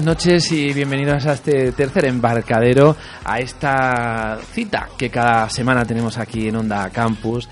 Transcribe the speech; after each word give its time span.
Buenas 0.00 0.16
noches 0.16 0.50
y 0.52 0.72
bienvenidos 0.72 1.26
a 1.26 1.34
este 1.34 1.72
tercer 1.72 2.06
embarcadero, 2.06 2.96
a 3.22 3.38
esta 3.38 4.38
cita 4.50 4.88
que 4.96 5.10
cada 5.10 5.50
semana 5.50 5.84
tenemos 5.84 6.16
aquí 6.16 6.48
en 6.48 6.56
Onda 6.56 6.88
Campus, 6.88 7.50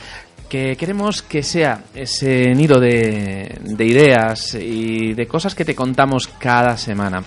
que 0.48 0.74
queremos 0.74 1.20
que 1.20 1.42
sea 1.42 1.82
ese 1.94 2.54
nido 2.54 2.80
de, 2.80 3.54
de 3.60 3.84
ideas 3.84 4.54
y 4.54 5.12
de 5.12 5.26
cosas 5.26 5.54
que 5.54 5.66
te 5.66 5.74
contamos 5.74 6.26
cada 6.26 6.78
semana. 6.78 7.22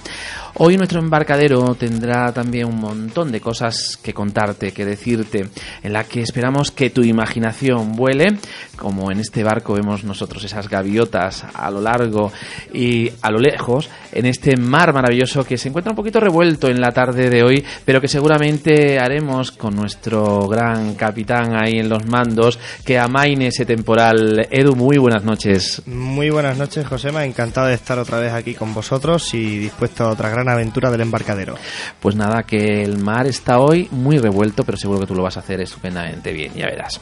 Hoy 0.56 0.78
nuestro 0.78 1.00
embarcadero 1.00 1.76
tendrá 1.76 2.32
también 2.34 2.68
un 2.68 2.80
montón 2.80 3.32
de 3.32 3.40
cosas 3.40 3.98
que 4.02 4.14
contarte, 4.14 4.74
que 4.74 4.86
decirte, 4.86 5.48
en 5.82 5.94
la 5.94 6.04
que 6.04 6.22
esperamos 6.22 6.72
que 6.72 6.90
tu 6.90 7.04
imaginación 7.04 7.94
vuele, 7.94 8.38
como 8.76 9.12
en 9.12 9.20
este 9.20 9.44
barco 9.44 9.74
vemos 9.74 10.04
nosotros 10.04 10.44
esas 10.44 10.68
gaviotas 10.68 11.46
a 11.54 11.72
lo 11.72 11.82
largo 11.82 12.32
y 12.74 13.10
a 13.22 13.32
lo 13.32 13.40
lejos, 13.40 13.90
en 14.12 14.26
este 14.26 14.58
mar 14.58 14.94
maravilloso 14.94 15.46
que 15.46 15.58
se 15.58 15.70
encuentra 15.70 15.92
un 15.92 15.96
poquito 15.96 16.20
revuelto 16.20 16.68
en 16.68 16.82
la 16.82 16.92
tarde 16.92 17.30
de 17.30 17.44
hoy, 17.44 17.66
pero 17.86 18.02
que 18.02 18.08
seguramente 18.08 19.00
haremos 19.00 19.52
con 19.52 19.76
nuestro 19.76 20.48
gran 20.48 20.96
capitán 20.96 21.56
ahí 21.56 21.80
en 21.80 21.90
los 21.90 22.06
mandos, 22.06 22.60
que 22.84 23.00
amaine 23.00 23.48
ese 23.48 23.66
temporal. 23.66 24.48
Edu, 24.52 24.76
muy 24.76 24.98
buenas 24.98 25.24
noches. 25.24 25.82
Muy 25.86 26.30
buenas 26.30 26.58
noches, 26.58 26.86
Josema. 26.86 27.26
Encantado 27.26 27.68
de 27.68 27.76
estar 27.76 27.98
otra 27.98 28.20
vez 28.20 28.34
aquí 28.34 28.54
con 28.54 28.74
vosotros 28.74 29.34
y 29.34 29.60
dispuesto 29.60 30.06
a 30.06 30.10
otra 30.10 30.30
gran 30.30 30.41
aventura 30.50 30.92
del 30.92 31.02
embarcadero. 31.02 31.56
Pues 32.00 32.16
nada, 32.16 32.44
que 32.44 32.84
el 32.84 32.98
mar 32.98 33.28
está 33.28 33.60
hoy 33.60 33.88
muy 33.92 34.18
revuelto, 34.18 34.64
pero 34.64 34.78
seguro 34.78 35.00
que 35.00 35.08
tú 35.08 35.16
lo 35.16 35.24
vas 35.24 35.38
a 35.38 35.42
hacer 35.42 35.62
estupendamente 35.62 36.34
bien, 36.34 36.54
ya 36.54 36.66
verás. 36.66 37.00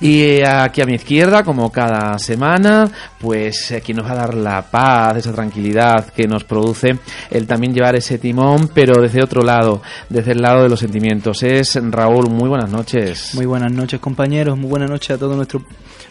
Y 0.00 0.42
aquí 0.42 0.82
a 0.82 0.86
mi 0.86 0.94
izquierda, 0.94 1.44
como 1.44 1.70
cada 1.70 2.18
semana, 2.18 2.90
pues 3.18 3.70
eh, 3.70 3.80
quien 3.80 3.98
nos 3.98 4.06
va 4.06 4.12
a 4.12 4.16
dar 4.16 4.34
la 4.34 4.62
paz, 4.62 5.16
esa 5.18 5.32
tranquilidad 5.32 6.06
que 6.12 6.26
nos 6.26 6.44
produce 6.44 6.98
el 7.30 7.46
también 7.46 7.72
llevar 7.72 7.94
ese 7.94 8.18
timón, 8.18 8.68
pero 8.74 9.00
desde 9.00 9.22
otro 9.22 9.42
lado, 9.42 9.82
desde 10.08 10.32
el 10.32 10.42
lado 10.42 10.64
de 10.64 10.68
los 10.68 10.80
sentimientos. 10.80 11.42
Es 11.42 11.78
Raúl, 11.90 12.28
muy 12.28 12.48
buenas 12.48 12.70
noches. 12.70 13.34
Muy 13.34 13.46
buenas 13.46 13.72
noches 13.72 14.00
compañeros, 14.00 14.58
muy 14.58 14.68
buenas 14.68 14.90
noches 14.90 15.12
a 15.12 15.18
todos 15.18 15.36
nuestros 15.36 15.62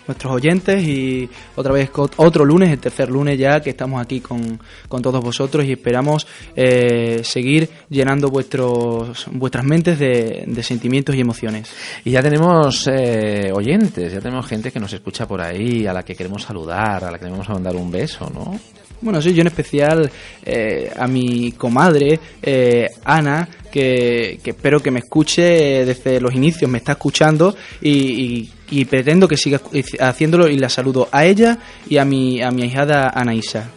nuestros 0.07 0.33
oyentes 0.33 0.83
y 0.83 1.29
otra 1.55 1.73
vez 1.73 1.89
otro 1.93 2.45
lunes, 2.45 2.69
el 2.69 2.79
tercer 2.79 3.09
lunes 3.09 3.37
ya 3.37 3.61
que 3.61 3.71
estamos 3.71 4.01
aquí 4.01 4.19
con, 4.19 4.59
con 4.87 5.01
todos 5.01 5.23
vosotros 5.23 5.65
y 5.65 5.73
esperamos 5.73 6.27
eh, 6.55 7.21
seguir 7.23 7.69
llenando 7.89 8.29
vuestros 8.29 9.27
vuestras 9.31 9.65
mentes 9.65 9.99
de, 9.99 10.43
de, 10.47 10.63
sentimientos 10.63 11.15
y 11.15 11.21
emociones. 11.21 11.69
Y 12.03 12.11
ya 12.11 12.21
tenemos 12.21 12.87
eh, 12.87 13.51
oyentes, 13.53 14.13
ya 14.13 14.19
tenemos 14.19 14.45
gente 14.47 14.71
que 14.71 14.79
nos 14.79 14.93
escucha 14.93 15.27
por 15.27 15.41
ahí, 15.41 15.85
a 15.87 15.93
la 15.93 16.03
que 16.03 16.15
queremos 16.15 16.43
saludar, 16.43 17.03
a 17.03 17.11
la 17.11 17.17
que 17.17 17.25
queremos 17.25 17.47
mandar 17.49 17.75
un 17.75 17.91
beso, 17.91 18.29
¿no? 18.33 18.59
Bueno, 19.03 19.21
sí, 19.21 19.33
yo 19.33 19.41
en 19.41 19.47
especial 19.47 20.09
eh, 20.45 20.89
a 20.95 21.07
mi 21.07 21.51
comadre, 21.51 22.17
eh, 22.41 22.87
Ana, 23.03 23.49
que, 23.69 24.39
que, 24.41 24.51
espero 24.51 24.79
que 24.79 24.91
me 24.91 24.99
escuche 24.99 25.85
desde 25.85 26.21
los 26.21 26.33
inicios, 26.33 26.71
me 26.71 26.77
está 26.77 26.93
escuchando 26.93 27.53
y, 27.81 27.89
y, 27.91 28.49
y, 28.73 28.85
pretendo 28.85 29.27
que 29.27 29.37
siga 29.37 29.61
haciéndolo 29.99 30.47
y 30.47 30.57
la 30.57 30.69
saludo 30.69 31.07
a 31.11 31.25
ella 31.25 31.57
y 31.87 31.97
a 31.97 32.05
mi, 32.05 32.41
a 32.41 32.51
mi 32.51 32.63
ahijada 32.63 33.09
Anaísa. 33.09 33.69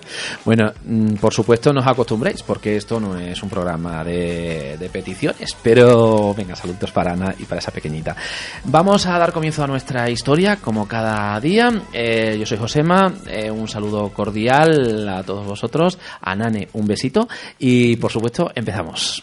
Bueno, 0.44 0.72
mm, 0.84 1.14
por 1.14 1.32
supuesto 1.32 1.72
no 1.72 1.80
os 1.80 1.86
acostumbréis 1.86 2.42
porque 2.42 2.76
esto 2.76 3.00
no 3.00 3.18
es 3.18 3.42
un 3.42 3.48
programa 3.48 4.02
de, 4.04 4.76
de, 4.78 4.88
peticiones, 4.88 5.56
pero 5.62 6.34
venga, 6.34 6.54
saludos 6.54 6.90
para 6.92 7.12
Ana 7.12 7.34
y 7.38 7.44
para 7.44 7.58
esa 7.58 7.70
pequeñita. 7.70 8.16
Vamos 8.64 9.06
a 9.06 9.18
dar 9.18 9.32
comienzo 9.32 9.64
a 9.64 9.66
nuestra 9.66 10.08
historia 10.10 10.56
como 10.56 10.86
cada 10.88 11.38
día. 11.40 11.70
Eh, 11.92 12.36
yo 12.38 12.46
soy 12.46 12.58
Josema, 12.58 13.12
eh, 13.26 13.50
un 13.50 13.68
saludo 13.68 14.10
cordial 14.10 15.08
a 15.08 15.22
todos 15.22 15.46
vosotros, 15.46 15.98
a 16.20 16.34
Nane 16.34 16.68
un 16.72 16.86
besito 16.86 17.28
y 17.58 17.96
por 17.96 18.10
supuesto 18.10 18.50
empezamos. 18.54 19.22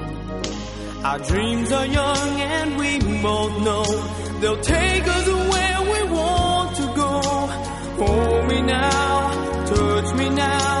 Our 1.03 1.17
dreams 1.17 1.71
are 1.71 1.85
young 1.87 2.41
and 2.41 2.77
we 2.77 2.99
both 3.23 3.63
know 3.63 3.83
they'll 4.39 4.61
take 4.61 5.07
us 5.07 5.27
where 5.27 5.81
we 5.81 6.11
want 6.11 6.75
to 6.75 6.85
go. 6.95 7.21
Hold 8.05 8.47
me 8.47 8.61
now, 8.61 9.65
touch 9.65 10.15
me 10.15 10.29
now. 10.29 10.80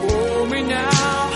Hold 0.00 0.50
me 0.50 0.62
now, 0.62 1.29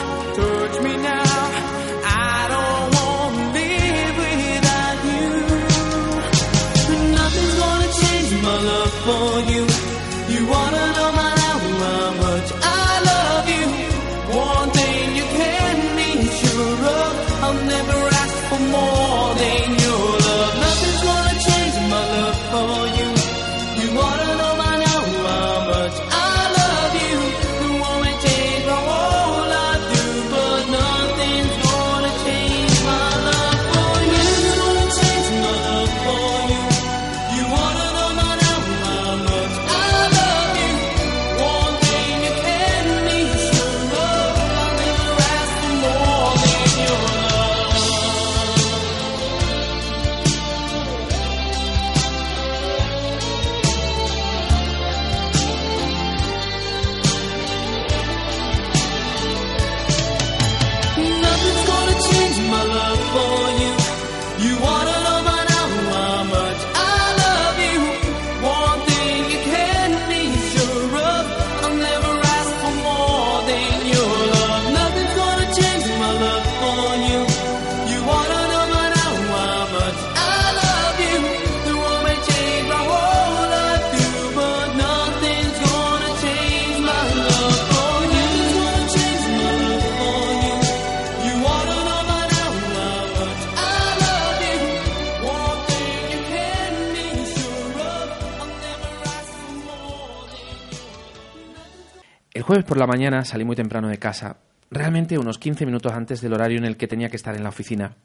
jueves 102.45 102.65
por 102.65 102.77
la 102.77 102.87
mañana 102.87 103.25
salí 103.25 103.43
muy 103.43 103.57
temprano 103.57 103.89
de 103.89 103.99
casa, 103.99 104.37
realmente 104.71 105.19
unos 105.19 105.39
15 105.39 105.65
minutos 105.65 105.93
antes 105.93 106.21
del 106.21 106.35
horario 106.35 106.59
en 106.59 106.67
el 106.67 106.77
que 106.77 106.87
tenía 106.87 107.09
que 107.09 107.17
estar 107.17 107.35
en 107.35 107.43
la 107.43 107.49
oficina. 107.49 107.97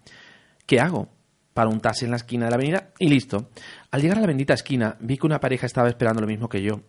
¿Qué 0.66 0.80
hago? 0.80 1.10
Para 1.54 1.70
un 1.70 1.82
taxi 1.82 2.06
en 2.06 2.12
la 2.12 2.18
esquina 2.18 2.46
de 2.46 2.52
la 2.52 2.56
avenida 2.56 2.92
y 3.00 3.10
listo. 3.10 3.50
Al 3.92 4.02
llegar 4.02 4.18
a 4.18 4.22
la 4.22 4.28
bendita 4.28 4.54
esquina 4.54 4.96
vi 5.02 5.18
que 5.18 5.26
una 5.26 5.42
pareja 5.42 5.66
estaba 5.66 5.90
esperando 5.90 6.22
lo 6.22 6.28
mismo 6.28 6.48
que 6.48 6.62
yo. 6.62 6.82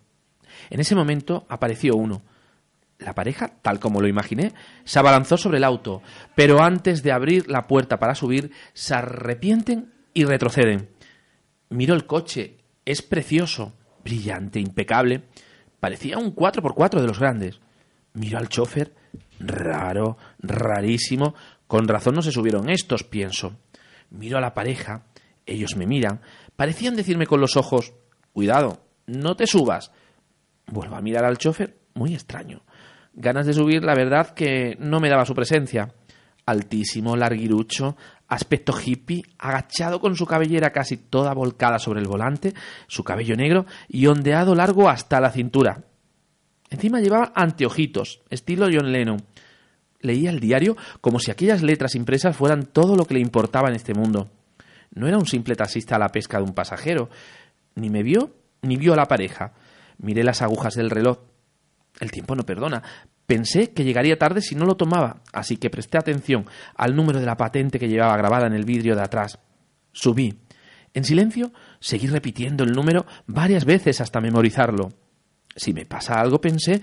En 0.70 0.79
ese 0.79 0.94
momento 0.94 1.44
apareció 1.49 1.97
uno. 1.97 2.23
La 2.99 3.14
pareja, 3.14 3.49
tal 3.62 3.81
como 3.81 4.00
lo 4.00 4.06
imaginé, 4.06 4.52
se 4.85 5.00
abalanzó 5.00 5.37
sobre 5.37 5.58
el 5.58 5.64
auto, 5.64 6.02
pero 6.37 6.62
antes 6.62 7.02
de 7.02 7.11
abrir 7.11 7.50
la 7.50 7.67
puerta 7.67 7.99
para 7.99 8.14
subir, 8.14 8.52
se 8.75 8.94
arrepienten 8.94 9.93
y 10.14 10.25
retroceden. 10.25 10.91
Miro 11.70 11.94
el 11.94 12.06
coche, 12.06 12.58
es 12.85 13.02
precioso, 13.02 13.73
brillante, 14.05 14.61
impecable. 14.61 15.25
Parecía 15.81 16.19
un 16.19 16.35
4x4 16.35 17.00
de 17.00 17.06
los 17.06 17.19
grandes. 17.19 17.61
Miro 18.12 18.38
al 18.38 18.49
chofer, 18.49 18.94
raro, 19.38 20.19
rarísimo. 20.38 21.35
Con 21.67 21.88
razón 21.88 22.15
no 22.15 22.23
se 22.23 22.32
subieron 22.32 22.69
estos, 22.69 23.05
pienso. 23.05 23.56
Miro 24.11 24.38
a 24.38 24.41
la 24.41 24.55
pareja, 24.55 25.06
ellos 25.47 25.77
me 25.77 25.87
miran. 25.87 26.21
Parecían 26.56 26.97
decirme 26.97 27.27
con 27.27 27.41
los 27.41 27.56
ojos, 27.56 27.94
cuidado, 28.32 28.85
no 29.06 29.37
te 29.37 29.47
subas. 29.47 29.93
Vuelvo 30.67 30.97
a 30.97 31.00
mirar 31.00 31.25
al 31.25 31.38
chofer, 31.38 31.79
muy 31.94 32.15
extraño. 32.15 32.62
Ganas 33.15 33.47
de 33.47 33.55
subir, 33.55 33.83
la 33.83 33.94
verdad 33.94 34.35
que 34.35 34.76
no 34.79 35.00
me 35.00 35.09
daba 35.09 35.25
su 35.25 35.35
presencia. 35.35 35.94
Altísimo, 36.47 37.17
larguirucho, 37.17 37.97
aspecto 38.31 38.73
hippie, 38.73 39.25
agachado 39.38 40.00
con 40.00 40.17
su 40.17 40.25
cabellera 40.25 40.71
casi 40.71 40.97
toda 40.97 41.35
volcada 41.35 41.79
sobre 41.79 42.00
el 42.00 42.06
volante, 42.06 42.55
su 42.87 43.05
cabello 43.05 43.37
negro 43.37 43.67
y 43.88 44.06
ondeado 44.06 44.55
largo 44.55 44.88
hasta 44.88 45.21
la 45.21 45.32
cintura. 45.32 45.82
Encima 46.71 47.00
llevaba 47.00 47.32
anteojitos, 47.35 48.23
estilo 48.31 48.69
John 48.73 48.93
Lennon. 48.93 49.23
Leía 50.00 50.31
el 50.31 50.41
diario 50.41 50.77
como 51.00 51.19
si 51.19 51.32
aquellas 51.32 51.62
letras 51.62 51.97
impresas 51.97 52.37
fueran 52.37 52.67
todo 52.67 52.97
lo 52.97 53.05
que 53.05 53.15
le 53.15 53.21
importaba 53.21 53.69
en 53.69 53.75
este 53.75 53.93
mundo. 53.93 54.31
No 54.94 55.09
era 55.09 55.19
un 55.19 55.26
simple 55.26 55.56
taxista 55.56 55.97
a 55.97 55.99
la 55.99 56.09
pesca 56.09 56.38
de 56.38 56.44
un 56.44 56.55
pasajero. 56.55 57.11
Ni 57.75 57.91
me 57.91 58.03
vio, 58.03 58.33
ni 58.62 58.76
vio 58.76 58.93
a 58.93 58.97
la 58.97 59.06
pareja. 59.06 59.53
Miré 59.99 60.23
las 60.23 60.41
agujas 60.41 60.75
del 60.75 60.91
reloj. 60.91 61.19
El 61.99 62.12
tiempo 62.12 62.37
no 62.37 62.44
perdona. 62.44 62.83
Pensé 63.31 63.71
que 63.71 63.85
llegaría 63.85 64.19
tarde 64.19 64.43
si 64.43 64.56
no 64.56 64.65
lo 64.65 64.77
tomaba, 64.77 65.23
así 65.32 65.56
que 65.56 65.71
presté 65.71 65.97
atención 65.97 66.47
al 66.75 66.97
número 66.97 67.21
de 67.21 67.27
la 67.27 67.37
patente 67.37 67.79
que 67.79 67.87
llevaba 67.87 68.17
grabada 68.17 68.49
en 68.49 68.55
el 68.55 68.65
vidrio 68.65 68.97
de 68.97 69.03
atrás. 69.03 69.38
Subí. 69.93 70.41
En 70.94 71.05
silencio, 71.05 71.53
seguí 71.79 72.09
repitiendo 72.09 72.65
el 72.65 72.73
número 72.73 73.06
varias 73.29 73.65
veces 73.65 74.00
hasta 74.00 74.21
memorizarlo. 74.21 74.88
Si 75.55 75.73
me 75.73 75.87
pasa 75.87 76.21
algo, 76.21 76.41
pensé, 76.41 76.81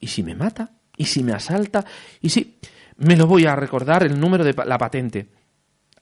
¿y 0.00 0.06
si 0.06 0.22
me 0.22 0.34
mata? 0.34 0.70
¿Y 0.96 1.04
si 1.04 1.22
me 1.22 1.34
asalta? 1.34 1.84
¿Y 2.22 2.30
si... 2.30 2.58
Me 2.96 3.14
lo 3.14 3.26
voy 3.26 3.44
a 3.44 3.54
recordar 3.54 4.02
el 4.02 4.18
número 4.18 4.44
de 4.44 4.54
la 4.64 4.78
patente. 4.78 5.28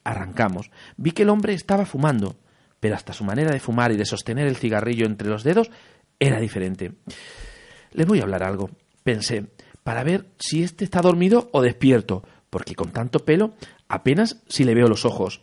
Arrancamos. 0.05 0.71
Vi 0.99 1.11
que 1.11 1.25
el 1.25 1.31
hombre 1.31 1.55
estaba 1.55 1.85
fumando, 1.85 2.37
pero 2.79 2.95
hasta 2.95 3.13
su 3.13 3.25
manera 3.25 3.51
de 3.51 3.59
fumar 3.59 3.91
y 3.91 3.97
de 3.97 4.05
sostener 4.05 4.47
el 4.47 4.55
cigarrillo 4.55 5.05
entre 5.05 5.29
los 5.29 5.43
dedos 5.43 5.69
era 6.21 6.39
diferente. 6.39 6.93
Le 7.91 8.05
voy 8.05 8.21
a 8.21 8.23
hablar 8.23 8.45
algo, 8.45 8.71
pensé, 9.03 9.49
para 9.82 10.05
ver 10.05 10.27
si 10.38 10.62
éste 10.62 10.85
está 10.85 11.00
dormido 11.00 11.49
o 11.53 11.62
despierto, 11.62 12.23
porque 12.50 12.75
con 12.75 12.91
tanto 12.91 13.21
pelo 13.21 13.55
apenas 13.88 14.43
si 14.49 14.65
le 14.65 14.75
veo 14.75 14.88
los 14.88 15.05
ojos. 15.05 15.43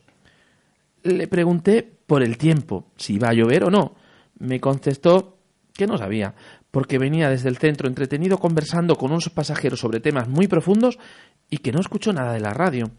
Le 1.03 1.27
pregunté 1.27 1.83
por 2.05 2.23
el 2.23 2.37
tiempo, 2.37 2.91
si 2.97 3.15
iba 3.15 3.29
a 3.29 3.33
llover 3.33 3.63
o 3.63 3.69
no. 3.69 3.95
Me 4.39 4.59
contestó 4.59 5.37
que 5.73 5.87
no 5.87 5.97
sabía, 5.97 6.35
porque 6.71 6.97
venía 6.97 7.29
desde 7.29 7.49
el 7.49 7.57
centro 7.57 7.87
entretenido 7.87 8.39
conversando 8.39 8.95
con 8.95 9.11
unos 9.11 9.29
pasajeros 9.29 9.79
sobre 9.79 9.99
temas 9.99 10.27
muy 10.27 10.47
profundos 10.47 10.97
y 11.49 11.57
que 11.57 11.71
no 11.71 11.79
escuchó 11.79 12.13
nada 12.13 12.33
de 12.33 12.39
la 12.39 12.53
radio. 12.53 12.91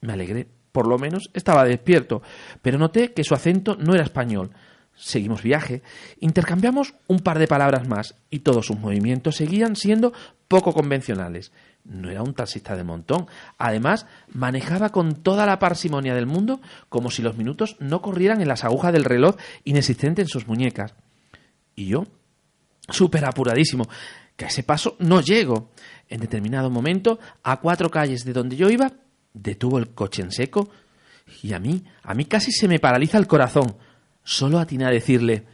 Me 0.00 0.12
alegré, 0.12 0.48
por 0.72 0.86
lo 0.86 0.98
menos 0.98 1.30
estaba 1.32 1.64
despierto, 1.64 2.22
pero 2.60 2.78
noté 2.78 3.12
que 3.12 3.24
su 3.24 3.34
acento 3.34 3.76
no 3.76 3.94
era 3.94 4.04
español. 4.04 4.50
Seguimos 4.94 5.42
viaje, 5.42 5.82
intercambiamos 6.20 6.94
un 7.06 7.20
par 7.20 7.38
de 7.38 7.46
palabras 7.46 7.88
más 7.88 8.14
y 8.30 8.40
todos 8.40 8.66
sus 8.66 8.78
movimientos 8.78 9.36
seguían 9.36 9.74
siendo 9.74 10.12
poco 10.52 10.74
convencionales. 10.74 11.50
No 11.84 12.10
era 12.10 12.22
un 12.22 12.34
taxista 12.34 12.76
de 12.76 12.84
montón. 12.84 13.26
Además, 13.56 14.06
manejaba 14.28 14.90
con 14.90 15.22
toda 15.22 15.46
la 15.46 15.58
parsimonia 15.58 16.14
del 16.14 16.26
mundo 16.26 16.60
como 16.90 17.10
si 17.10 17.22
los 17.22 17.38
minutos 17.38 17.76
no 17.80 18.02
corrieran 18.02 18.42
en 18.42 18.48
las 18.48 18.62
agujas 18.62 18.92
del 18.92 19.04
reloj 19.04 19.36
inexistente 19.64 20.20
en 20.20 20.28
sus 20.28 20.46
muñecas. 20.46 20.94
Y 21.74 21.86
yo, 21.86 22.04
súper 22.90 23.24
apuradísimo, 23.24 23.88
que 24.36 24.44
a 24.44 24.48
ese 24.48 24.62
paso 24.62 24.96
no 24.98 25.22
llego. 25.22 25.70
En 26.10 26.20
determinado 26.20 26.68
momento, 26.68 27.18
a 27.42 27.60
cuatro 27.60 27.90
calles 27.90 28.26
de 28.26 28.34
donde 28.34 28.56
yo 28.56 28.68
iba, 28.68 28.92
detuvo 29.32 29.78
el 29.78 29.94
coche 29.94 30.20
en 30.20 30.32
seco 30.32 30.68
y 31.42 31.54
a 31.54 31.58
mí, 31.58 31.82
a 32.02 32.12
mí 32.12 32.26
casi 32.26 32.52
se 32.52 32.68
me 32.68 32.78
paraliza 32.78 33.16
el 33.16 33.26
corazón. 33.26 33.74
Solo 34.22 34.58
atiné 34.58 34.84
a 34.84 34.90
decirle, 34.90 35.46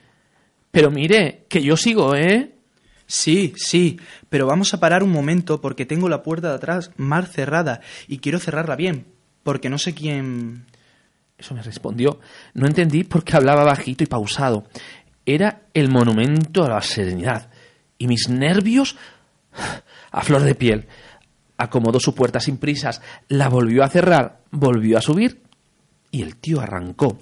pero 0.72 0.90
mire, 0.90 1.46
que 1.48 1.62
yo 1.62 1.76
sigo, 1.76 2.16
¿eh? 2.16 2.57
Sí, 3.10 3.54
sí, 3.56 3.98
pero 4.28 4.46
vamos 4.46 4.74
a 4.74 4.80
parar 4.80 5.02
un 5.02 5.10
momento 5.10 5.62
porque 5.62 5.86
tengo 5.86 6.10
la 6.10 6.22
puerta 6.22 6.50
de 6.50 6.56
atrás 6.56 6.90
mal 6.98 7.26
cerrada 7.26 7.80
y 8.06 8.18
quiero 8.18 8.38
cerrarla 8.38 8.76
bien, 8.76 9.06
porque 9.42 9.70
no 9.70 9.78
sé 9.78 9.94
quién... 9.94 10.66
Eso 11.38 11.54
me 11.54 11.62
respondió. 11.62 12.20
No 12.52 12.66
entendí 12.66 13.04
por 13.04 13.24
qué 13.24 13.36
hablaba 13.36 13.64
bajito 13.64 14.04
y 14.04 14.08
pausado. 14.08 14.68
Era 15.24 15.62
el 15.72 15.88
monumento 15.88 16.64
a 16.64 16.68
la 16.68 16.82
serenidad. 16.82 17.48
Y 17.96 18.08
mis 18.08 18.28
nervios 18.28 18.96
a 20.10 20.22
flor 20.22 20.42
de 20.42 20.54
piel. 20.54 20.86
Acomodó 21.56 22.00
su 22.00 22.14
puerta 22.14 22.40
sin 22.40 22.58
prisas, 22.58 23.00
la 23.28 23.48
volvió 23.48 23.84
a 23.84 23.88
cerrar, 23.88 24.42
volvió 24.50 24.98
a 24.98 25.00
subir 25.00 25.40
y 26.10 26.22
el 26.22 26.36
tío 26.36 26.60
arrancó. 26.60 27.18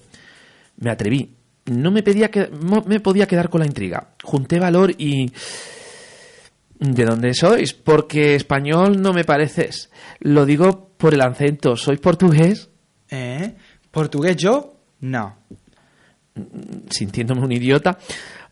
Me 0.79 0.91
atreví. 0.91 1.33
No 1.67 1.93
me, 1.93 2.03
pedía 2.03 2.31
que, 2.31 2.49
no 2.49 2.83
me 2.87 2.99
podía 2.99 3.29
quedar 3.29 3.51
con 3.51 3.61
la 3.61 3.67
intriga. 3.67 4.15
Junté 4.25 4.59
valor 4.59 4.93
y... 4.99 5.33
¿De 6.79 7.05
dónde 7.05 7.33
sois? 7.35 7.73
Porque 7.73 8.35
español 8.35 9.01
no 9.01 9.13
me 9.13 9.25
pareces. 9.25 9.91
Lo 10.21 10.45
digo 10.45 10.91
por 10.97 11.15
el 11.15 11.21
acento. 11.23 11.77
¿Sois 11.77 11.99
portugués? 12.01 12.69
¿Eh? 13.11 13.55
¿Portugués 13.91 14.37
yo? 14.37 14.75
No. 15.01 15.37
Sintiéndome 16.91 17.43
un 17.43 17.53
idiota. 17.53 17.99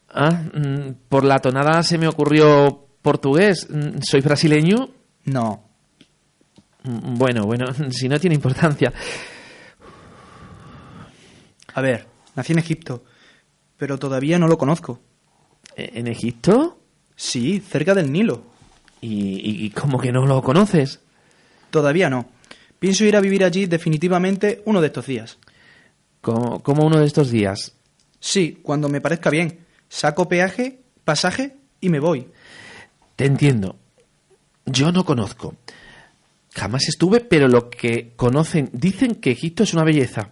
Ah, 0.09 0.31
mm, 0.54 0.93
por 1.09 1.25
la 1.25 1.38
tonada 1.40 1.83
se 1.83 1.99
me 1.99 2.09
ocurrió 2.09 2.87
portugués. 3.02 3.69
Mm, 3.69 3.99
¿Sois 4.00 4.25
brasileño? 4.25 4.88
No. 5.25 5.69
Mm, 6.85 7.19
Bueno, 7.19 7.45
bueno, 7.45 7.66
si 7.90 8.09
no 8.09 8.19
tiene 8.19 8.37
importancia. 8.37 8.93
A 11.75 11.81
ver, 11.81 12.07
nací 12.37 12.52
en 12.52 12.59
Egipto, 12.61 13.04
pero 13.76 13.99
todavía 13.99 14.38
no 14.38 14.47
lo 14.49 14.57
conozco. 14.57 15.00
¿E- 15.76 15.90
¿En 15.99 16.07
Egipto? 16.07 16.78
Sí, 17.16 17.61
cerca 17.61 17.94
del 17.94 18.11
Nilo. 18.12 18.42
¿Y, 19.00 19.66
y- 19.66 19.71
cómo 19.71 19.99
que 19.99 20.12
no 20.12 20.25
lo 20.26 20.42
conoces? 20.42 21.00
Todavía 21.71 22.09
no. 22.09 22.26
Pienso 22.78 23.04
ir 23.04 23.16
a 23.16 23.21
vivir 23.21 23.44
allí 23.44 23.66
definitivamente 23.66 24.62
uno 24.64 24.80
de 24.80 24.87
estos 24.88 25.06
días. 25.06 25.38
Como, 26.21 26.62
como 26.62 26.87
uno 26.87 26.99
de 26.99 27.06
estos 27.06 27.30
días. 27.30 27.75
Sí, 28.18 28.59
cuando 28.62 28.88
me 28.88 29.00
parezca 29.00 29.30
bien. 29.30 29.61
Saco 29.88 30.28
peaje, 30.28 30.80
pasaje 31.04 31.56
y 31.80 31.90
me 31.90 32.00
voy. 32.00 32.28
Te 33.16 33.26
entiendo. 33.26 33.76
Yo 34.64 34.90
no 34.90 35.04
conozco. 35.04 35.54
Jamás 36.54 36.88
estuve, 36.88 37.21
pero 37.21 37.49
lo 37.49 37.68
que 37.68 38.12
conocen 38.16 38.71
dicen 38.73 39.16
que 39.16 39.33
Egipto 39.33 39.64
es 39.64 39.75
una 39.75 39.85
belleza. 39.85 40.30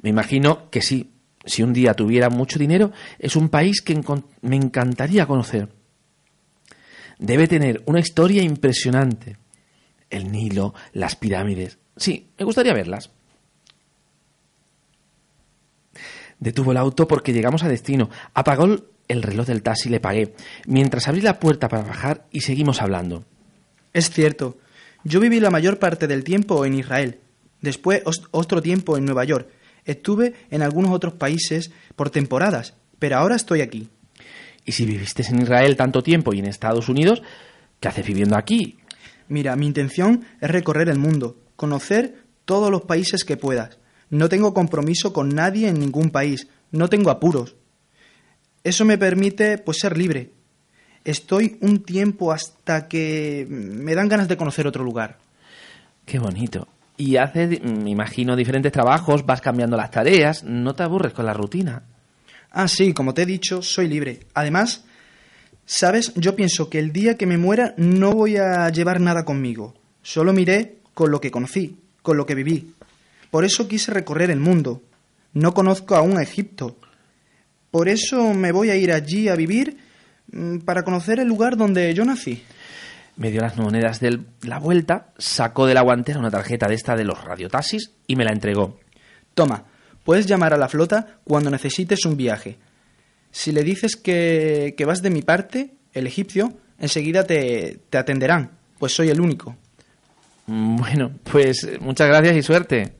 Me 0.00 0.08
imagino 0.10 0.70
que 0.70 0.80
sí. 0.80 1.10
Si 1.44 1.62
un 1.62 1.72
día 1.72 1.94
tuviera 1.94 2.30
mucho 2.30 2.58
dinero, 2.58 2.92
es 3.18 3.36
un 3.36 3.48
país 3.48 3.82
que 3.82 4.00
me 4.42 4.56
encantaría 4.56 5.26
conocer. 5.26 5.68
Debe 7.20 7.46
tener 7.46 7.82
una 7.86 8.00
historia 8.00 8.42
impresionante. 8.42 9.36
El 10.08 10.32
Nilo, 10.32 10.74
las 10.94 11.14
pirámides. 11.14 11.78
Sí, 11.96 12.30
me 12.38 12.44
gustaría 12.44 12.72
verlas. 12.74 13.10
Detuvo 16.38 16.72
el 16.72 16.78
auto 16.78 17.06
porque 17.06 17.32
llegamos 17.32 17.62
a 17.62 17.68
destino. 17.68 18.08
Apagó 18.34 18.64
el- 18.64 18.84
el 19.08 19.22
reloj 19.22 19.46
del 19.46 19.62
taxi 19.62 19.88
y 19.88 19.92
le 19.92 20.00
pagué, 20.00 20.34
mientras 20.66 21.08
abrí 21.08 21.20
la 21.20 21.38
puerta 21.38 21.68
para 21.68 21.82
bajar 21.82 22.26
y 22.30 22.40
seguimos 22.40 22.80
hablando. 22.80 23.24
Es 23.92 24.10
cierto. 24.10 24.56
Yo 25.04 25.20
viví 25.20 25.40
la 25.40 25.50
mayor 25.50 25.78
parte 25.78 26.06
del 26.06 26.24
tiempo 26.24 26.64
en 26.64 26.74
Israel. 26.74 27.20
Después 27.60 28.02
otro 28.30 28.62
tiempo 28.62 28.96
en 28.96 29.04
Nueva 29.04 29.24
York. 29.24 29.48
Estuve 29.84 30.34
en 30.50 30.62
algunos 30.62 30.92
otros 30.92 31.14
países 31.14 31.70
por 31.96 32.08
temporadas, 32.10 32.74
pero 32.98 33.16
ahora 33.18 33.36
estoy 33.36 33.60
aquí. 33.60 33.90
Y 34.70 34.72
si 34.72 34.86
viviste 34.86 35.24
en 35.28 35.42
Israel 35.42 35.74
tanto 35.74 36.00
tiempo 36.00 36.32
y 36.32 36.38
en 36.38 36.46
Estados 36.46 36.88
Unidos, 36.88 37.22
¿qué 37.80 37.88
haces 37.88 38.06
viviendo 38.06 38.36
aquí? 38.36 38.78
Mira, 39.26 39.56
mi 39.56 39.66
intención 39.66 40.24
es 40.40 40.48
recorrer 40.48 40.88
el 40.88 40.96
mundo, 40.96 41.38
conocer 41.56 42.22
todos 42.44 42.70
los 42.70 42.82
países 42.82 43.24
que 43.24 43.36
puedas. 43.36 43.78
No 44.10 44.28
tengo 44.28 44.54
compromiso 44.54 45.12
con 45.12 45.30
nadie 45.30 45.66
en 45.66 45.80
ningún 45.80 46.10
país, 46.10 46.46
no 46.70 46.88
tengo 46.88 47.10
apuros. 47.10 47.56
Eso 48.62 48.84
me 48.84 48.96
permite 48.96 49.58
pues 49.58 49.78
ser 49.80 49.98
libre. 49.98 50.30
Estoy 51.02 51.58
un 51.62 51.82
tiempo 51.82 52.30
hasta 52.30 52.86
que 52.86 53.48
me 53.50 53.96
dan 53.96 54.08
ganas 54.08 54.28
de 54.28 54.36
conocer 54.36 54.68
otro 54.68 54.84
lugar. 54.84 55.18
Qué 56.06 56.20
bonito. 56.20 56.68
Y 56.96 57.16
haces, 57.16 57.60
me 57.60 57.90
imagino, 57.90 58.36
diferentes 58.36 58.70
trabajos, 58.70 59.26
vas 59.26 59.40
cambiando 59.40 59.76
las 59.76 59.90
tareas, 59.90 60.44
no 60.44 60.76
te 60.76 60.84
aburres 60.84 61.12
con 61.12 61.26
la 61.26 61.34
rutina. 61.34 61.82
Ah, 62.50 62.68
sí, 62.68 62.92
como 62.92 63.14
te 63.14 63.22
he 63.22 63.26
dicho, 63.26 63.62
soy 63.62 63.88
libre. 63.88 64.20
Además, 64.34 64.84
sabes, 65.64 66.12
yo 66.16 66.34
pienso 66.34 66.68
que 66.68 66.80
el 66.80 66.92
día 66.92 67.16
que 67.16 67.26
me 67.26 67.38
muera 67.38 67.74
no 67.76 68.12
voy 68.12 68.36
a 68.36 68.68
llevar 68.70 69.00
nada 69.00 69.24
conmigo. 69.24 69.74
Solo 70.02 70.32
miré 70.32 70.78
con 70.94 71.10
lo 71.10 71.20
que 71.20 71.30
conocí, 71.30 71.78
con 72.02 72.16
lo 72.16 72.26
que 72.26 72.34
viví. 72.34 72.74
Por 73.30 73.44
eso 73.44 73.68
quise 73.68 73.92
recorrer 73.92 74.30
el 74.30 74.40
mundo. 74.40 74.82
No 75.32 75.54
conozco 75.54 75.94
aún 75.94 76.18
a 76.18 76.22
Egipto. 76.22 76.76
Por 77.70 77.88
eso 77.88 78.34
me 78.34 78.50
voy 78.50 78.70
a 78.70 78.76
ir 78.76 78.92
allí 78.92 79.28
a 79.28 79.36
vivir 79.36 79.78
mm, 80.32 80.58
para 80.58 80.82
conocer 80.82 81.20
el 81.20 81.28
lugar 81.28 81.56
donde 81.56 81.94
yo 81.94 82.04
nací. 82.04 82.42
Me 83.16 83.30
dio 83.30 83.40
las 83.40 83.56
monedas 83.56 84.00
de 84.00 84.18
la 84.42 84.58
vuelta, 84.58 85.12
sacó 85.18 85.66
de 85.66 85.74
la 85.74 85.82
guantera 85.82 86.18
una 86.18 86.30
tarjeta 86.30 86.66
de 86.66 86.74
esta 86.74 86.96
de 86.96 87.04
los 87.04 87.22
radiotaxis 87.22 87.92
y 88.08 88.16
me 88.16 88.24
la 88.24 88.32
entregó. 88.32 88.80
Toma, 89.34 89.66
puedes 90.10 90.26
llamar 90.26 90.52
a 90.52 90.56
la 90.56 90.68
flota 90.68 91.20
cuando 91.22 91.50
necesites 91.50 92.04
un 92.04 92.16
viaje. 92.16 92.58
Si 93.30 93.52
le 93.52 93.62
dices 93.62 93.94
que, 93.94 94.74
que 94.76 94.84
vas 94.84 95.02
de 95.02 95.10
mi 95.10 95.22
parte, 95.22 95.74
el 95.92 96.08
egipcio, 96.08 96.52
enseguida 96.80 97.22
te, 97.24 97.78
te 97.90 97.96
atenderán, 97.96 98.50
pues 98.80 98.92
soy 98.92 99.10
el 99.10 99.20
único. 99.20 99.56
Mm, 100.46 100.76
Bueno, 100.78 101.12
pues 101.22 101.62
eh, 101.62 101.78
muchas 101.80 102.08
gracias 102.08 102.34
y 102.34 102.42
suerte. 102.42 102.92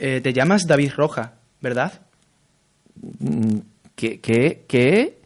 Eh, 0.00 0.20
te 0.20 0.32
llamas 0.32 0.66
David 0.66 0.90
Roja, 0.96 1.34
¿verdad? 1.60 1.92
Mm, 3.20 3.58
¿Qué? 3.94 4.20
¿Qué? 4.20 4.64
¿Qué? 4.66 5.20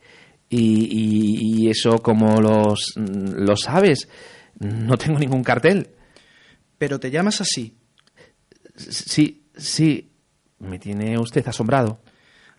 Y, 0.51 0.61
y- 0.61 1.65
y 1.65 1.71
eso 1.71 1.99
como 2.03 2.43
los, 2.43 2.93
mm, 2.97 3.43
lo 3.43 3.57
sabes. 3.57 4.07
No 4.59 4.99
tengo 4.99 5.19
ningún 5.19 5.43
cartel. 5.43 5.89
Pero 6.77 7.01
te 7.01 7.11
llamas 7.11 7.41
así. 7.41 7.75
Sí, 8.77 9.47
sí. 9.57 10.11
Me 10.59 10.79
tiene 10.79 11.19
usted 11.19 11.47
asombrado. 11.49 12.01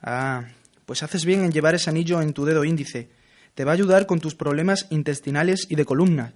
Ah, 0.02 0.46
pues 0.86 1.04
haces 1.04 1.26
bien 1.26 1.44
en 1.44 1.52
llevar 1.52 1.76
ese 1.76 1.90
anillo 1.90 2.22
en 2.22 2.34
tu 2.34 2.46
dedo 2.46 2.64
índice. 2.64 3.10
Te 3.56 3.66
va 3.66 3.72
a 3.72 3.76
ayudar 3.76 4.06
con 4.06 4.20
tus 4.20 4.36
problemas 4.36 4.88
intestinales 4.90 5.68
y 5.70 5.76
de 5.76 5.86
columna. 5.86 6.34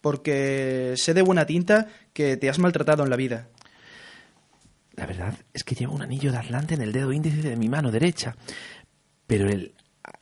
Porque 0.00 0.94
sé 0.96 1.14
de 1.14 1.22
buena 1.22 1.46
tinta 1.46 1.88
que 2.12 2.36
te 2.36 2.48
has 2.48 2.58
maltratado 2.58 3.04
en 3.04 3.10
la 3.10 3.16
vida. 3.16 3.48
La 4.94 5.06
verdad 5.06 5.34
es 5.52 5.62
que 5.62 5.74
llevo 5.74 5.94
un 5.94 6.02
anillo 6.02 6.32
de 6.32 6.38
Atlante 6.38 6.74
en 6.74 6.82
el 6.82 6.92
dedo 6.92 7.12
índice 7.12 7.42
de 7.42 7.56
mi 7.56 7.68
mano 7.68 7.90
derecha. 7.90 8.34
Pero 9.26 9.48
el 9.48 9.74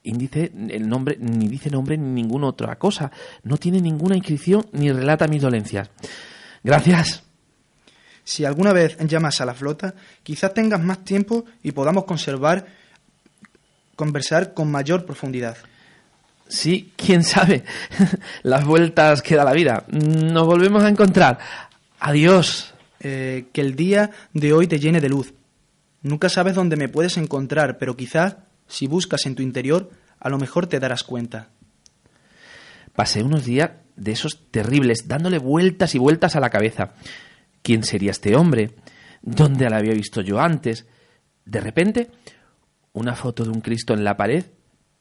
índice, 0.03 0.53
el 0.69 0.89
nombre, 0.89 1.17
ni 1.21 1.49
dice 1.49 1.71
nombre 1.71 1.97
ni 1.97 2.23
ninguna 2.23 2.49
otra 2.49 2.77
cosa. 2.77 3.11
No 3.43 3.57
tiene 3.57 3.81
ninguna 3.81 4.17
inscripción 4.17 4.67
ni 4.73 4.91
relata 4.91 5.29
mis 5.29 5.43
dolencias. 5.43 5.91
Gracias. 6.63 7.24
Si 8.25 8.45
alguna 8.45 8.73
vez 8.73 8.97
llamas 8.99 9.41
a 9.41 9.47
la 9.47 9.55
flota, 9.55 9.95
quizás 10.23 10.55
tengas 10.55 10.81
más 10.81 11.05
tiempo 11.05 11.45
y 11.63 11.73
podamos 11.73 12.05
conservar, 12.05 12.67
conversar 13.95 14.55
con 14.55 14.71
mayor 14.71 15.05
profundidad. 15.05 15.57
Sí, 16.49 16.93
quién 16.97 17.23
sabe. 17.23 17.65
Las 18.43 18.65
vueltas 18.65 19.23
que 19.23 19.37
da 19.37 19.45
la 19.45 19.53
vida. 19.53 19.85
Nos 19.89 20.47
volvemos 20.47 20.83
a 20.83 20.89
encontrar. 20.89 21.39
Adiós. 22.01 22.75
Eh, 23.07 23.49
que 23.53 23.61
el 23.61 23.77
día 23.77 24.11
de 24.33 24.55
hoy 24.55 24.67
te 24.67 24.79
llene 24.79 24.99
de 24.99 25.11
luz. 25.11 25.35
Nunca 26.01 26.31
sabes 26.31 26.55
dónde 26.55 26.77
me 26.77 26.89
puedes 26.89 27.19
encontrar, 27.19 27.77
pero 27.77 27.97
quizás, 27.97 28.37
si 28.67 28.87
buscas 28.87 29.27
en 29.27 29.35
tu 29.35 29.43
interior, 29.43 29.91
a 30.21 30.31
lo 30.31 30.39
mejor 30.39 30.67
te 30.69 30.81
darás 30.81 31.03
cuenta. 31.03 31.49
Pasé 32.95 33.23
unos 33.23 33.45
días 33.45 33.73
de 33.97 34.13
esos 34.13 34.51
terribles, 34.51 35.07
dándole 35.07 35.39
vueltas 35.39 35.95
y 35.95 35.99
vueltas 35.99 36.35
a 36.35 36.41
la 36.41 36.49
cabeza. 36.49 36.93
¿Quién 37.65 37.83
sería 37.83 38.11
este 38.11 38.37
hombre? 38.37 38.73
¿Dónde 39.23 39.71
la 39.71 39.79
había 39.79 39.95
visto 39.95 40.21
yo 40.21 40.39
antes? 40.39 40.87
De 41.47 41.61
repente, 41.61 42.11
una 42.93 43.15
foto 43.15 43.43
de 43.43 43.49
un 43.49 43.63
Cristo 43.63 43.95
en 43.95 44.05
la 44.05 44.19
pared 44.19 44.45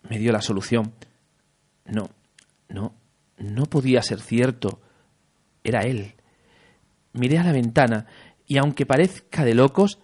me 0.03 0.17
dio 0.17 0.31
la 0.31 0.41
solución. 0.41 0.93
No, 1.83 2.09
no, 2.69 2.95
no 3.37 3.65
podía 3.65 4.01
ser 4.01 4.21
cierto. 4.21 4.79
Era 5.61 5.81
él. 5.81 6.15
Miré 7.11 7.37
a 7.37 7.43
la 7.43 7.51
ventana 7.51 8.05
y 8.47 8.57
aunque 8.59 8.85
parezca 8.85 9.43
de 9.43 9.55
locos, 9.55 9.99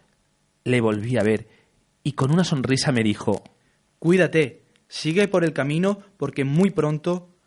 le 0.66 0.82
volví 0.82 1.18
a 1.18 1.24
ver 1.24 1.48
y 2.04 2.12
con 2.12 2.30
una 2.30 2.44
sonrisa 2.44 2.92
me 2.92 3.04
dijo, 3.04 3.42
Cuídate, 4.00 4.66
sigue 4.90 5.30
por 5.30 5.46
el 5.46 5.54
camino 5.54 6.00
porque 6.18 6.44
muy 6.44 6.72
pronto, 6.72 7.38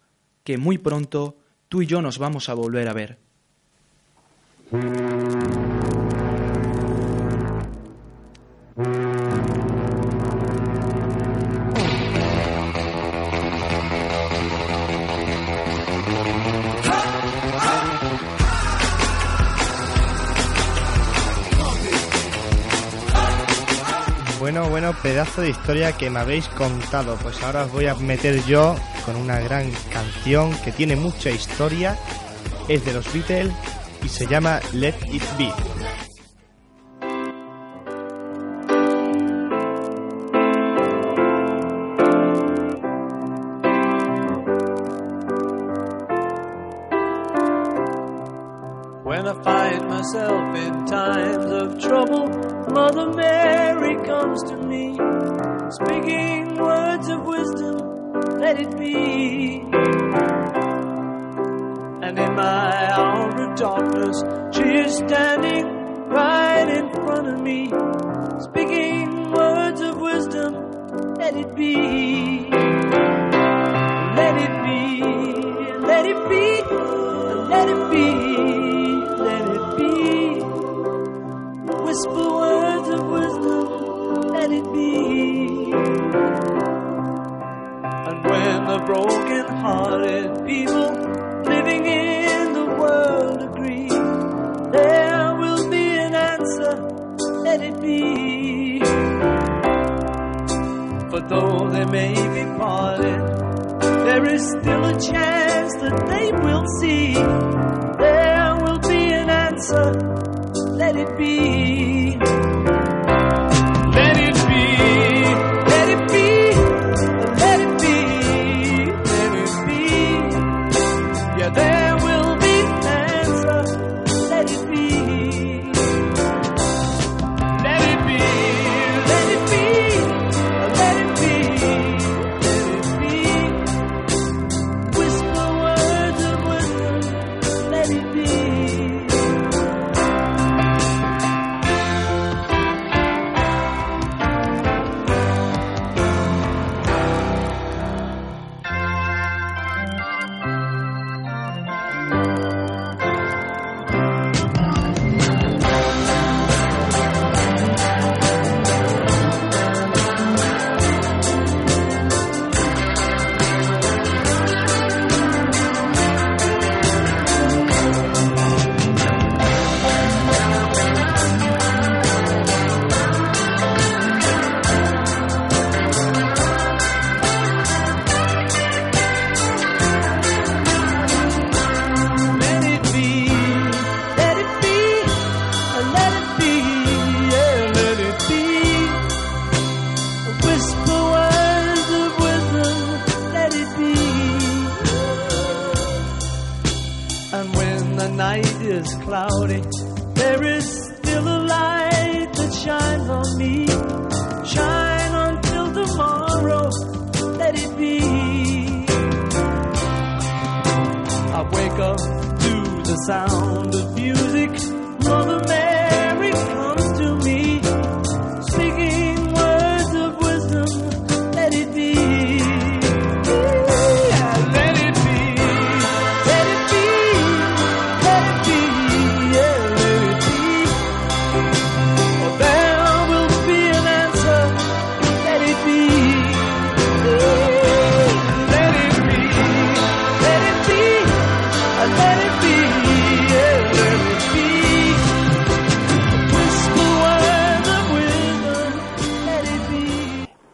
que 0.43 0.57
muy 0.57 0.79
pronto, 0.79 1.37
tú 1.69 1.83
y 1.83 1.87
yo 1.87 2.01
nos 2.01 2.17
vamos 2.17 2.49
a 2.49 2.55
volver 2.55 2.89
a 2.89 2.95
ver. 2.95 3.19
Pedazo 25.03 25.43
de 25.43 25.51
historia 25.51 25.93
que 25.93 26.11
me 26.11 26.21
habéis 26.21 26.49
contado. 26.49 27.17
Pues 27.23 27.43
ahora 27.43 27.65
os 27.65 27.73
voy 27.73 27.87
a 27.87 27.95
meter 27.95 28.43
yo 28.45 28.77
con 29.05 29.17
una 29.17 29.41
gran 29.41 29.71
canción 29.93 30.53
que 30.65 30.73
tiene 30.73 30.97
mucha 30.97 31.31
historia. 31.31 31.99
Es 32.69 32.85
de 32.85 32.93
los 32.93 33.13
Beatles 33.13 33.53
y 34.03 34.09
se 34.09 34.27
llama 34.27 34.61
Let 34.73 34.95
It 35.11 35.23
Be. 35.37 35.72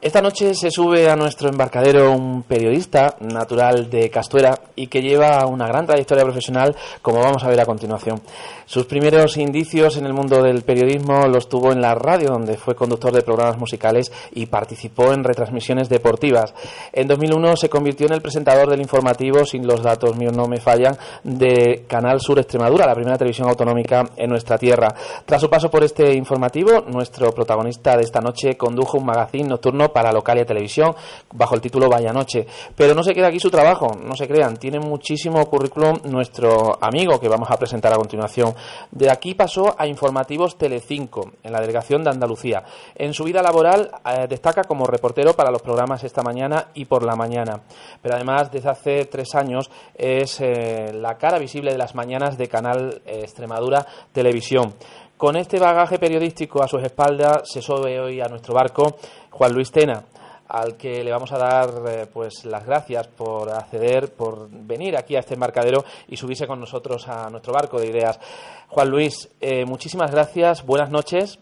Esta 0.08 0.22
noche 0.22 0.54
se 0.54 0.70
sube 0.70 1.10
a 1.10 1.16
nuestro 1.16 1.50
embarcadero 1.50 2.12
un 2.12 2.42
periodista 2.42 3.14
natural 3.20 3.90
de 3.90 4.08
Castuera 4.08 4.58
y 4.74 4.86
que 4.86 5.02
lleva 5.02 5.44
una 5.44 5.66
gran 5.66 5.84
trayectoria 5.84 6.24
profesional, 6.24 6.74
como 7.02 7.20
vamos 7.20 7.44
a 7.44 7.48
ver 7.48 7.60
a 7.60 7.66
continuación. 7.66 8.22
Sus 8.64 8.86
primeros 8.86 9.36
indicios 9.36 9.98
en 9.98 10.06
el 10.06 10.14
mundo 10.14 10.42
del 10.42 10.62
periodismo 10.62 11.26
los 11.26 11.50
tuvo 11.50 11.72
en 11.72 11.82
la 11.82 11.94
radio, 11.94 12.28
donde 12.28 12.56
fue 12.56 12.74
conductor 12.74 13.12
de 13.12 13.20
programas 13.20 13.58
musicales 13.58 14.10
y 14.32 14.46
participó 14.46 15.12
en 15.12 15.24
retransmisiones 15.24 15.90
deportivas. 15.90 16.54
En 16.92 17.06
2001 17.06 17.56
se 17.56 17.68
convirtió 17.68 18.06
en 18.06 18.14
el 18.14 18.22
presentador 18.22 18.70
del 18.70 18.80
informativo, 18.80 19.44
sin 19.44 19.66
los 19.66 19.82
datos 19.82 20.16
míos 20.16 20.34
no 20.34 20.48
me 20.48 20.60
fallan, 20.60 20.96
de 21.22 21.84
Canal 21.86 22.20
Sur 22.20 22.38
Extremadura, 22.38 22.86
la 22.86 22.94
primera 22.94 23.18
televisión 23.18 23.48
autonómica 23.48 24.08
en 24.16 24.30
nuestra 24.30 24.56
tierra. 24.56 24.94
Tras 25.26 25.40
su 25.42 25.50
paso 25.50 25.70
por 25.70 25.84
este 25.84 26.14
informativo, 26.14 26.82
nuestro 26.86 27.32
protagonista 27.32 27.94
de 27.96 28.04
esta 28.04 28.20
noche 28.20 28.56
condujo 28.56 28.96
un 28.96 29.04
magazín 29.04 29.48
nocturno 29.48 29.92
para 29.98 30.12
Localia 30.12 30.46
Televisión 30.46 30.94
bajo 31.32 31.56
el 31.56 31.60
título 31.60 31.88
Vaya 31.88 32.12
Noche. 32.12 32.46
Pero 32.76 32.94
no 32.94 33.02
se 33.02 33.12
queda 33.14 33.26
aquí 33.26 33.40
su 33.40 33.50
trabajo, 33.50 33.96
no 34.00 34.14
se 34.14 34.28
crean, 34.28 34.56
tiene 34.56 34.78
muchísimo 34.78 35.44
currículum 35.46 35.98
nuestro 36.04 36.78
amigo 36.80 37.18
que 37.18 37.26
vamos 37.26 37.50
a 37.50 37.56
presentar 37.56 37.92
a 37.92 37.96
continuación. 37.96 38.54
De 38.92 39.10
aquí 39.10 39.34
pasó 39.34 39.74
a 39.76 39.88
Informativos 39.88 40.56
Telecinco, 40.56 41.32
en 41.42 41.50
la 41.50 41.60
delegación 41.60 42.04
de 42.04 42.10
Andalucía. 42.10 42.62
En 42.94 43.12
su 43.12 43.24
vida 43.24 43.42
laboral 43.42 43.90
eh, 44.04 44.28
destaca 44.28 44.62
como 44.62 44.86
reportero 44.86 45.34
para 45.34 45.50
los 45.50 45.62
programas 45.62 46.04
Esta 46.04 46.22
Mañana 46.22 46.68
y 46.74 46.84
Por 46.84 47.04
la 47.04 47.16
Mañana. 47.16 47.62
Pero 48.00 48.14
además, 48.14 48.52
desde 48.52 48.70
hace 48.70 49.04
tres 49.06 49.34
años, 49.34 49.68
es 49.96 50.40
eh, 50.40 50.92
la 50.94 51.18
cara 51.18 51.40
visible 51.40 51.72
de 51.72 51.78
las 51.78 51.96
mañanas 51.96 52.38
de 52.38 52.46
Canal 52.46 53.02
eh, 53.04 53.22
Extremadura 53.24 53.84
Televisión. 54.12 54.74
Con 55.18 55.34
este 55.34 55.58
bagaje 55.58 55.98
periodístico 55.98 56.62
a 56.62 56.68
sus 56.68 56.80
espaldas 56.80 57.42
se 57.50 57.60
sube 57.60 57.98
hoy 57.98 58.20
a 58.20 58.28
nuestro 58.28 58.54
barco 58.54 58.98
Juan 59.30 59.52
Luis 59.52 59.72
Tena, 59.72 60.04
al 60.46 60.76
que 60.76 61.02
le 61.02 61.10
vamos 61.10 61.32
a 61.32 61.38
dar 61.38 61.70
eh, 61.88 62.06
pues 62.06 62.44
las 62.44 62.64
gracias 62.64 63.08
por 63.08 63.50
acceder, 63.50 64.14
por 64.14 64.48
venir 64.48 64.96
aquí 64.96 65.16
a 65.16 65.18
este 65.18 65.34
embarcadero 65.34 65.84
y 66.06 66.16
subirse 66.16 66.46
con 66.46 66.60
nosotros 66.60 67.08
a 67.08 67.28
nuestro 67.30 67.52
barco 67.52 67.80
de 67.80 67.88
ideas. 67.88 68.20
Juan 68.68 68.90
Luis, 68.90 69.28
eh, 69.40 69.64
muchísimas 69.64 70.12
gracias, 70.12 70.64
buenas 70.64 70.90
noches. 70.90 71.40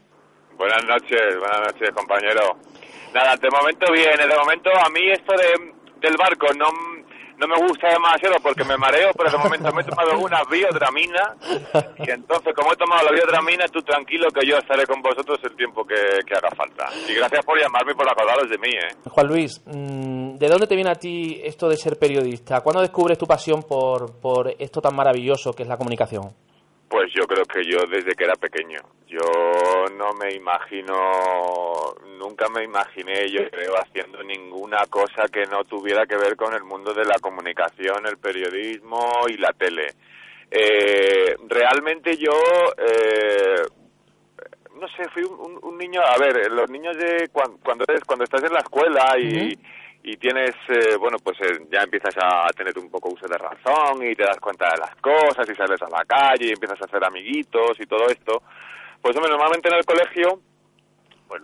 Buenas 0.57 0.83
noches, 0.87 1.39
buenas 1.39 1.61
noches, 1.71 1.91
compañero. 1.95 2.57
Nada, 3.13 3.37
de 3.37 3.51
momento 3.51 3.93
bien, 3.93 4.17
de 4.17 4.39
momento 4.39 4.71
a 4.71 4.89
mí 4.89 5.03
esto 5.11 5.35
de, 5.37 5.75
del 6.01 6.17
barco 6.17 6.47
no, 6.57 6.65
no 7.39 7.47
me 7.47 7.57
gusta 7.67 7.89
demasiado 7.89 8.37
porque 8.43 8.65
me 8.65 8.77
mareo, 8.77 9.11
pero 9.17 9.31
de 9.31 9.39
momento 9.39 9.73
me 9.73 9.83
he 9.83 9.85
tomado 9.85 10.19
una 10.19 10.43
biodramina 10.45 11.37
y 11.99 12.11
entonces 12.11 12.55
como 12.55 12.73
he 12.73 12.77
tomado 12.77 13.05
la 13.05 13.13
biodramina, 13.13 13.67
tú 13.69 13.83
tranquilo 13.83 14.29
que 14.31 14.47
yo 14.47 14.57
estaré 14.59 14.87
con 14.87 15.03
vosotros 15.03 15.39
el 15.45 15.55
tiempo 15.57 15.85
que, 15.85 16.21
que 16.27 16.35
haga 16.35 16.51
falta. 16.57 16.89
Y 17.09 17.15
gracias 17.15 17.45
por 17.45 17.61
llamarme 17.61 17.93
y 17.93 17.95
por 17.95 18.09
acordaros 18.09 18.49
de 18.49 18.59
mí, 18.59 18.71
¿eh? 18.71 18.97
Juan 19.09 19.27
Luis, 19.27 19.63
mm, 19.67 20.37
¿de 20.37 20.49
dónde 20.49 20.67
te 20.67 20.75
viene 20.75 20.91
a 20.91 20.95
ti 20.95 21.41
esto 21.45 21.69
de 21.69 21.77
ser 21.77 21.99
periodista? 21.99 22.61
¿Cuándo 22.61 22.81
descubres 22.81 23.19
tu 23.19 23.27
pasión 23.27 23.63
por, 23.63 24.19
por 24.21 24.55
esto 24.59 24.81
tan 24.81 24.95
maravilloso 24.95 25.53
que 25.53 25.63
es 25.63 25.69
la 25.69 25.77
comunicación? 25.77 26.46
Pues 26.89 27.13
yo 27.13 27.27
creo 27.27 27.45
que 27.45 27.65
yo 27.65 27.87
desde 27.87 28.15
que 28.15 28.25
era 28.25 28.37
pequeño. 28.37 28.81
Yo 29.09 29.21
no 29.97 30.13
me 30.15 30.33
imagino, 30.35 31.95
nunca 32.19 32.49
me 32.49 32.65
imaginé, 32.65 33.29
yo 33.31 33.49
creo, 33.51 33.75
haciendo 33.77 34.23
ninguna 34.23 34.87
cosa 34.89 35.29
que 35.29 35.47
no 35.47 35.65
tuviera 35.65 36.07
que 36.07 36.17
ver 36.17 36.37
con 36.37 36.55
el 36.55 36.65
mundo 36.65 36.93
de 36.95 37.05
la 37.05 37.19
comunicación, 37.21 38.07
el 38.07 38.19
periodismo 38.19 39.11
y 39.29 39.37
la 39.37 39.53
tele. 39.53 39.89
Eh, 40.51 41.37
realmente 41.49 42.17
yo, 42.17 42.33
eh, 42.79 43.63
no 44.79 44.89
sé, 44.89 45.09
fui 45.13 45.23
un, 45.25 45.79
niño, 45.79 46.01
a 46.03 46.19
ver, 46.19 46.51
los 46.53 46.69
niños 46.71 46.97
de 46.97 47.29
cuan- 47.33 47.59
cuando, 47.65 47.85
cuando 48.07 48.25
estás 48.25 48.43
en 48.45 48.53
la 48.53 48.61
escuela 48.61 49.19
y, 49.19 49.59
y 50.09 50.17
tienes, 50.19 50.55
eh, 50.69 50.95
bueno, 51.01 51.17
pues 51.19 51.37
eh, 51.41 51.67
ya 51.69 51.83
empiezas 51.83 52.15
a 52.23 52.47
tener 52.57 52.79
un 52.79 52.89
poco 52.89 53.09
uso 53.09 53.27
de 53.27 53.37
razón 53.37 54.07
y 54.07 54.15
te 54.15 54.23
das 54.23 54.39
cuenta 54.39 54.71
de 54.71 54.79
las 54.79 54.95
cosas 55.03 55.49
y 55.51 55.55
sales 55.57 55.83
a 55.83 55.89
la 55.89 56.05
calle 56.05 56.47
y 56.47 56.53
empiezas 56.53 56.81
a 56.81 56.85
hacer 56.85 57.05
amiguitos 57.05 57.73
y 57.81 57.87
todo 57.87 58.07
esto. 58.09 58.41
Pues 59.03 59.17
hombre, 59.17 59.31
normalmente 59.33 59.69
en 59.69 59.75
el 59.75 59.85
colegio, 59.85 60.41
pues 61.27 61.43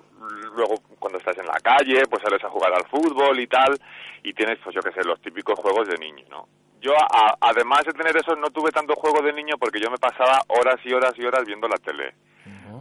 luego 0.55 0.77
cuando 1.01 1.18
estás 1.18 1.37
en 1.38 1.46
la 1.46 1.59
calle, 1.61 2.05
pues 2.09 2.22
sales 2.22 2.42
a 2.44 2.51
jugar 2.51 2.72
al 2.72 2.87
fútbol 2.87 3.40
y 3.40 3.48
tal, 3.48 3.77
y 4.22 4.33
tienes, 4.33 4.61
pues 4.62 4.77
yo 4.77 4.81
qué 4.81 4.92
sé, 4.92 5.03
los 5.05 5.20
típicos 5.20 5.59
juegos 5.59 5.88
de 5.88 5.98
niño, 5.98 6.25
¿no? 6.31 6.46
Yo, 6.81 6.92
a- 6.94 7.37
además 7.40 7.85
de 7.85 7.92
tener 7.94 8.16
eso, 8.16 8.37
no 8.37 8.51
tuve 8.51 8.70
tanto 8.70 8.94
juego 8.94 9.22
de 9.22 9.33
niño 9.33 9.57
porque 9.59 9.81
yo 9.81 9.90
me 9.90 9.98
pasaba 9.98 10.38
horas 10.46 10.79
y 10.85 10.92
horas 10.92 11.14
y 11.16 11.25
horas 11.25 11.44
viendo 11.44 11.66
la 11.66 11.79
tele. 11.79 12.14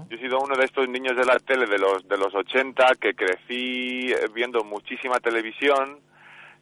Yo 0.09 0.15
he 0.17 0.19
sido 0.19 0.39
uno 0.39 0.55
de 0.55 0.65
estos 0.65 0.87
niños 0.89 1.15
de 1.15 1.25
la 1.25 1.39
tele 1.39 1.65
de 1.67 1.77
los 1.77 2.07
de 2.07 2.17
los 2.17 2.33
80 2.33 2.95
que 2.99 3.13
crecí 3.13 4.11
eh, 4.11 4.27
viendo 4.33 4.63
muchísima 4.63 5.19
televisión. 5.19 5.99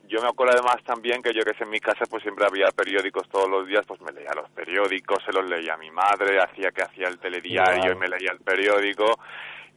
Yo 0.07 0.21
me 0.21 0.27
acuerdo 0.27 0.53
además 0.53 0.83
también 0.83 1.21
que 1.21 1.33
yo 1.33 1.43
que 1.43 1.53
sé 1.53 1.63
en 1.65 1.69
mi 1.69 1.79
casa 1.79 2.05
pues 2.09 2.23
siempre 2.23 2.45
había 2.45 2.67
periódicos 2.71 3.29
todos 3.29 3.47
los 3.49 3.67
días, 3.67 3.85
pues 3.87 4.01
me 4.01 4.11
leía 4.11 4.31
los 4.35 4.49
periódicos, 4.51 5.19
se 5.23 5.31
los 5.31 5.47
leía 5.47 5.75
a 5.75 5.77
mi 5.77 5.91
madre, 5.91 6.39
hacía 6.41 6.71
que 6.71 6.81
hacía 6.81 7.07
el 7.07 7.19
telediario 7.19 7.83
Wow. 7.83 7.91
y 7.93 7.95
me 7.95 8.07
leía 8.07 8.31
el 8.31 8.39
periódico. 8.39 9.19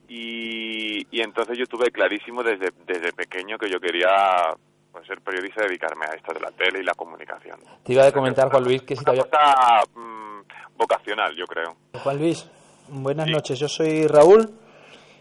Y, 0.09 1.07
y 1.11 1.21
entonces 1.23 1.57
yo 1.57 1.67
tuve 1.67 1.91
clarísimo 1.91 2.43
desde, 2.43 2.73
desde 2.87 3.13
pequeño 3.13 3.57
que 3.59 3.69
yo 3.71 3.81
quería 3.81 4.55
pues, 4.91 5.07
ser 5.07 5.21
periodista 5.21 5.65
y 5.65 5.69
dedicarme 5.69 6.07
a 6.07 6.15
esto 6.15 6.33
de 6.35 6.41
la 6.41 6.51
tele 6.51 6.81
y 6.81 6.83
la 6.83 6.95
comunicación. 6.95 7.59
Te 7.83 7.93
iba 7.95 8.07
a 8.07 8.13
comentar, 8.13 8.51
Juan 8.51 8.65
Luis, 8.65 8.83
que 8.83 8.97
si 8.97 9.05
te 9.05 9.11
Una 9.11 9.23
había... 9.23 9.31
cosa 9.31 9.81
mm, 9.95 10.41
vocacional, 10.77 11.35
yo 11.37 11.47
creo. 11.47 11.77
Juan 11.95 12.19
Luis, 12.19 12.47
buenas 12.93 13.27
Sí. 13.27 13.33
noches. 13.33 13.59
Yo 13.59 13.69
soy 13.69 14.07
Raúl. 14.07 14.51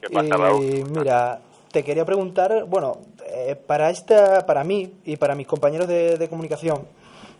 ¿Qué 0.01 0.09
pasa, 0.09 0.27
y 0.27 0.29
Raúl? 0.81 0.91
mira, 0.91 1.39
te 1.71 1.83
quería 1.83 2.05
preguntar, 2.05 2.65
bueno, 2.67 2.97
eh, 3.25 3.55
para 3.55 3.89
esta, 3.89 4.45
para 4.45 4.63
mí 4.63 4.93
y 5.05 5.17
para 5.17 5.35
mis 5.35 5.47
compañeros 5.47 5.87
de, 5.87 6.17
de 6.17 6.29
comunicación 6.29 6.87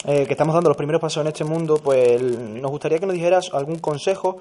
eh, 0.05 0.25
que 0.25 0.31
estamos 0.33 0.53
dando 0.55 0.69
los 0.69 0.77
primeros 0.77 1.01
pasos 1.01 1.21
en 1.21 1.27
este 1.27 1.43
mundo, 1.43 1.77
pues 1.83 2.21
nos 2.21 2.71
gustaría 2.71 2.97
que 2.99 3.05
nos 3.05 3.15
dijeras 3.15 3.49
algún 3.53 3.79
consejo 3.79 4.37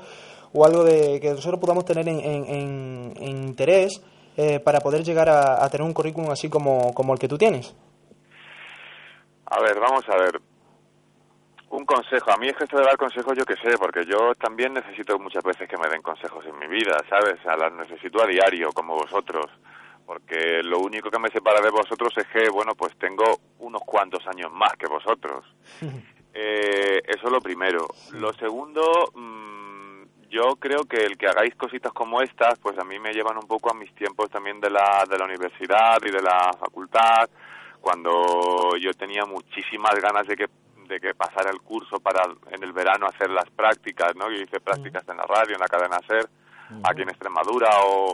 o 0.53 0.65
algo 0.65 0.85
de 0.85 1.21
que 1.21 1.31
nosotros 1.31 1.61
podamos 1.61 1.85
tener 1.85 2.09
en, 2.09 2.21
en- 2.21 2.45
en- 2.47 3.15
en 3.17 3.43
interés 3.49 4.01
eh, 4.37 4.59
para 4.61 4.81
poder 4.81 5.03
llegar 5.05 5.29
a, 5.29 5.63
a 5.65 5.69
tener 5.69 5.87
un 5.87 5.93
currículum 5.93 6.31
así 6.31 6.49
como, 6.49 6.93
como 6.95 7.13
el 7.13 7.19
que 7.19 7.29
tú 7.29 7.37
tienes. 7.37 7.75
A 9.47 9.61
ver, 9.61 9.79
vamos 9.81 10.05
a 10.09 10.17
ver. 10.17 10.41
Un 11.71 11.85
consejo. 11.85 12.33
A 12.33 12.37
mí 12.37 12.49
es 12.49 12.57
que 12.57 12.65
esto 12.65 12.79
de 12.79 12.85
dar 12.85 12.97
consejos 12.97 13.39
yo 13.39 13.45
que 13.45 13.55
sé, 13.55 13.79
porque 13.79 14.05
yo 14.05 14.35
también 14.35 14.75
necesito 14.75 15.17
muchas 15.21 15.45
veces 15.45 15.69
que 15.69 15.79
me 15.79 15.89
den 15.89 16.03
consejos 16.03 16.45
en 16.45 16.59
mi 16.59 16.67
vida, 16.67 16.97
¿sabes? 17.09 17.39
O 17.39 17.43
sea, 17.43 17.57
las 17.57 17.73
necesito 17.73 18.21
a 18.21 18.27
diario, 18.27 18.73
como 18.73 18.97
vosotros. 18.97 19.47
Porque 20.05 20.65
lo 20.65 20.81
único 20.81 21.11
que 21.11 21.21
me 21.21 21.29
separa 21.29 21.61
de 21.61 21.71
vosotros 21.71 22.13
es 22.17 22.27
que, 22.27 22.51
bueno, 22.51 22.75
pues 22.75 22.99
tengo 22.99 23.25
unos 23.61 23.83
cuantos 23.83 24.27
años 24.27 24.51
más 24.53 24.73
que 24.77 24.87
vosotros. 24.87 25.47
Eh, 26.33 27.03
eso 27.09 27.27
es 27.27 27.33
lo 27.33 27.41
primero. 27.41 27.89
Lo 28.13 28.33
segundo, 28.35 29.11
mm, 29.15 30.29
yo 30.29 30.55
creo 30.61 30.85
que 30.85 30.99
el 30.99 31.19
que 31.19 31.27
hagáis 31.27 31.57
cositas 31.57 31.93
como 31.93 32.23
estas, 32.23 32.57
pues 32.61 32.79
a 32.79 32.85
mí 32.85 33.01
me 33.01 33.13
llevan 33.13 33.37
un 33.37 33.49
poco 33.49 33.69
a 33.69 33.75
mis 33.75 33.93
tiempos 33.97 34.31
también 34.31 34.61
de 34.61 34.71
la, 34.71 35.05
de 35.11 35.19
la 35.19 35.25
universidad 35.25 35.99
y 36.07 36.11
de 36.13 36.23
la 36.23 36.53
facultad, 36.57 37.29
cuando 37.81 38.77
yo 38.77 38.93
tenía 38.95 39.25
muchísimas 39.25 39.95
ganas 40.01 40.25
de 40.29 40.37
que 40.37 40.47
de 40.91 41.01
que 41.01 41.15
pasara 41.15 41.51
el 41.51 41.61
curso 41.63 41.99
para 42.01 42.25
en 42.51 42.63
el 42.63 42.73
verano 42.73 43.07
hacer 43.07 43.31
las 43.31 43.49
prácticas, 43.51 44.15
¿no? 44.17 44.29
Yo 44.31 44.43
hice 44.43 44.61
prácticas 44.61 45.09
en 45.09 45.17
la 45.17 45.23
radio, 45.25 45.55
en 45.55 45.61
la 45.61 45.69
cadena 45.69 45.99
SER, 46.07 46.29
aquí 46.85 47.03
en 47.03 47.09
Extremadura, 47.11 47.69
o, 47.85 48.13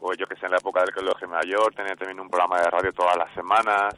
o 0.00 0.14
yo 0.14 0.26
que 0.26 0.34
sé, 0.36 0.46
en 0.46 0.52
la 0.52 0.58
época 0.58 0.80
del 0.80 0.94
colegio 0.94 1.28
mayor, 1.28 1.72
tenía 1.74 1.94
también 1.94 2.18
un 2.20 2.28
programa 2.28 2.58
de 2.60 2.70
radio 2.70 2.92
todas 2.92 3.16
las 3.16 3.32
semanas, 3.34 3.94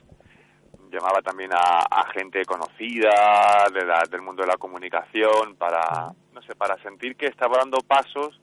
llamaba 0.90 1.20
también 1.22 1.52
a, 1.52 1.82
a 1.90 2.10
gente 2.12 2.44
conocida 2.44 3.66
de 3.72 3.84
la- 3.84 4.04
del 4.10 4.22
mundo 4.22 4.42
de 4.42 4.48
la 4.48 4.56
comunicación 4.56 5.54
para, 5.56 6.12
no 6.32 6.42
sé, 6.42 6.54
para 6.56 6.76
sentir 6.82 7.14
que 7.16 7.26
estaba 7.26 7.58
dando 7.58 7.78
pasos 7.80 8.40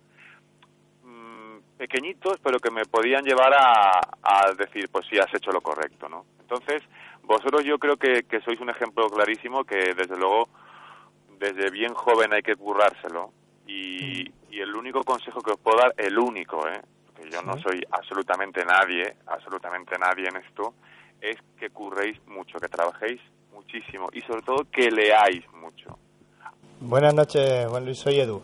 mm, 1.04 1.58
pequeñitos, 1.78 2.38
pero 2.44 2.60
que 2.60 2.72
me 2.72 2.86
podían 2.86 3.24
llevar 3.24 3.54
a, 3.54 4.00
a 4.22 4.52
decir, 4.58 4.90
pues 4.92 5.06
sí, 5.10 5.18
has 5.18 5.34
hecho 5.34 5.52
lo 5.52 5.62
correcto, 5.62 6.08
¿no? 6.10 6.26
Entonces, 6.40 6.84
vosotros 7.26 7.64
yo 7.64 7.78
creo 7.78 7.98
que, 7.98 8.24
que 8.24 8.42
sois 8.42 8.60
un 8.60 8.70
ejemplo 8.70 9.10
clarísimo 9.10 9.64
que 9.64 9.94
desde 9.94 10.18
luego 10.18 10.50
desde 11.40 11.70
bien 11.70 11.94
joven 11.94 12.34
hay 12.34 12.42
que 12.42 12.56
currárselo 12.56 13.32
y, 13.68 14.32
y 14.50 14.60
el 14.60 14.76
único 14.76 15.04
consejo 15.04 15.42
que 15.42 15.52
os 15.52 15.60
puedo 15.60 15.78
dar, 15.78 15.94
el 15.98 16.18
único, 16.18 16.68
¿eh? 16.68 16.82
porque 17.06 17.30
yo 17.30 17.42
no 17.42 17.58
soy 17.60 17.82
absolutamente 17.92 18.64
nadie, 18.64 19.16
absolutamente 19.28 19.98
nadie 19.98 20.28
en 20.28 20.38
esto, 20.38 20.74
es 21.22 21.38
que 21.60 21.70
curréis 21.70 22.18
mucho, 22.28 22.58
que 22.60 22.68
trabajéis 22.68 23.20
muchísimo 23.54 24.10
y 24.14 24.22
sobre 24.22 24.42
todo 24.42 24.66
que 24.72 24.92
leáis 24.92 25.44
mucho. 25.54 25.98
Buenas 26.80 27.14
noches, 27.14 27.68
Juan 27.68 27.86
Luis, 27.86 27.98
soy 27.98 28.20
Edu. 28.20 28.42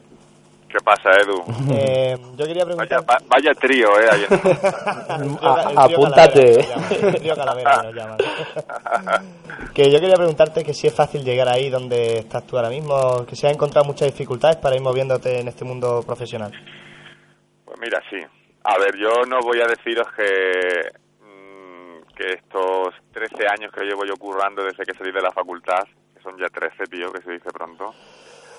¿Qué 0.71 0.77
pasa, 0.83 1.09
Edu? 1.19 1.43
Eh, 1.73 2.17
yo 2.37 2.45
quería 2.45 2.63
Vaya, 2.65 2.87
preguntar... 2.97 3.09
va- 3.09 3.21
vaya 3.27 3.53
trío, 3.53 3.87
¿eh? 3.99 4.05
ahí 4.11 4.23
en- 4.23 4.33
El 5.21 5.37
trío 5.37 5.57
el 5.57 5.65
trío 5.65 5.75
apúntate. 5.77 6.65
Calavera 6.65 7.11
trío 7.19 7.35
Calavera 7.35 7.91
llaman. 7.91 8.17
Que 9.73 9.91
yo 9.91 9.99
quería 9.99 10.15
preguntarte 10.15 10.63
que 10.63 10.73
si 10.73 10.87
es 10.87 10.95
fácil 10.95 11.23
llegar 11.23 11.49
ahí 11.49 11.69
donde 11.69 12.19
estás 12.19 12.45
tú 12.47 12.55
ahora 12.57 12.69
mismo, 12.69 13.25
que 13.25 13.35
si 13.35 13.45
has 13.47 13.53
encontrado 13.53 13.85
muchas 13.85 14.07
dificultades 14.11 14.57
para 14.57 14.75
ir 14.75 14.81
moviéndote 14.81 15.39
en 15.39 15.47
este 15.47 15.65
mundo 15.65 16.03
profesional. 16.05 16.51
Pues 17.65 17.77
mira, 17.81 18.01
sí. 18.09 18.17
A 18.63 18.77
ver, 18.77 18.95
yo 18.97 19.25
no 19.27 19.39
voy 19.41 19.59
a 19.59 19.65
deciros 19.67 20.07
que, 20.15 20.91
mm, 21.21 22.13
que 22.15 22.33
estos 22.33 22.93
13 23.11 23.47
años 23.47 23.71
que 23.73 23.83
llevo 23.85 24.05
yo 24.05 24.15
currando 24.17 24.63
desde 24.63 24.83
que 24.85 24.93
salí 24.97 25.11
de 25.11 25.21
la 25.21 25.31
facultad, 25.31 25.83
que 26.15 26.21
son 26.21 26.37
ya 26.37 26.47
13, 26.47 26.85
tío, 26.85 27.11
que 27.11 27.21
se 27.23 27.31
dice 27.31 27.49
pronto, 27.51 27.93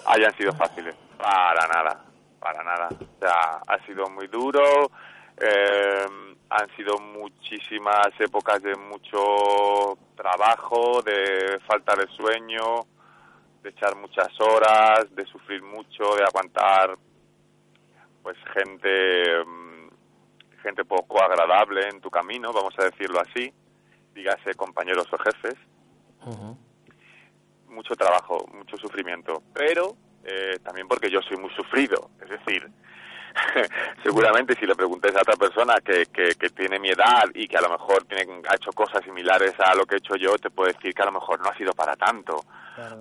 hayan 0.07 0.35
sido 0.37 0.53
fáciles. 0.55 0.95
Para 1.23 1.69
nada, 1.69 2.05
para 2.41 2.65
nada. 2.65 2.89
O 2.91 3.19
sea, 3.21 3.61
ha 3.65 3.87
sido 3.87 4.11
muy 4.11 4.27
duro, 4.27 4.91
eh, 5.41 6.05
han 6.51 6.77
sido 6.77 6.99
muchísimas 6.99 8.09
épocas 8.19 8.61
de 8.61 8.75
mucho 8.75 9.97
trabajo, 10.17 11.01
de 11.03 11.61
falta 11.65 11.95
de 11.95 12.09
sueño, 12.09 12.81
de 13.63 13.71
echar 13.71 13.95
muchas 13.95 14.29
horas, 14.41 15.15
de 15.15 15.25
sufrir 15.27 15.63
mucho, 15.63 16.17
de 16.17 16.25
aguantar 16.25 16.99
pues 18.23 18.37
gente 18.53 19.45
mm, 19.45 19.89
gente 20.61 20.85
poco 20.85 21.23
agradable 21.23 21.89
en 21.89 22.01
tu 22.01 22.11
camino, 22.11 22.53
vamos 22.53 22.75
a 22.79 22.85
decirlo 22.85 23.21
así, 23.21 23.53
dígase 24.13 24.55
compañeros 24.55 25.07
o 25.13 25.19
jefes, 25.19 25.57
mucho 27.69 27.95
trabajo, 27.95 28.45
mucho 28.53 28.77
sufrimiento, 28.77 29.43
pero 29.53 29.97
eh, 30.25 30.59
también 30.63 30.89
porque 30.89 31.11
yo 31.11 31.21
soy 31.23 31.37
muy 31.37 31.51
sufrido, 31.51 32.11
es 32.23 32.31
decir, 32.31 32.69
seguramente 34.03 34.55
si 34.55 34.67
le 34.67 34.75
preguntes 34.75 35.15
a 35.17 35.21
otra 35.21 35.37
persona 35.37 35.75
que, 35.85 36.07
que, 36.07 36.35
que 36.35 36.51
tiene 36.51 36.79
mi 36.79 36.91
edad 36.91 37.25
y 37.35 37.49
que 37.49 37.57
a 37.57 37.63
lo 37.63 37.71
mejor 37.71 38.05
tiene, 38.05 38.43
ha 38.49 38.55
hecho 38.55 38.73
cosas 38.73 39.03
similares 39.05 39.55
a 39.59 39.75
lo 39.75 39.87
que 39.87 39.97
he 39.97 39.99
hecho 39.99 40.17
yo, 40.17 40.37
te 40.39 40.51
puede 40.51 40.75
decir 40.75 40.95
que 40.95 41.03
a 41.03 41.07
lo 41.07 41.13
mejor 41.13 41.41
no 41.41 41.49
ha 41.49 41.57
sido 41.57 41.73
para 41.73 41.97
tanto. 41.97 42.45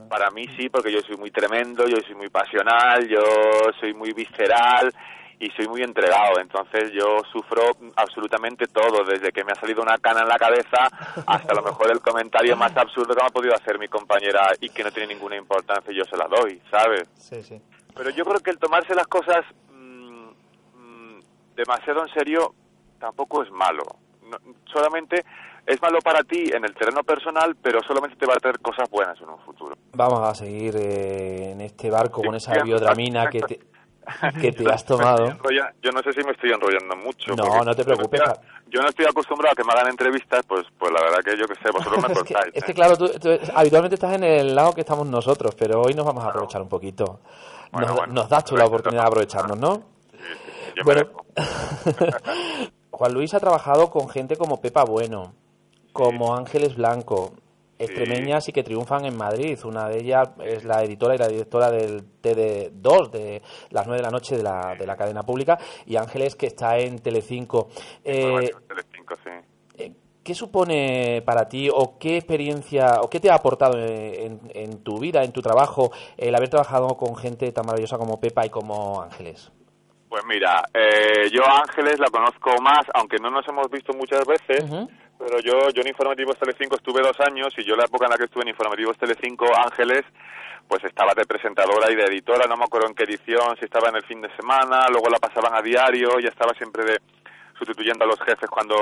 Para 0.09 0.29
mí 0.31 0.47
sí, 0.57 0.67
porque 0.67 0.91
yo 0.91 0.99
soy 1.01 1.15
muy 1.15 1.31
tremendo, 1.31 1.87
yo 1.87 1.97
soy 2.05 2.15
muy 2.15 2.27
pasional, 2.27 3.07
yo 3.07 3.23
soy 3.79 3.93
muy 3.93 4.11
visceral 4.11 4.93
y 5.41 5.49
soy 5.51 5.67
muy 5.67 5.81
entregado. 5.81 6.39
Entonces 6.39 6.91
yo 6.93 7.21
sufro 7.31 7.63
absolutamente 7.95 8.67
todo, 8.67 9.03
desde 9.03 9.31
que 9.31 9.43
me 9.43 9.51
ha 9.51 9.55
salido 9.55 9.81
una 9.81 9.97
cana 9.97 10.21
en 10.21 10.27
la 10.27 10.37
cabeza 10.37 10.87
hasta 11.25 11.51
a 11.51 11.55
lo 11.55 11.63
mejor 11.63 11.91
el 11.91 11.99
comentario 11.99 12.55
más 12.55 12.75
absurdo 12.77 13.15
que 13.15 13.21
me 13.21 13.27
ha 13.27 13.31
podido 13.31 13.55
hacer 13.55 13.79
mi 13.79 13.87
compañera 13.87 14.51
y 14.61 14.69
que 14.69 14.83
no 14.83 14.91
tiene 14.91 15.13
ninguna 15.15 15.35
importancia 15.35 15.91
y 15.91 15.95
yo 15.97 16.05
se 16.05 16.15
la 16.15 16.27
doy, 16.27 16.61
¿sabes? 16.69 17.09
Sí, 17.15 17.41
sí. 17.41 17.59
Pero 17.95 18.11
yo 18.11 18.23
creo 18.23 18.39
que 18.39 18.51
el 18.51 18.59
tomarse 18.59 18.93
las 18.93 19.07
cosas 19.07 19.43
mm, 19.73 20.29
mm, 20.75 21.19
demasiado 21.55 22.03
en 22.03 22.13
serio 22.13 22.53
tampoco 22.99 23.41
es 23.43 23.51
malo. 23.51 23.83
No- 24.29 24.37
solamente 24.71 25.25
es 25.65 25.81
malo 25.81 25.99
para 26.01 26.23
ti 26.23 26.51
en 26.53 26.63
el 26.65 26.73
terreno 26.75 27.03
personal, 27.03 27.55
pero 27.61 27.81
solamente 27.81 28.15
te 28.15 28.25
va 28.25 28.33
a 28.35 28.37
traer 28.39 28.59
cosas 28.59 28.89
buenas 28.89 29.19
en 29.21 29.29
un 29.29 29.39
futuro. 29.39 29.75
Vamos 29.93 30.21
a 30.27 30.33
seguir 30.35 30.75
eh, 30.77 31.51
en 31.51 31.61
este 31.61 31.89
barco 31.89 32.21
con 32.21 32.35
esa 32.35 32.63
biodramina 32.63 33.27
que 33.29 33.41
te, 33.41 33.59
que 34.39 34.51
te 34.51 34.69
has 34.71 34.85
tomado. 34.85 35.27
enrolla- 35.29 35.73
Yo 35.81 35.91
no 35.91 36.01
sé 36.03 36.13
si 36.13 36.23
me 36.23 36.31
estoy 36.31 36.51
enrollando 36.51 36.95
mucho. 36.97 37.35
No, 37.35 37.63
no 37.63 37.75
te 37.75 37.83
preocupes, 37.83 38.21
estoy 38.21 38.43
Yo 38.69 38.81
no 38.81 38.87
estoy 38.89 39.05
acostumbrado 39.05 39.53
a 39.53 39.55
que 39.55 39.63
me 39.63 39.73
hagan 39.73 39.87
entrevistas, 39.89 40.45
pues 40.47 40.65
pues 40.77 40.91
la 40.91 41.01
verdad 41.01 41.19
que 41.23 41.37
yo 41.37 41.45
que 41.47 41.55
sé, 41.55 41.71
vosotros 41.71 42.01
me 42.01 42.07
es, 42.13 42.23
que, 42.23 42.33
cortáis. 42.33 42.53
es 42.55 42.63
que 42.63 42.71
¿eh? 42.71 42.75
claro, 42.75 42.97
tú, 42.97 43.07
tú 43.19 43.29
habitualmente 43.55 43.95
estás 43.95 44.13
en 44.15 44.23
el 44.23 44.55
lado 44.55 44.73
que 44.73 44.81
estamos 44.81 45.07
nosotros, 45.07 45.55
pero 45.55 45.81
hoy 45.81 45.93
nos 45.93 46.05
vamos 46.05 46.23
a 46.23 46.27
aprovechar 46.29 46.61
un 46.61 46.69
poquito. 46.69 47.19
Bueno, 47.71 47.87
nos, 47.87 47.97
bueno. 47.97 48.13
nos 48.13 48.29
das 48.29 48.43
tú 48.45 48.57
la 48.57 48.65
oportunidad 48.65 49.03
de 49.03 49.07
aprovecharnos, 49.07 49.57
¿no? 49.57 49.83
Yo 50.75 50.83
Bueno. 50.83 51.01
Juan 52.91 53.13
Luis 53.13 53.33
ha 53.33 53.39
trabajado 53.39 53.89
con 53.89 54.09
gente 54.09 54.35
como 54.37 54.61
Pepa 54.61 54.83
Bueno, 54.83 55.33
como 55.93 56.35
Ángeles 56.35 56.75
Blanco, 56.75 57.33
extremeñas 57.83 58.47
y 58.47 58.53
que 58.53 58.63
triunfan 58.63 59.05
en 59.05 59.17
Madrid. 59.17 59.57
Una 59.65 59.87
de 59.89 59.99
ellas 59.99 60.29
es 60.43 60.63
la 60.63 60.83
editora 60.83 61.15
y 61.15 61.17
la 61.17 61.27
directora 61.27 61.71
del 61.71 62.03
TD2 62.21 63.09
de 63.11 63.41
las 63.69 63.87
9 63.87 63.97
de 63.97 64.03
la 64.03 64.11
noche 64.11 64.37
de 64.37 64.43
la, 64.43 64.75
de 64.77 64.85
la 64.85 64.95
cadena 64.95 65.23
pública 65.23 65.57
y 65.85 65.95
Ángeles 65.95 66.35
que 66.35 66.47
está 66.47 66.77
en 66.77 66.99
Telecinco. 66.99 67.69
Eh, 68.03 68.51
Telecinco, 68.67 69.15
sí. 69.23 69.29
eh, 69.77 69.91
¿Qué 70.23 70.35
supone 70.35 71.23
para 71.25 71.49
ti 71.49 71.69
o 71.73 71.97
qué 71.97 72.17
experiencia 72.17 73.01
o 73.01 73.09
qué 73.09 73.19
te 73.19 73.31
ha 73.31 73.35
aportado 73.35 73.77
en, 73.79 74.39
en 74.53 74.83
tu 74.83 74.99
vida, 74.99 75.23
en 75.23 75.31
tu 75.31 75.41
trabajo, 75.41 75.91
el 76.17 76.35
haber 76.35 76.49
trabajado 76.49 76.89
con 76.95 77.15
gente 77.15 77.51
tan 77.51 77.65
maravillosa 77.65 77.97
como 77.97 78.19
Pepa 78.19 78.45
y 78.45 78.49
como 78.49 79.01
Ángeles? 79.01 79.51
Pues 80.07 80.23
mira, 80.27 80.61
eh, 80.73 81.29
yo 81.31 81.41
a 81.47 81.61
Ángeles 81.61 81.97
la 81.97 82.09
conozco 82.09 82.51
más, 82.61 82.81
aunque 82.93 83.15
no 83.17 83.29
nos 83.29 83.47
hemos 83.47 83.71
visto 83.71 83.93
muchas 83.93 84.25
veces, 84.27 84.65
Ujú. 84.65 84.89
Pero 85.25 85.39
yo, 85.39 85.69
yo 85.69 85.81
en 85.81 85.87
Informativos 85.89 86.37
Telecinco 86.37 86.75
estuve 86.75 87.01
dos 87.01 87.19
años 87.21 87.53
y 87.57 87.63
yo 87.63 87.75
la 87.75 87.85
época 87.85 88.05
en 88.05 88.11
la 88.11 88.17
que 88.17 88.25
estuve 88.25 88.43
en 88.43 88.49
Informativos 88.49 88.97
Telecinco, 88.97 89.45
Ángeles, 89.55 90.03
pues 90.67 90.83
estaba 90.83 91.13
de 91.13 91.25
presentadora 91.25 91.91
y 91.91 91.95
de 91.95 92.03
editora, 92.05 92.45
no 92.47 92.55
me 92.57 92.63
acuerdo 92.65 92.87
en 92.87 92.95
qué 92.95 93.03
edición, 93.03 93.55
si 93.59 93.65
estaba 93.65 93.89
en 93.89 93.97
el 93.97 94.03
fin 94.05 94.21
de 94.21 94.33
semana, 94.35 94.87
luego 94.89 95.09
la 95.09 95.17
pasaban 95.19 95.53
a 95.53 95.61
diario, 95.61 96.19
ya 96.19 96.29
estaba 96.29 96.53
siempre 96.53 96.83
de 96.85 96.97
sustituyendo 97.57 98.05
a 98.05 98.07
los 98.07 98.19
jefes 98.21 98.49
cuando 98.49 98.75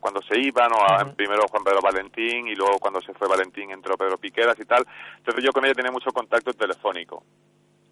cuando 0.00 0.22
se 0.22 0.38
iban, 0.40 0.72
o 0.72 0.76
a- 0.82 1.04
primero 1.14 1.42
Juan 1.50 1.64
Pedro 1.64 1.80
Valentín 1.82 2.48
y 2.48 2.54
luego 2.54 2.78
cuando 2.78 3.00
se 3.02 3.12
fue 3.12 3.28
Valentín 3.28 3.70
entró 3.70 3.96
Pedro 3.98 4.16
Piqueras 4.16 4.58
y 4.58 4.64
tal. 4.64 4.86
Entonces 5.18 5.44
yo 5.44 5.52
con 5.52 5.64
ella 5.66 5.74
tenía 5.74 5.90
mucho 5.92 6.10
contacto 6.12 6.52
telefónico. 6.54 7.24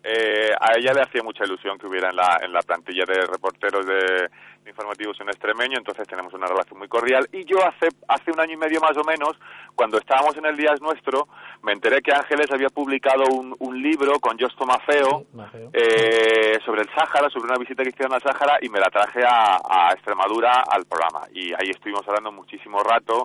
Eh, 0.03 0.51
a 0.59 0.79
ella 0.79 0.95
le 0.95 1.03
hacía 1.03 1.23
mucha 1.23 1.45
ilusión 1.45 1.77
que 1.79 1.87
hubiera 1.87 2.09
en 2.09 2.17
la, 2.17 2.39
en 2.43 2.53
la 2.53 2.63
plantilla 2.63 3.05
de 3.05 3.27
reporteros 3.27 3.85
de, 3.85 4.29
de 4.65 4.71
informativos 4.71 5.21
un 5.21 5.29
extremeño, 5.29 5.77
entonces 5.77 6.09
tenemos 6.09 6.33
una 6.33 6.47
relación 6.47 6.79
muy 6.79 6.89
cordial. 6.89 7.29
Y 7.33 7.45
yo 7.45 7.59
hace, 7.63 7.89
hace 8.09 8.33
un 8.33 8.41
año 8.41 8.55
y 8.55 8.57
medio 8.57 8.81
más 8.81 8.97
o 8.97 9.05
menos, 9.05 9.39
cuando 9.75 9.99
estábamos 9.99 10.35
en 10.39 10.47
el 10.47 10.57
Días 10.57 10.81
Nuestro, 10.81 11.29
me 11.63 11.73
enteré 11.73 12.01
que 12.01 12.13
Ángeles 12.13 12.51
había 12.51 12.69
publicado 12.71 13.25
un, 13.31 13.55
un 13.59 13.83
libro 13.83 14.19
con 14.21 14.39
Josto 14.39 14.65
Mafeo, 14.65 15.27
Mafeo. 15.35 15.71
eh, 15.75 16.59
sobre 16.65 16.83
el 16.83 16.89
Sáhara, 16.95 17.29
sobre 17.29 17.51
una 17.51 17.59
visita 17.59 17.83
que 17.83 17.91
hicieron 17.91 18.15
al 18.15 18.23
Sáhara, 18.23 18.59
y 18.63 18.71
me 18.71 18.81
la 18.81 18.89
traje 18.89 19.23
a, 19.23 19.59
a 19.69 19.93
Extremadura 19.93 20.65
al 20.67 20.87
programa. 20.87 21.27
Y 21.33 21.53
ahí 21.53 21.71
estuvimos 21.71 22.09
hablando 22.09 22.33
muchísimo 22.33 22.83
rato. 22.83 23.23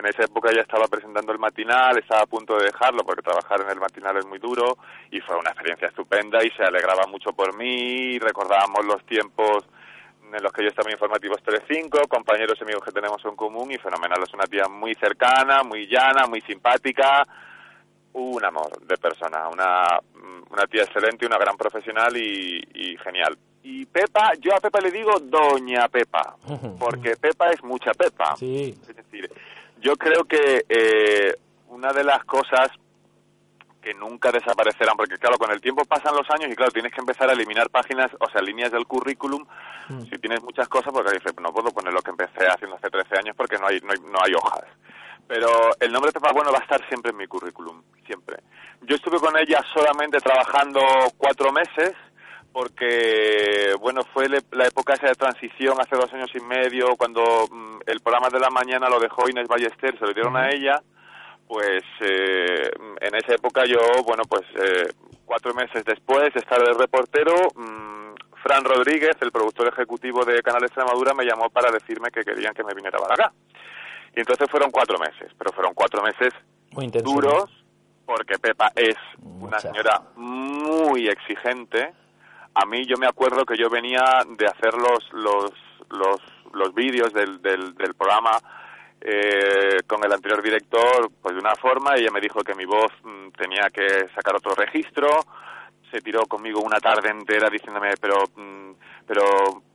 En 0.00 0.06
esa 0.06 0.24
época 0.24 0.50
ya 0.50 0.62
estaba 0.62 0.88
presentando 0.88 1.30
el 1.30 1.38
matinal, 1.38 1.98
estaba 1.98 2.22
a 2.22 2.26
punto 2.26 2.56
de 2.56 2.64
dejarlo 2.64 3.04
porque 3.04 3.20
trabajar 3.20 3.60
en 3.60 3.68
el 3.68 3.78
matinal 3.78 4.16
es 4.16 4.24
muy 4.24 4.38
duro 4.38 4.78
y 5.10 5.20
fue 5.20 5.36
una 5.36 5.50
experiencia 5.50 5.88
estupenda 5.88 6.42
y 6.42 6.50
se 6.52 6.62
alegraba 6.64 7.06
mucho 7.06 7.34
por 7.34 7.54
mí, 7.54 8.18
recordábamos 8.18 8.86
los 8.86 9.04
tiempos 9.04 9.66
en 10.32 10.42
los 10.42 10.50
que 10.54 10.62
yo 10.62 10.68
estaba 10.70 10.88
en 10.88 10.94
Informativos 10.94 11.42
Telecinco, 11.42 12.08
compañeros 12.08 12.56
y 12.58 12.64
amigos 12.64 12.82
que 12.82 12.92
tenemos 12.92 13.22
en 13.26 13.36
común 13.36 13.72
y 13.72 13.76
fenomenal, 13.76 14.22
es 14.22 14.32
una 14.32 14.44
tía 14.44 14.68
muy 14.68 14.94
cercana, 14.94 15.62
muy 15.64 15.86
llana, 15.86 16.26
muy 16.26 16.40
simpática, 16.40 17.26
un 18.14 18.42
amor 18.42 18.80
de 18.80 18.96
persona, 18.96 19.48
una, 19.48 20.00
una 20.48 20.66
tía 20.66 20.84
excelente, 20.84 21.26
una 21.26 21.36
gran 21.36 21.58
profesional 21.58 22.16
y, 22.16 22.66
y 22.72 22.96
genial. 22.96 23.36
Y 23.62 23.84
Pepa, 23.84 24.32
yo 24.40 24.54
a 24.54 24.60
Pepa 24.60 24.80
le 24.80 24.90
digo 24.90 25.12
Doña 25.20 25.88
Pepa, 25.88 26.36
porque 26.78 27.16
Pepa 27.16 27.50
es 27.50 27.62
mucha 27.62 27.92
Pepa. 27.92 28.34
Sí. 28.36 28.74
Es 28.88 28.96
decir, 28.96 29.30
yo 29.80 29.96
creo 29.96 30.24
que 30.24 30.64
eh, 30.68 31.34
una 31.68 31.92
de 31.92 32.04
las 32.04 32.24
cosas 32.24 32.70
que 33.80 33.94
nunca 33.94 34.30
desaparecerán, 34.30 34.96
porque 34.96 35.16
claro, 35.16 35.38
con 35.38 35.50
el 35.50 35.60
tiempo 35.60 35.84
pasan 35.84 36.14
los 36.14 36.28
años 36.30 36.50
y 36.52 36.56
claro, 36.56 36.70
tienes 36.70 36.92
que 36.92 37.00
empezar 37.00 37.28
a 37.30 37.32
eliminar 37.32 37.70
páginas, 37.70 38.10
o 38.20 38.30
sea, 38.30 38.42
líneas 38.42 38.70
del 38.70 38.86
currículum, 38.86 39.46
si 40.08 40.18
tienes 40.18 40.42
muchas 40.42 40.68
cosas, 40.68 40.92
porque 40.92 41.12
dices, 41.12 41.34
no 41.40 41.52
puedo 41.52 41.70
poner 41.72 41.92
lo 41.92 42.02
que 42.02 42.10
empecé 42.10 42.46
haciendo 42.46 42.76
hace 42.76 42.90
13 42.90 43.16
años 43.18 43.36
porque 43.36 43.56
no 43.56 43.66
hay, 43.66 43.80
no 43.80 43.92
hay, 43.92 43.98
no 44.00 44.18
hay 44.22 44.34
hojas. 44.34 44.64
Pero 45.26 45.48
el 45.80 45.92
nombre 45.92 46.12
Pepa 46.12 46.32
Bueno 46.32 46.52
va 46.52 46.58
a 46.58 46.62
estar 46.62 46.86
siempre 46.88 47.10
en 47.10 47.16
mi 47.16 47.26
currículum, 47.26 47.82
siempre. 48.04 48.36
Yo 48.82 48.96
estuve 48.96 49.18
con 49.18 49.36
ella 49.36 49.64
solamente 49.72 50.18
trabajando 50.18 50.80
cuatro 51.16 51.52
meses, 51.52 51.94
porque, 52.52 53.74
bueno, 53.80 54.02
fue 54.12 54.28
la 54.28 54.66
época 54.66 54.94
esa 54.94 55.08
de 55.08 55.14
transición 55.14 55.80
hace 55.80 55.96
dos 55.96 56.12
años 56.12 56.30
y 56.34 56.40
medio, 56.40 56.96
cuando 56.96 57.22
mm, 57.50 57.80
el 57.86 58.00
programa 58.00 58.28
de 58.28 58.40
la 58.40 58.50
mañana 58.50 58.88
lo 58.88 58.98
dejó 58.98 59.28
Inés 59.28 59.48
Ballester, 59.48 59.98
se 59.98 60.06
lo 60.06 60.12
dieron 60.12 60.36
a 60.36 60.50
ella, 60.50 60.82
pues 61.46 61.82
eh, 62.00 62.70
en 63.00 63.14
esa 63.14 63.34
época 63.34 63.64
yo, 63.66 63.78
bueno, 64.04 64.24
pues 64.28 64.42
eh, 64.56 64.88
cuatro 65.24 65.54
meses 65.54 65.84
después 65.84 66.32
de 66.34 66.40
estar 66.40 66.60
de 66.62 66.74
reportero, 66.74 67.34
mm, 67.54 68.00
Fran 68.42 68.64
Rodríguez, 68.64 69.16
el 69.20 69.30
productor 69.30 69.68
ejecutivo 69.68 70.24
de 70.24 70.42
Canal 70.42 70.64
Extremadura, 70.64 71.14
me 71.14 71.24
llamó 71.24 71.50
para 71.50 71.70
decirme 71.70 72.10
que 72.10 72.22
querían 72.22 72.54
que 72.54 72.64
me 72.64 72.74
viniera 72.74 72.98
para 72.98 73.14
acá. 73.14 73.32
Y 74.16 74.20
entonces 74.20 74.50
fueron 74.50 74.70
cuatro 74.70 74.98
meses, 74.98 75.30
pero 75.38 75.52
fueron 75.52 75.74
cuatro 75.74 76.02
meses 76.02 76.32
Muy 76.72 76.88
duros, 76.88 77.50
porque 78.06 78.38
Pepa 78.38 78.72
es 78.74 78.96
una 79.22 79.60
señora 79.60 80.02
muy 80.16 81.08
exigente. 81.08 81.92
A 82.54 82.66
mí 82.66 82.84
yo 82.84 82.96
me 82.96 83.06
acuerdo 83.06 83.44
que 83.44 83.56
yo 83.56 83.70
venía 83.70 84.02
de 84.28 84.46
hacer 84.46 84.74
los 84.74 85.12
los 85.12 85.52
los, 85.90 86.20
los 86.52 86.74
vídeos 86.74 87.12
del, 87.12 87.40
del, 87.42 87.74
del 87.74 87.94
programa 87.94 88.38
eh, 89.00 89.78
con 89.86 90.04
el 90.04 90.12
anterior 90.12 90.42
director 90.42 91.10
pues 91.22 91.34
de 91.34 91.40
una 91.40 91.56
forma 91.56 91.96
ella 91.96 92.10
me 92.12 92.20
dijo 92.20 92.40
que 92.40 92.54
mi 92.54 92.64
voz 92.64 92.92
mm, 93.02 93.30
tenía 93.30 93.70
que 93.70 94.08
sacar 94.14 94.36
otro 94.36 94.54
registro. 94.54 95.08
Se 95.90 96.00
tiró 96.00 96.26
conmigo 96.26 96.60
una 96.60 96.78
tarde 96.78 97.10
entera 97.10 97.48
diciéndome 97.48 97.94
pero 98.00 98.16
mm, 98.36 98.72
pero 99.06 99.22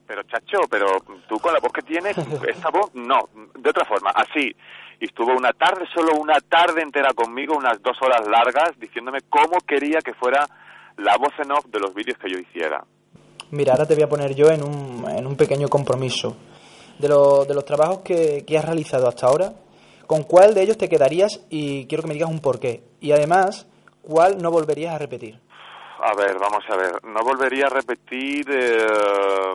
pero 0.05 0.23
chacho 0.23 0.59
pero 0.69 0.87
tú 1.27 1.39
con 1.39 1.53
la 1.53 1.59
voz 1.59 1.73
que 1.73 1.81
tienes 1.81 2.17
esta 2.47 2.69
voz 2.69 2.93
no 2.93 3.29
de 3.55 3.69
otra 3.69 3.85
forma 3.85 4.11
así 4.11 4.55
y 4.99 5.05
estuvo 5.05 5.33
una 5.33 5.51
tarde 5.53 5.85
solo 5.93 6.13
una 6.13 6.39
tarde 6.39 6.81
entera 6.81 7.13
conmigo 7.13 7.57
unas 7.57 7.81
dos 7.81 8.01
horas 8.01 8.27
largas 8.27 8.79
diciéndome 8.79 9.21
cómo 9.29 9.57
quería 9.65 9.99
que 9.99 10.13
fuera 10.13 10.47
la 10.97 11.17
voz 11.17 11.33
en 11.43 11.51
off 11.51 11.65
de 11.65 11.79
los 11.79 11.93
vídeos 11.93 12.17
que 12.17 12.29
yo 12.31 12.37
hiciera 12.39 12.83
Mira, 13.51 13.73
ahora 13.73 13.85
te 13.85 13.93
voy 13.93 14.03
a 14.03 14.09
poner 14.09 14.33
yo 14.35 14.47
en 14.49 14.63
un, 14.63 15.05
en 15.09 15.25
un 15.27 15.35
pequeño 15.37 15.67
compromiso. 15.69 16.35
De, 16.97 17.07
lo- 17.07 17.45
de 17.45 17.53
los 17.53 17.63
trabajos 17.63 17.99
que, 17.99 18.43
que 18.45 18.57
has 18.57 18.65
realizado 18.65 19.07
hasta 19.07 19.27
ahora, 19.27 19.53
¿con 20.07 20.23
cuál 20.23 20.53
de 20.55 20.63
ellos 20.63 20.77
te 20.77 20.89
quedarías? 20.89 21.45
Y 21.49 21.85
quiero 21.87 22.01
que 22.01 22.07
me 22.07 22.13
digas 22.15 22.29
un 22.29 22.39
porqué. 22.39 22.83
Y 23.01 23.11
además, 23.11 23.67
¿cuál 24.01 24.41
no 24.41 24.49
volverías 24.49 24.95
a 24.95 24.97
repetir? 24.97 25.39
A 25.99 26.13
ver, 26.15 26.37
vamos 26.39 26.63
a 26.69 26.75
ver. 26.75 27.03
No 27.05 27.19
volvería 27.23 27.67
a 27.67 27.69
repetir. 27.69 28.45
eh, 28.49 29.53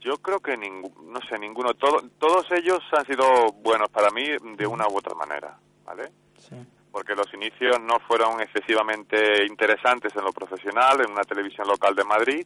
yo 0.00 0.16
creo 0.18 0.40
que 0.40 0.56
ningú- 0.56 0.92
no 1.04 1.20
sé, 1.28 1.38
ninguno. 1.38 1.74
Todo- 1.74 2.02
todos 2.18 2.46
ellos 2.52 2.78
han 2.92 3.04
sido 3.06 3.24
buenos 3.62 3.88
para 3.90 4.10
mí 4.10 4.24
de 4.56 4.66
una 4.66 4.86
u 4.88 4.96
otra 4.98 5.14
manera, 5.14 5.58
¿vale? 5.84 6.10
Sí. 6.38 6.56
Porque 6.98 7.14
los 7.14 7.32
inicios 7.32 7.80
no 7.80 8.00
fueron 8.00 8.40
excesivamente 8.40 9.46
interesantes 9.46 10.12
en 10.16 10.24
lo 10.24 10.32
profesional, 10.32 11.00
en 11.00 11.12
una 11.12 11.22
televisión 11.22 11.68
local 11.68 11.94
de 11.94 12.02
Madrid, 12.02 12.44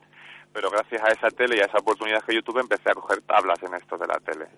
pero 0.53 0.69
gracias 0.69 1.03
a 1.03 1.09
esa 1.09 1.31
tele 1.31 1.57
y 1.57 1.61
a 1.61 1.65
esa 1.65 1.79
oportunidad 1.79 2.23
que 2.23 2.35
yo 2.35 2.43
tuve 2.43 2.61
empecé 2.61 2.91
a 2.91 2.95
coger 2.95 3.23
tablas 3.23 3.63
en 3.63 3.73
esto 3.73 3.97
de 3.97 4.07
la 4.07 4.21
tele. 4.21 4.49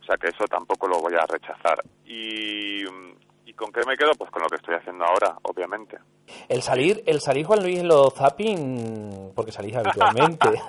O 0.00 0.04
sea 0.04 0.16
que 0.16 0.28
eso 0.28 0.44
tampoco 0.44 0.86
lo 0.86 1.00
voy 1.00 1.14
a 1.14 1.26
rechazar. 1.26 1.82
Y, 2.04 2.84
¿y 2.84 2.86
con 3.56 3.72
qué 3.72 3.80
me 3.86 3.96
quedo? 3.96 4.12
Pues 4.18 4.30
con 4.30 4.42
lo 4.42 4.48
que 4.48 4.56
estoy 4.56 4.74
haciendo 4.74 5.04
ahora, 5.04 5.36
obviamente. 5.42 5.96
El 6.48 6.62
salir, 6.62 7.02
el 7.06 7.20
salir 7.20 7.46
Juan 7.46 7.62
Luis 7.62 7.78
en 7.78 7.88
los 7.88 8.12
zapping, 8.14 9.32
porque 9.34 9.52
salís 9.52 9.74
habitualmente. 9.76 10.48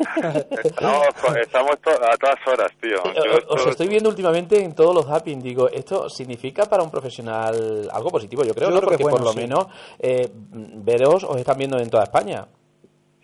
Estamos, 0.64 1.08
estamos 1.42 1.80
to- 1.82 1.92
a 1.92 2.18
todas 2.18 2.48
horas, 2.48 2.72
tío. 2.82 2.98
Eh, 3.06 3.14
Yo 3.16 3.32
Os 3.50 3.58
esto- 3.60 3.70
estoy 3.72 3.88
viendo 3.88 4.10
últimamente 4.10 4.60
en 4.64 4.74
todos 4.74 4.96
los 4.96 5.06
zapping. 5.06 5.42
Digo, 5.42 5.70
¿esto 5.70 6.10
significa 6.10 6.66
para 6.66 6.84
un 6.84 6.90
profesional 6.92 7.90
algo 7.92 8.10
positivo? 8.10 8.44
Yo 8.44 8.54
creo, 8.54 8.70
Yo 8.70 8.76
¿no? 8.76 8.82
creo 8.82 8.90
que 8.98 8.98
Porque 8.98 9.04
bueno, 9.04 9.18
por 9.18 9.26
lo 9.26 9.34
sí. 9.34 9.40
menos 9.40 9.68
eh, 10.00 10.30
veros 10.32 11.24
os 11.24 11.38
están 11.38 11.58
viendo 11.58 11.78
en 11.80 11.90
toda 11.90 12.04
España. 12.04 12.48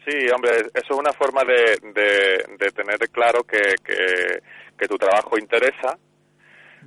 Sí, 0.05 0.29
hombre, 0.35 0.51
eso 0.73 0.93
es 0.93 0.99
una 0.99 1.13
forma 1.13 1.43
de, 1.45 1.77
de, 1.93 2.55
de 2.57 2.71
tener 2.71 2.97
claro 3.09 3.43
que, 3.43 3.75
que, 3.85 4.39
que 4.77 4.87
tu 4.87 4.97
trabajo 4.97 5.37
interesa, 5.37 5.97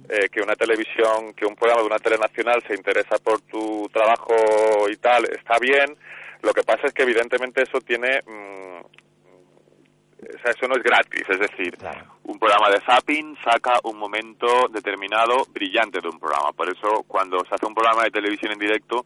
eh, 0.08 0.28
que 0.30 0.40
una 0.40 0.54
televisión, 0.54 1.34
que 1.34 1.46
un 1.46 1.56
programa 1.56 1.82
de 1.82 1.86
una 1.88 1.98
telenacional 1.98 2.62
se 2.66 2.74
interesa 2.74 3.18
por 3.18 3.40
tu 3.42 3.88
trabajo 3.92 4.34
y 4.90 4.96
tal, 4.96 5.24
está 5.30 5.58
bien. 5.58 5.96
Lo 6.42 6.52
que 6.52 6.62
pasa 6.62 6.86
es 6.86 6.92
que 6.94 7.02
evidentemente 7.02 7.62
eso 7.62 7.80
tiene... 7.80 8.20
mm, 8.26 8.80
o 10.18 10.38
sea, 10.42 10.50
eso 10.50 10.66
no 10.66 10.74
es 10.76 10.82
gratis, 10.82 11.22
es 11.28 11.38
decir, 11.38 11.76
Claro. 11.76 12.04
un 12.24 12.38
programa 12.38 12.70
de 12.70 12.80
zapping 12.80 13.36
saca 13.44 13.78
un 13.84 13.96
momento 13.98 14.66
determinado 14.70 15.44
brillante 15.50 16.00
de 16.00 16.08
un 16.08 16.18
programa. 16.18 16.52
Por 16.52 16.68
eso, 16.68 17.04
cuando 17.06 17.38
se 17.44 17.54
hace 17.54 17.66
un 17.66 17.74
programa 17.74 18.04
de 18.04 18.10
televisión 18.10 18.52
en 18.52 18.58
directo, 18.58 19.04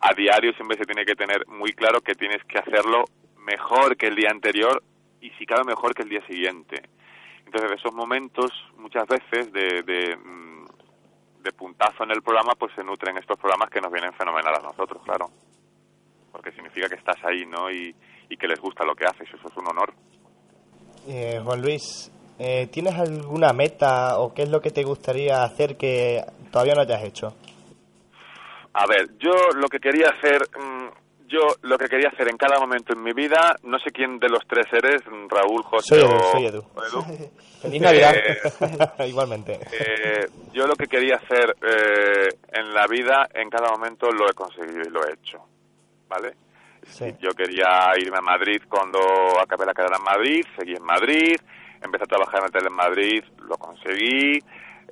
a 0.00 0.14
diario 0.14 0.52
siempre 0.52 0.76
se 0.78 0.84
tiene 0.84 1.04
que 1.04 1.16
tener 1.16 1.46
muy 1.48 1.72
claro 1.72 2.00
que 2.00 2.14
tienes 2.14 2.44
que 2.44 2.58
hacerlo 2.58 3.04
mejor 3.38 3.96
que 3.96 4.06
el 4.08 4.16
día 4.16 4.30
anterior 4.30 4.82
y 5.20 5.30
si 5.30 5.46
cabe 5.46 5.64
mejor 5.64 5.94
que 5.94 6.02
el 6.02 6.08
día 6.08 6.24
siguiente. 6.26 6.82
Entonces, 7.52 7.80
esos 7.80 7.92
momentos, 7.92 8.48
muchas 8.78 9.08
veces, 9.08 9.52
de, 9.52 9.82
de, 9.82 10.16
mm, 10.16 10.66
de 11.42 11.52
puntazo 11.52 12.04
en 12.04 12.12
el 12.12 12.22
programa, 12.22 12.52
pues 12.56 12.72
se 12.76 12.84
nutren 12.84 13.16
estos 13.16 13.36
programas 13.40 13.68
que 13.70 13.80
nos 13.80 13.90
vienen 13.90 14.12
fenomenal 14.12 14.54
a 14.54 14.62
nosotros, 14.62 15.02
claro. 15.02 15.26
Porque 16.30 16.52
significa 16.52 16.88
que 16.88 16.94
estás 16.94 17.16
ahí, 17.24 17.44
¿no? 17.46 17.68
Y, 17.68 17.92
y 18.28 18.36
que 18.36 18.46
les 18.46 18.60
gusta 18.60 18.84
lo 18.84 18.94
que 18.94 19.04
haces, 19.04 19.26
eso 19.26 19.48
es 19.48 19.56
un 19.56 19.66
honor. 19.66 19.92
Eh, 21.08 21.40
Juan 21.42 21.60
Luis, 21.60 22.12
eh, 22.38 22.68
¿tienes 22.68 22.94
alguna 22.94 23.52
meta 23.52 24.20
o 24.20 24.32
qué 24.32 24.42
es 24.42 24.48
lo 24.48 24.60
que 24.60 24.70
te 24.70 24.84
gustaría 24.84 25.42
hacer 25.42 25.76
que 25.76 26.22
todavía 26.52 26.76
no 26.76 26.82
hayas 26.82 27.02
hecho? 27.02 27.34
A 28.74 28.86
ver, 28.86 29.18
yo 29.18 29.32
lo 29.56 29.66
que 29.66 29.80
quería 29.80 30.10
hacer, 30.10 30.42
mm, 30.56 30.86
yo 31.30 31.40
lo 31.62 31.78
que 31.78 31.86
quería 31.88 32.08
hacer 32.08 32.28
en 32.28 32.36
cada 32.36 32.58
momento 32.58 32.92
en 32.92 33.02
mi 33.02 33.12
vida, 33.12 33.56
no 33.62 33.78
sé 33.78 33.90
quién 33.92 34.18
de 34.18 34.28
los 34.28 34.44
tres 34.46 34.66
eres, 34.72 35.02
Raúl, 35.28 35.62
José 35.62 36.00
Soy 36.00 36.02
o, 36.02 36.20
soy 36.32 36.46
Edu. 36.46 36.64
o 36.74 36.84
Edu. 36.84 37.30
Feliz 37.62 37.80
Navidad. 37.80 38.14
Eh, 38.16 39.06
Igualmente. 39.08 39.60
eh, 39.72 40.26
yo 40.52 40.66
lo 40.66 40.74
que 40.74 40.86
quería 40.86 41.16
hacer 41.16 41.56
eh, 41.62 42.28
en 42.52 42.74
la 42.74 42.86
vida, 42.86 43.28
en 43.34 43.48
cada 43.48 43.70
momento 43.70 44.10
lo 44.10 44.28
he 44.28 44.34
conseguido 44.34 44.82
y 44.82 44.90
lo 44.90 45.06
he 45.06 45.12
hecho, 45.14 45.38
¿vale? 46.08 46.34
Sí. 46.86 47.04
Yo 47.20 47.30
quería 47.30 47.92
irme 47.98 48.18
a 48.18 48.22
Madrid 48.22 48.62
cuando 48.68 48.98
acabé 49.40 49.66
la 49.66 49.74
carrera 49.74 49.98
en 49.98 50.02
Madrid, 50.04 50.44
seguí 50.58 50.74
en 50.74 50.82
Madrid, 50.82 51.36
empecé 51.82 52.04
a 52.04 52.06
trabajar 52.06 52.40
en 52.40 52.44
la 52.46 52.48
tele 52.50 52.68
en 52.68 52.74
Madrid, 52.74 53.22
lo 53.46 53.56
conseguí. 53.58 54.38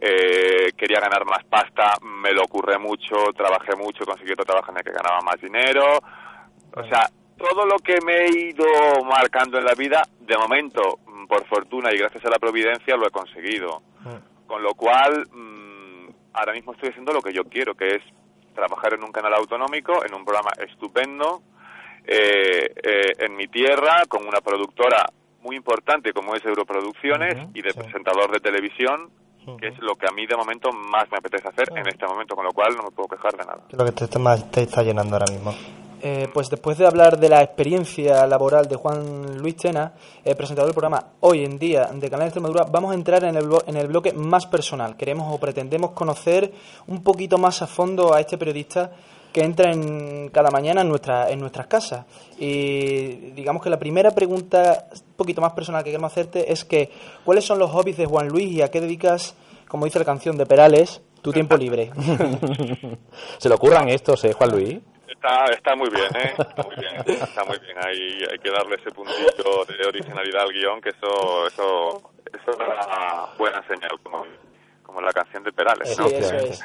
eh, 0.00 0.70
quería 0.76 1.00
ganar 1.00 1.24
más 1.24 1.42
pasta, 1.46 1.94
me 2.02 2.30
lo 2.32 2.42
ocurre 2.42 2.78
mucho, 2.78 3.16
trabajé 3.36 3.74
mucho, 3.74 4.04
conseguí 4.04 4.30
otro 4.32 4.44
trabajo 4.44 4.70
en 4.70 4.76
el 4.78 4.84
que 4.84 4.92
ganaba 4.92 5.20
más 5.22 5.40
dinero. 5.40 5.98
O 6.74 6.84
sea, 6.84 7.10
todo 7.36 7.66
lo 7.66 7.78
que 7.78 8.00
me 8.04 8.24
he 8.24 8.48
ido 8.50 8.64
marcando 9.04 9.58
en 9.58 9.64
la 9.64 9.74
vida, 9.74 10.02
de 10.20 10.36
momento, 10.36 10.98
mm, 11.06 11.26
por 11.26 11.46
fortuna 11.46 11.92
y 11.92 11.98
gracias 11.98 12.24
a 12.24 12.30
la 12.30 12.38
providencia, 12.38 12.96
lo 12.96 13.06
he 13.06 13.10
conseguido. 13.10 13.82
Mm. 14.00 14.46
Con 14.46 14.62
lo 14.62 14.74
cual, 14.74 15.26
mm, 15.30 16.08
ahora 16.32 16.52
mismo 16.52 16.72
estoy 16.72 16.90
haciendo 16.90 17.12
lo 17.12 17.22
que 17.22 17.32
yo 17.32 17.44
quiero, 17.44 17.74
que 17.74 17.96
es 17.96 18.02
trabajar 18.54 18.94
en 18.94 19.04
un 19.04 19.12
canal 19.12 19.34
autonómico, 19.34 20.04
en 20.04 20.14
un 20.14 20.24
programa 20.24 20.50
estupendo, 20.58 21.42
eh, 22.04 22.72
eh, 22.82 23.12
en 23.18 23.36
mi 23.36 23.46
tierra, 23.46 24.02
con 24.08 24.26
una 24.26 24.40
productora 24.40 25.06
muy 25.42 25.56
importante 25.56 26.12
como 26.12 26.34
es 26.34 26.44
Europroducciones 26.44 27.48
y 27.54 27.62
de 27.62 27.70
sí. 27.70 27.78
presentador 27.78 28.32
de 28.32 28.40
televisión, 28.40 29.10
que 29.60 29.68
es 29.68 29.78
lo 29.78 29.94
que 29.96 30.06
a 30.06 30.10
mí 30.14 30.26
de 30.26 30.36
momento 30.36 30.70
más 30.72 31.10
me 31.10 31.18
apetece 31.18 31.48
hacer 31.48 31.68
en 31.74 31.86
este 31.86 32.06
momento, 32.06 32.34
con 32.34 32.44
lo 32.44 32.52
cual 32.52 32.76
no 32.76 32.82
me 32.82 32.90
puedo 32.90 33.08
quejar 33.08 33.32
de 33.32 33.46
nada. 33.46 33.60
¿Qué 33.68 33.76
es 33.76 33.78
lo 33.78 33.84
que 33.86 34.06
te 34.06 34.18
más 34.18 34.50
te 34.50 34.62
está 34.62 34.82
llenando 34.82 35.16
ahora 35.16 35.32
mismo? 35.32 35.54
Eh, 36.00 36.28
pues 36.32 36.48
después 36.48 36.78
de 36.78 36.86
hablar 36.86 37.18
de 37.18 37.28
la 37.28 37.42
experiencia 37.42 38.24
laboral 38.26 38.68
de 38.68 38.76
Juan 38.76 39.38
Luis 39.38 39.56
Tena, 39.56 39.94
el 40.24 40.36
presentador 40.36 40.68
del 40.68 40.74
programa 40.74 41.12
Hoy 41.20 41.44
en 41.44 41.58
Día 41.58 41.86
de 41.92 42.08
Canal 42.08 42.28
Extremadura, 42.28 42.64
vamos 42.64 42.92
a 42.92 42.94
entrar 42.94 43.24
en 43.24 43.36
el, 43.36 43.48
en 43.66 43.76
el 43.76 43.88
bloque 43.88 44.12
más 44.12 44.46
personal. 44.46 44.96
Queremos 44.96 45.34
o 45.34 45.38
pretendemos 45.38 45.90
conocer 45.92 46.52
un 46.86 47.02
poquito 47.02 47.36
más 47.36 47.62
a 47.62 47.66
fondo 47.66 48.14
a 48.14 48.20
este 48.20 48.38
periodista 48.38 48.92
que 49.32 49.42
entra 49.42 49.72
en 49.72 50.28
cada 50.30 50.50
mañana 50.50 50.82
en, 50.82 50.88
nuestra, 50.88 51.30
en 51.30 51.40
nuestras 51.40 51.66
casas. 51.66 52.06
Y 52.38 53.32
digamos 53.32 53.62
que 53.62 53.70
la 53.70 53.78
primera 53.78 54.12
pregunta 54.12 54.88
un 54.92 55.14
poquito 55.16 55.40
más 55.40 55.52
personal 55.52 55.82
que 55.82 55.90
queremos 55.90 56.12
hacerte 56.12 56.52
es 56.52 56.64
que 56.64 56.90
¿cuáles 57.24 57.44
son 57.44 57.58
los 57.58 57.70
hobbies 57.72 57.96
de 57.96 58.06
Juan 58.06 58.28
Luis 58.28 58.52
y 58.52 58.62
a 58.62 58.70
qué 58.70 58.80
dedicas, 58.80 59.34
como 59.66 59.84
dice 59.84 59.98
la 59.98 60.04
canción 60.04 60.36
de 60.36 60.46
Perales, 60.46 61.02
tu 61.22 61.32
tiempo 61.32 61.56
libre? 61.56 61.90
Se 63.38 63.48
le 63.48 63.54
ocurran 63.56 63.88
estos, 63.88 64.24
¿eh, 64.24 64.32
Juan 64.32 64.50
Luis? 64.52 64.78
Está, 65.20 65.46
está 65.46 65.74
muy 65.74 65.90
bien, 65.90 66.14
¿eh? 66.14 66.32
Está 66.38 66.62
muy 66.62 66.76
bien, 66.76 66.94
está 67.20 67.44
muy 67.44 67.58
bien. 67.58 67.76
Hay, 67.84 68.24
hay 68.30 68.38
que 68.38 68.50
darle 68.50 68.76
ese 68.76 68.92
puntito 68.92 69.64
de 69.64 69.84
originalidad 69.88 70.42
al 70.42 70.52
guion, 70.52 70.80
que 70.80 70.90
eso, 70.90 71.44
eso, 71.48 72.12
eso 72.32 72.50
es 72.52 72.56
una 72.56 73.26
buena 73.36 73.60
señal, 73.66 73.98
como, 74.00 74.24
como 74.84 75.00
la 75.00 75.12
canción 75.12 75.42
de 75.42 75.50
Perales, 75.52 75.96
Sí, 75.96 76.00
¿no? 76.00 76.06
eso 76.06 76.36
es. 76.36 76.64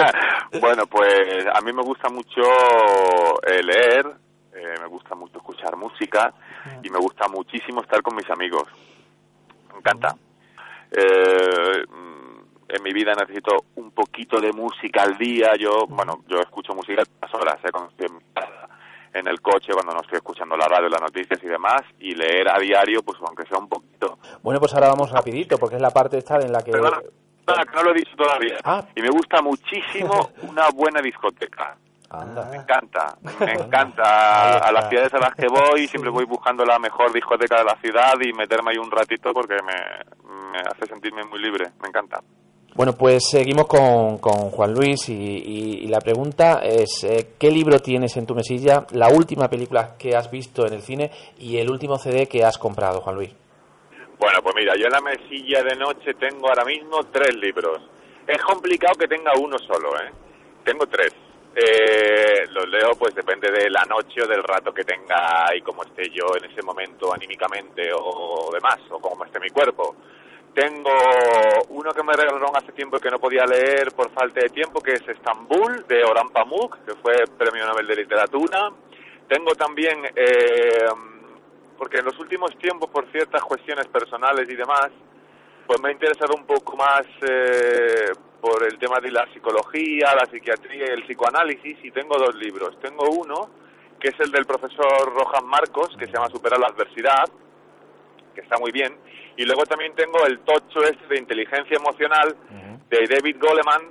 bueno, 0.60 0.86
pues 0.88 1.46
a 1.46 1.60
mí 1.60 1.72
me 1.72 1.82
gusta 1.82 2.08
mucho 2.08 2.42
eh, 3.46 3.62
leer, 3.62 4.06
eh, 4.54 4.74
me 4.80 4.88
gusta 4.88 5.14
mucho 5.14 5.38
escuchar 5.38 5.76
música 5.76 6.34
y 6.82 6.90
me 6.90 6.98
gusta 6.98 7.28
muchísimo 7.28 7.80
estar 7.80 8.02
con 8.02 8.16
mis 8.16 8.28
amigos. 8.28 8.64
Me 9.72 9.78
encanta. 9.78 10.16
Eh, 10.90 11.84
en 12.68 12.82
mi 12.82 12.92
vida 12.92 13.14
necesito 13.14 13.64
un 13.76 13.90
poquito 13.90 14.40
de 14.40 14.52
música 14.52 15.02
al 15.02 15.16
día. 15.16 15.52
Yo, 15.58 15.86
bueno, 15.88 16.24
yo 16.28 16.40
escucho 16.40 16.74
música 16.74 17.02
a 17.02 17.04
todas 17.04 17.34
horas, 17.34 17.64
¿eh? 17.64 17.70
cuando 17.70 17.90
estoy 17.90 18.06
en 18.06 18.22
en 19.14 19.28
el 19.28 19.40
coche, 19.40 19.72
cuando 19.72 19.92
no 19.92 20.00
estoy 20.00 20.16
escuchando 20.16 20.56
la 20.56 20.66
radio, 20.66 20.88
las 20.88 21.00
noticias 21.00 21.40
y 21.42 21.46
demás, 21.46 21.82
y 22.00 22.14
leer 22.14 22.48
a 22.48 22.58
diario, 22.58 23.02
pues 23.02 23.18
aunque 23.26 23.46
sea 23.46 23.58
un 23.58 23.68
poquito. 23.68 24.18
Bueno, 24.42 24.58
pues 24.58 24.74
ahora 24.74 24.88
vamos 24.88 25.10
rapidito, 25.12 25.56
porque 25.56 25.76
es 25.76 25.82
la 25.82 25.90
parte 25.90 26.18
esta 26.18 26.40
en 26.40 26.52
la 26.52 26.62
que... 26.62 26.72
Perdona, 26.72 27.00
perdona, 27.44 27.64
que 27.64 27.76
no 27.76 27.82
lo 27.84 27.90
he 27.92 27.94
dicho 27.94 28.16
todavía. 28.16 28.58
Ah. 28.64 28.84
Y 28.94 29.02
me 29.02 29.10
gusta 29.10 29.40
muchísimo 29.40 30.30
una 30.42 30.68
buena 30.70 31.00
discoteca. 31.00 31.76
Anda. 32.10 32.48
Me 32.50 32.56
encanta, 32.58 33.16
me 33.40 33.52
encanta. 33.54 34.58
A 34.58 34.70
las 34.70 34.88
ciudades 34.88 35.14
a 35.14 35.18
las 35.18 35.34
que 35.34 35.48
voy 35.48 35.88
siempre 35.88 36.10
voy 36.10 36.24
buscando 36.24 36.64
la 36.64 36.78
mejor 36.78 37.12
discoteca 37.12 37.58
de 37.58 37.64
la 37.64 37.76
ciudad 37.76 38.14
y 38.20 38.32
meterme 38.32 38.70
ahí 38.70 38.78
un 38.78 38.90
ratito 38.90 39.32
porque 39.32 39.56
me, 39.62 40.52
me 40.52 40.58
hace 40.60 40.86
sentirme 40.86 41.24
muy 41.24 41.40
libre. 41.40 41.72
Me 41.82 41.88
encanta. 41.88 42.20
Bueno, 42.74 42.94
pues 42.98 43.22
seguimos 43.30 43.66
con, 43.68 44.18
con 44.18 44.50
Juan 44.50 44.72
Luis 44.74 45.08
y, 45.08 45.12
y- 45.14 45.86
la 45.86 46.00
pregunta 46.00 46.60
es, 46.64 47.04
eh, 47.04 47.34
¿qué 47.38 47.50
libro 47.50 47.78
tienes 47.78 48.16
en 48.16 48.26
tu 48.26 48.34
mesilla, 48.34 48.84
la 48.90 49.08
última 49.10 49.48
película 49.48 49.94
que 49.96 50.16
has 50.16 50.28
visto 50.28 50.66
en 50.66 50.72
el 50.74 50.82
cine 50.82 51.10
y 51.38 51.58
el 51.58 51.70
último 51.70 51.98
CD 51.98 52.26
que 52.26 52.42
has 52.44 52.58
comprado, 52.58 53.00
Juan 53.00 53.14
Luis? 53.14 53.30
Bueno, 54.18 54.40
pues 54.42 54.54
mira, 54.56 54.74
yo 54.76 54.86
en 54.86 54.92
la 54.92 55.00
mesilla 55.00 55.62
de 55.62 55.76
noche 55.76 56.14
tengo 56.18 56.48
ahora 56.48 56.64
mismo 56.64 56.98
tres 57.12 57.36
libros. 57.36 57.78
Es 58.26 58.42
complicado 58.42 58.94
que 58.98 59.06
tenga 59.06 59.32
uno 59.38 59.56
solo, 59.58 59.90
¿eh? 60.00 60.10
Tengo 60.64 60.86
tres. 60.86 61.12
Eh, 61.54 62.46
los 62.50 62.68
leo, 62.68 62.90
pues 62.98 63.14
depende 63.14 63.52
de 63.52 63.70
la 63.70 63.84
noche 63.84 64.20
o 64.24 64.26
del 64.26 64.42
rato 64.42 64.72
que 64.72 64.82
tenga 64.82 65.46
y 65.56 65.60
cómo 65.60 65.84
esté 65.84 66.10
yo 66.10 66.24
en 66.36 66.50
ese 66.50 66.62
momento 66.62 67.12
anímicamente 67.14 67.90
o 67.96 68.50
demás, 68.52 68.80
o 68.90 68.98
cómo 68.98 69.24
esté 69.24 69.38
mi 69.38 69.50
cuerpo. 69.50 69.94
Tengo 70.54 70.90
uno 71.70 71.92
que 71.92 72.02
me 72.04 72.12
regalaron 72.12 72.56
hace 72.56 72.70
tiempo 72.72 73.00
que 73.00 73.10
no 73.10 73.18
podía 73.18 73.44
leer 73.44 73.92
por 73.92 74.10
falta 74.12 74.40
de 74.40 74.50
tiempo, 74.50 74.80
que 74.80 74.92
es 74.92 75.08
Estambul, 75.08 75.84
de 75.88 76.04
Orhan 76.04 76.30
Pamuk, 76.30 76.78
que 76.84 76.94
fue 77.02 77.24
Premio 77.36 77.66
Nobel 77.66 77.88
de 77.88 77.96
Literatura. 77.96 78.70
Tengo 79.28 79.54
también, 79.56 80.04
eh, 80.14 80.86
porque 81.76 81.98
en 81.98 82.04
los 82.04 82.16
últimos 82.20 82.56
tiempos, 82.58 82.88
por 82.90 83.10
ciertas 83.10 83.42
cuestiones 83.42 83.88
personales 83.88 84.48
y 84.48 84.54
demás, 84.54 84.90
pues 85.66 85.80
me 85.80 85.88
ha 85.88 85.92
interesado 85.92 86.34
un 86.36 86.46
poco 86.46 86.76
más 86.76 87.04
eh, 87.22 88.12
por 88.40 88.62
el 88.62 88.78
tema 88.78 89.00
de 89.00 89.10
la 89.10 89.26
psicología, 89.32 90.14
la 90.14 90.26
psiquiatría 90.26 90.84
y 90.86 90.92
el 90.92 91.04
psicoanálisis 91.04 91.78
y 91.82 91.90
tengo 91.90 92.16
dos 92.16 92.34
libros. 92.36 92.78
Tengo 92.80 93.10
uno 93.10 93.50
que 93.98 94.08
es 94.08 94.20
el 94.20 94.30
del 94.30 94.44
profesor 94.44 95.12
Rojas 95.14 95.42
Marcos, 95.42 95.96
que 95.98 96.06
se 96.06 96.12
llama 96.12 96.28
Superar 96.28 96.60
la 96.60 96.68
adversidad, 96.68 97.24
que 98.34 98.42
está 98.42 98.58
muy 98.58 98.70
bien, 98.70 98.94
y 99.36 99.44
luego 99.44 99.64
también 99.66 99.94
tengo 99.94 100.24
el 100.26 100.40
tocho 100.40 100.82
este 100.84 101.06
de 101.08 101.18
inteligencia 101.18 101.76
emocional 101.76 102.36
de 102.88 103.06
David 103.06 103.36
Goleman, 103.40 103.90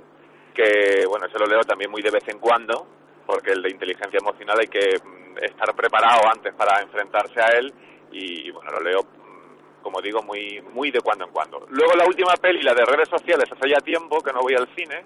que 0.54 1.04
bueno, 1.08 1.28
se 1.28 1.38
lo 1.38 1.46
leo 1.46 1.60
también 1.62 1.90
muy 1.90 2.00
de 2.00 2.10
vez 2.10 2.26
en 2.28 2.38
cuando, 2.38 2.86
porque 3.26 3.52
el 3.52 3.62
de 3.62 3.70
inteligencia 3.70 4.18
emocional 4.18 4.58
hay 4.60 4.68
que 4.68 4.98
mm, 5.02 5.38
estar 5.44 5.74
preparado 5.74 6.28
antes 6.28 6.54
para 6.54 6.80
enfrentarse 6.80 7.40
a 7.40 7.48
él 7.58 7.72
y 8.12 8.50
bueno, 8.50 8.70
lo 8.70 8.80
leo 8.80 9.02
mm, 9.02 9.82
como 9.82 10.00
digo, 10.00 10.22
muy 10.22 10.62
muy 10.72 10.90
de 10.90 11.00
cuando 11.00 11.24
en 11.24 11.30
cuando. 11.30 11.66
Luego 11.68 11.94
la 11.94 12.06
última 12.06 12.34
peli, 12.40 12.62
la 12.62 12.74
de 12.74 12.84
redes 12.84 13.08
sociales, 13.08 13.50
hace 13.50 13.68
ya 13.68 13.78
tiempo 13.78 14.20
que 14.20 14.32
no 14.32 14.40
voy 14.40 14.54
al 14.54 14.68
cine. 14.74 15.04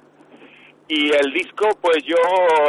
Y 0.91 1.11
el 1.13 1.33
disco, 1.35 1.69
pues 1.83 1.99
yo, 2.07 2.17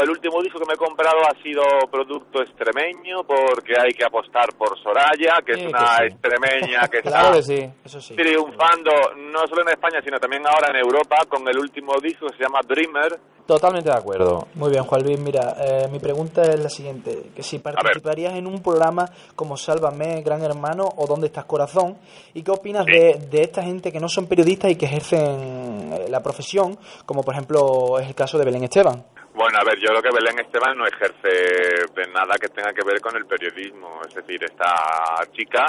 el 0.04 0.10
último 0.10 0.42
disco 0.42 0.60
que 0.60 0.66
me 0.66 0.74
he 0.74 0.78
comprado 0.78 1.20
ha 1.22 1.42
sido 1.42 1.62
producto 1.90 2.42
extremeño, 2.42 3.24
porque 3.24 3.74
hay 3.80 3.92
que 3.94 4.04
apostar 4.04 4.54
por 4.58 4.78
Soraya, 4.78 5.40
que 5.46 5.54
Sí, 5.54 5.62
es 5.62 5.66
que 5.68 5.70
una 5.70 5.98
sí. 5.98 6.04
extremeña 6.04 6.88
que 6.90 7.00
Claro 7.02 7.36
está 7.36 7.38
que 7.38 7.44
sí, 7.44 7.70
eso 7.86 8.02
sí. 8.02 8.16
triunfando 8.16 8.92
no 9.32 9.48
solo 9.48 9.62
en 9.62 9.70
España, 9.70 10.02
sino 10.04 10.20
también 10.20 10.44
ahora 10.46 10.70
en 10.70 10.76
Europa, 10.86 11.16
con 11.30 11.48
el 11.48 11.58
último 11.58 11.94
disco 12.04 12.28
que 12.28 12.36
se 12.38 12.44
llama 12.44 12.60
Dreamer. 12.68 13.20
Totalmente 13.46 13.90
de 13.90 13.96
acuerdo. 13.98 14.48
Muy 14.54 14.70
bien, 14.70 14.84
Juan 14.84 15.02
Luis. 15.02 15.20
Mira, 15.20 15.56
eh, 15.60 15.88
mi 15.92 15.98
pregunta 15.98 16.44
es 16.44 16.60
la 16.62 16.70
siguiente: 16.70 17.32
que 17.36 17.42
si 17.42 17.58
participarías 17.58 18.36
en 18.36 18.46
un 18.46 18.62
programa 18.62 19.10
como 19.36 19.58
Sálvame, 19.58 20.22
Gran 20.22 20.44
Hermano 20.44 20.84
o 20.98 21.08
¿Dónde 21.08 21.26
estás 21.28 21.46
corazón? 21.46 21.98
¿Y 22.36 22.44
qué 22.44 22.52
opinas 22.52 22.86
de, 22.86 23.18
de 23.32 23.42
esta 23.42 23.64
gente 23.64 23.92
que 23.92 24.00
no 24.00 24.08
son 24.08 24.28
periodistas 24.28 24.70
y 24.70 24.76
que 24.76 24.86
ejercen 24.86 25.94
eh, 25.94 26.06
la 26.10 26.22
profesión, 26.22 26.78
como 27.08 27.24
por 27.24 27.34
ejemplo 27.34 27.98
es 28.10 28.16
el 28.16 28.16
caso 28.16 28.38
de 28.38 28.46
Belén 28.46 28.64
Esteban? 28.64 29.06
Bueno, 29.34 29.60
a 29.60 29.64
ver, 29.64 29.80
yo 29.80 29.94
lo 29.94 30.02
que 30.02 30.10
Belén 30.10 30.40
Esteban 30.40 30.78
no 30.78 30.86
ejerce 30.86 31.86
de 31.94 32.08
nada 32.12 32.36
que 32.42 32.50
tenga 32.50 32.74
que 32.74 32.84
ver 32.84 33.00
con 33.00 33.16
el 33.16 33.26
periodismo. 33.26 34.02
Es 34.08 34.16
decir, 34.16 34.44
esta 34.44 35.24
chica 35.32 35.66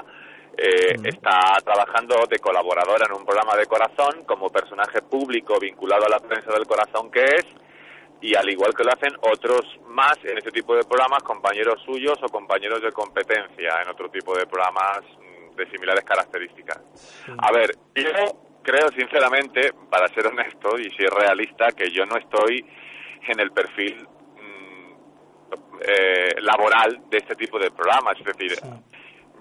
eh, 0.57 0.97
está 1.05 1.59
trabajando 1.63 2.17
de 2.29 2.39
colaboradora 2.39 3.07
en 3.07 3.13
un 3.13 3.25
programa 3.25 3.57
de 3.57 3.67
corazón 3.67 4.25
como 4.25 4.51
personaje 4.51 5.03
público 5.03 5.59
vinculado 5.61 6.07
a 6.07 6.09
la 6.09 6.19
prensa 6.19 6.53
del 6.53 6.67
corazón 6.67 7.11
que 7.11 7.25
es. 7.25 7.47
Y 8.23 8.35
al 8.35 8.49
igual 8.51 8.75
que 8.75 8.85
lo 8.85 8.93
hacen 8.93 9.15
otros 9.21 9.61
más 9.87 10.19
en 10.25 10.37
este 10.39 10.51
tipo 10.51 10.75
de 10.75 10.85
programas, 10.85 11.23
compañeros 11.23 11.81
suyos 11.85 12.19
o 12.23 12.29
compañeros 12.29 12.83
de 12.83 12.93
competencia 12.93 13.81
en 13.83 13.89
otro 13.89 14.11
tipo 14.11 14.37
de 14.37 14.47
programas 14.47 15.03
mm, 15.03 15.57
de 15.57 15.71
similares 15.71 16.05
características. 16.05 16.81
A 17.39 17.53
ver, 17.53 17.71
yo 17.95 18.50
creo 18.63 18.89
sinceramente, 18.91 19.73
para 19.91 20.09
ser 20.09 20.27
honesto 20.27 20.79
y 20.79 20.91
ser 20.91 21.11
realista, 21.11 21.73
que 21.73 21.91
yo 21.91 22.07
no 22.07 22.17
estoy 22.17 22.65
en 23.29 23.41
el 23.41 23.51
perfil 23.53 24.07
mm, 24.07 24.95
eh, 25.81 26.35
laboral 26.41 27.03
de 27.09 27.19
este 27.19 27.35
tipo 27.35 27.59
de 27.59 27.71
programas. 27.71 28.19
Es 28.19 28.25
decir, 28.25 28.59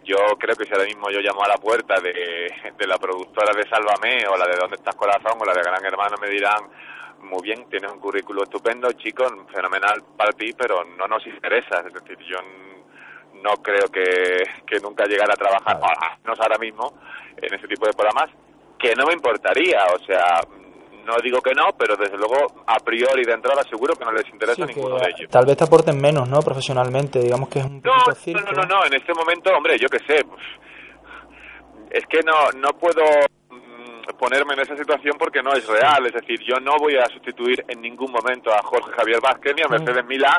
yo 0.04 0.18
creo 0.40 0.56
que 0.56 0.66
si 0.66 0.74
ahora 0.74 0.86
mismo 0.86 1.10
yo 1.10 1.20
llamo 1.20 1.44
a 1.44 1.50
la 1.50 1.58
puerta 1.58 2.00
de, 2.00 2.52
de 2.78 2.88
la 2.88 2.98
productora 2.98 3.54
de 3.56 3.68
Sálvame 3.70 4.28
o 4.28 4.38
la 4.38 4.48
de 4.48 4.56
Dónde 4.56 4.78
estás 4.78 4.96
corazón 4.96 5.38
o 5.40 5.46
la 5.46 5.54
de 5.54 5.62
Gran 5.62 5.86
Hermano 5.86 6.16
me 6.22 6.30
dirán 6.30 6.64
muy 7.22 7.42
bien, 7.44 7.70
tienes 7.70 7.92
un 7.92 8.00
currículo 8.00 8.44
estupendo, 8.44 8.92
chico, 8.94 9.26
fenomenal 9.54 10.04
para 10.18 10.32
ti, 10.32 10.54
pero 10.54 10.84
no 10.86 11.08
nos 11.08 11.26
interesa. 11.28 11.84
Es 11.86 11.94
decir, 11.94 12.18
yo 12.20 12.38
no 13.42 13.56
creo 13.62 13.88
que, 13.90 14.44
que 14.66 14.80
nunca 14.80 15.06
llegara 15.06 15.34
a 15.34 15.38
trabajar, 15.38 15.80
no 16.24 16.34
ahora 16.34 16.58
mismo, 16.58 16.94
en 17.38 17.54
ese 17.54 17.68
tipo 17.68 17.86
de 17.86 17.94
programas, 17.94 18.30
que 18.80 18.96
no 18.96 19.06
me 19.06 19.14
importaría. 19.14 19.84
O 19.94 20.00
sea, 20.06 20.42
no 21.06 21.16
digo 21.24 21.42
que 21.42 21.54
no, 21.54 21.70
pero 21.78 21.96
desde 21.96 22.18
luego, 22.18 22.64
a 22.68 22.78
priori 22.80 23.24
de 23.26 23.34
entrada, 23.34 23.64
seguro 23.64 23.96
que 23.96 24.06
no 24.06 24.12
les 24.12 24.28
interesa 24.30 24.66
Sí, 24.68 24.74
ninguno 24.74 24.98
de 25.00 25.10
ellos. 25.10 25.30
tal 25.30 25.46
vez 25.46 25.58
te 25.58 25.64
aporten 25.64 26.00
menos, 26.00 26.30
¿no? 26.30 26.42
Profesionalmente, 26.42 27.20
digamos 27.20 27.50
que 27.50 27.60
es 27.60 27.66
un 27.66 27.82
No, 27.84 27.96
no, 27.98 28.42
no, 28.42 28.52
no, 28.52 28.64
no, 28.64 28.86
en 28.86 28.94
este 28.94 29.14
momento, 29.14 29.52
hombre, 29.52 29.78
yo 29.80 29.90
qué 29.90 30.00
sé, 30.00 30.24
pues, 30.24 30.42
es 31.90 32.06
que 32.06 32.22
no, 32.22 32.52
no 32.58 32.70
puedo 32.78 33.02
mm, 33.50 34.18
ponerme 34.20 34.54
en 34.54 34.60
esa 34.60 34.78
situación 34.78 35.16
porque 35.18 35.42
no 35.42 35.52
es 35.54 35.66
real, 35.68 36.06
es 36.06 36.14
decir, 36.14 36.40
yo 36.42 36.60
no 36.60 36.78
voy 36.78 36.98
a 36.98 37.08
sustituir 37.08 37.66
en 37.68 37.82
ningún 37.82 38.12
momento 38.12 38.54
a 38.54 38.62
Jorge 38.62 38.92
Javier 38.92 39.20
Vázquez 39.20 39.56
ni 39.56 39.64
a 39.64 39.68
Mercedes 39.68 40.06
Milá 40.06 40.38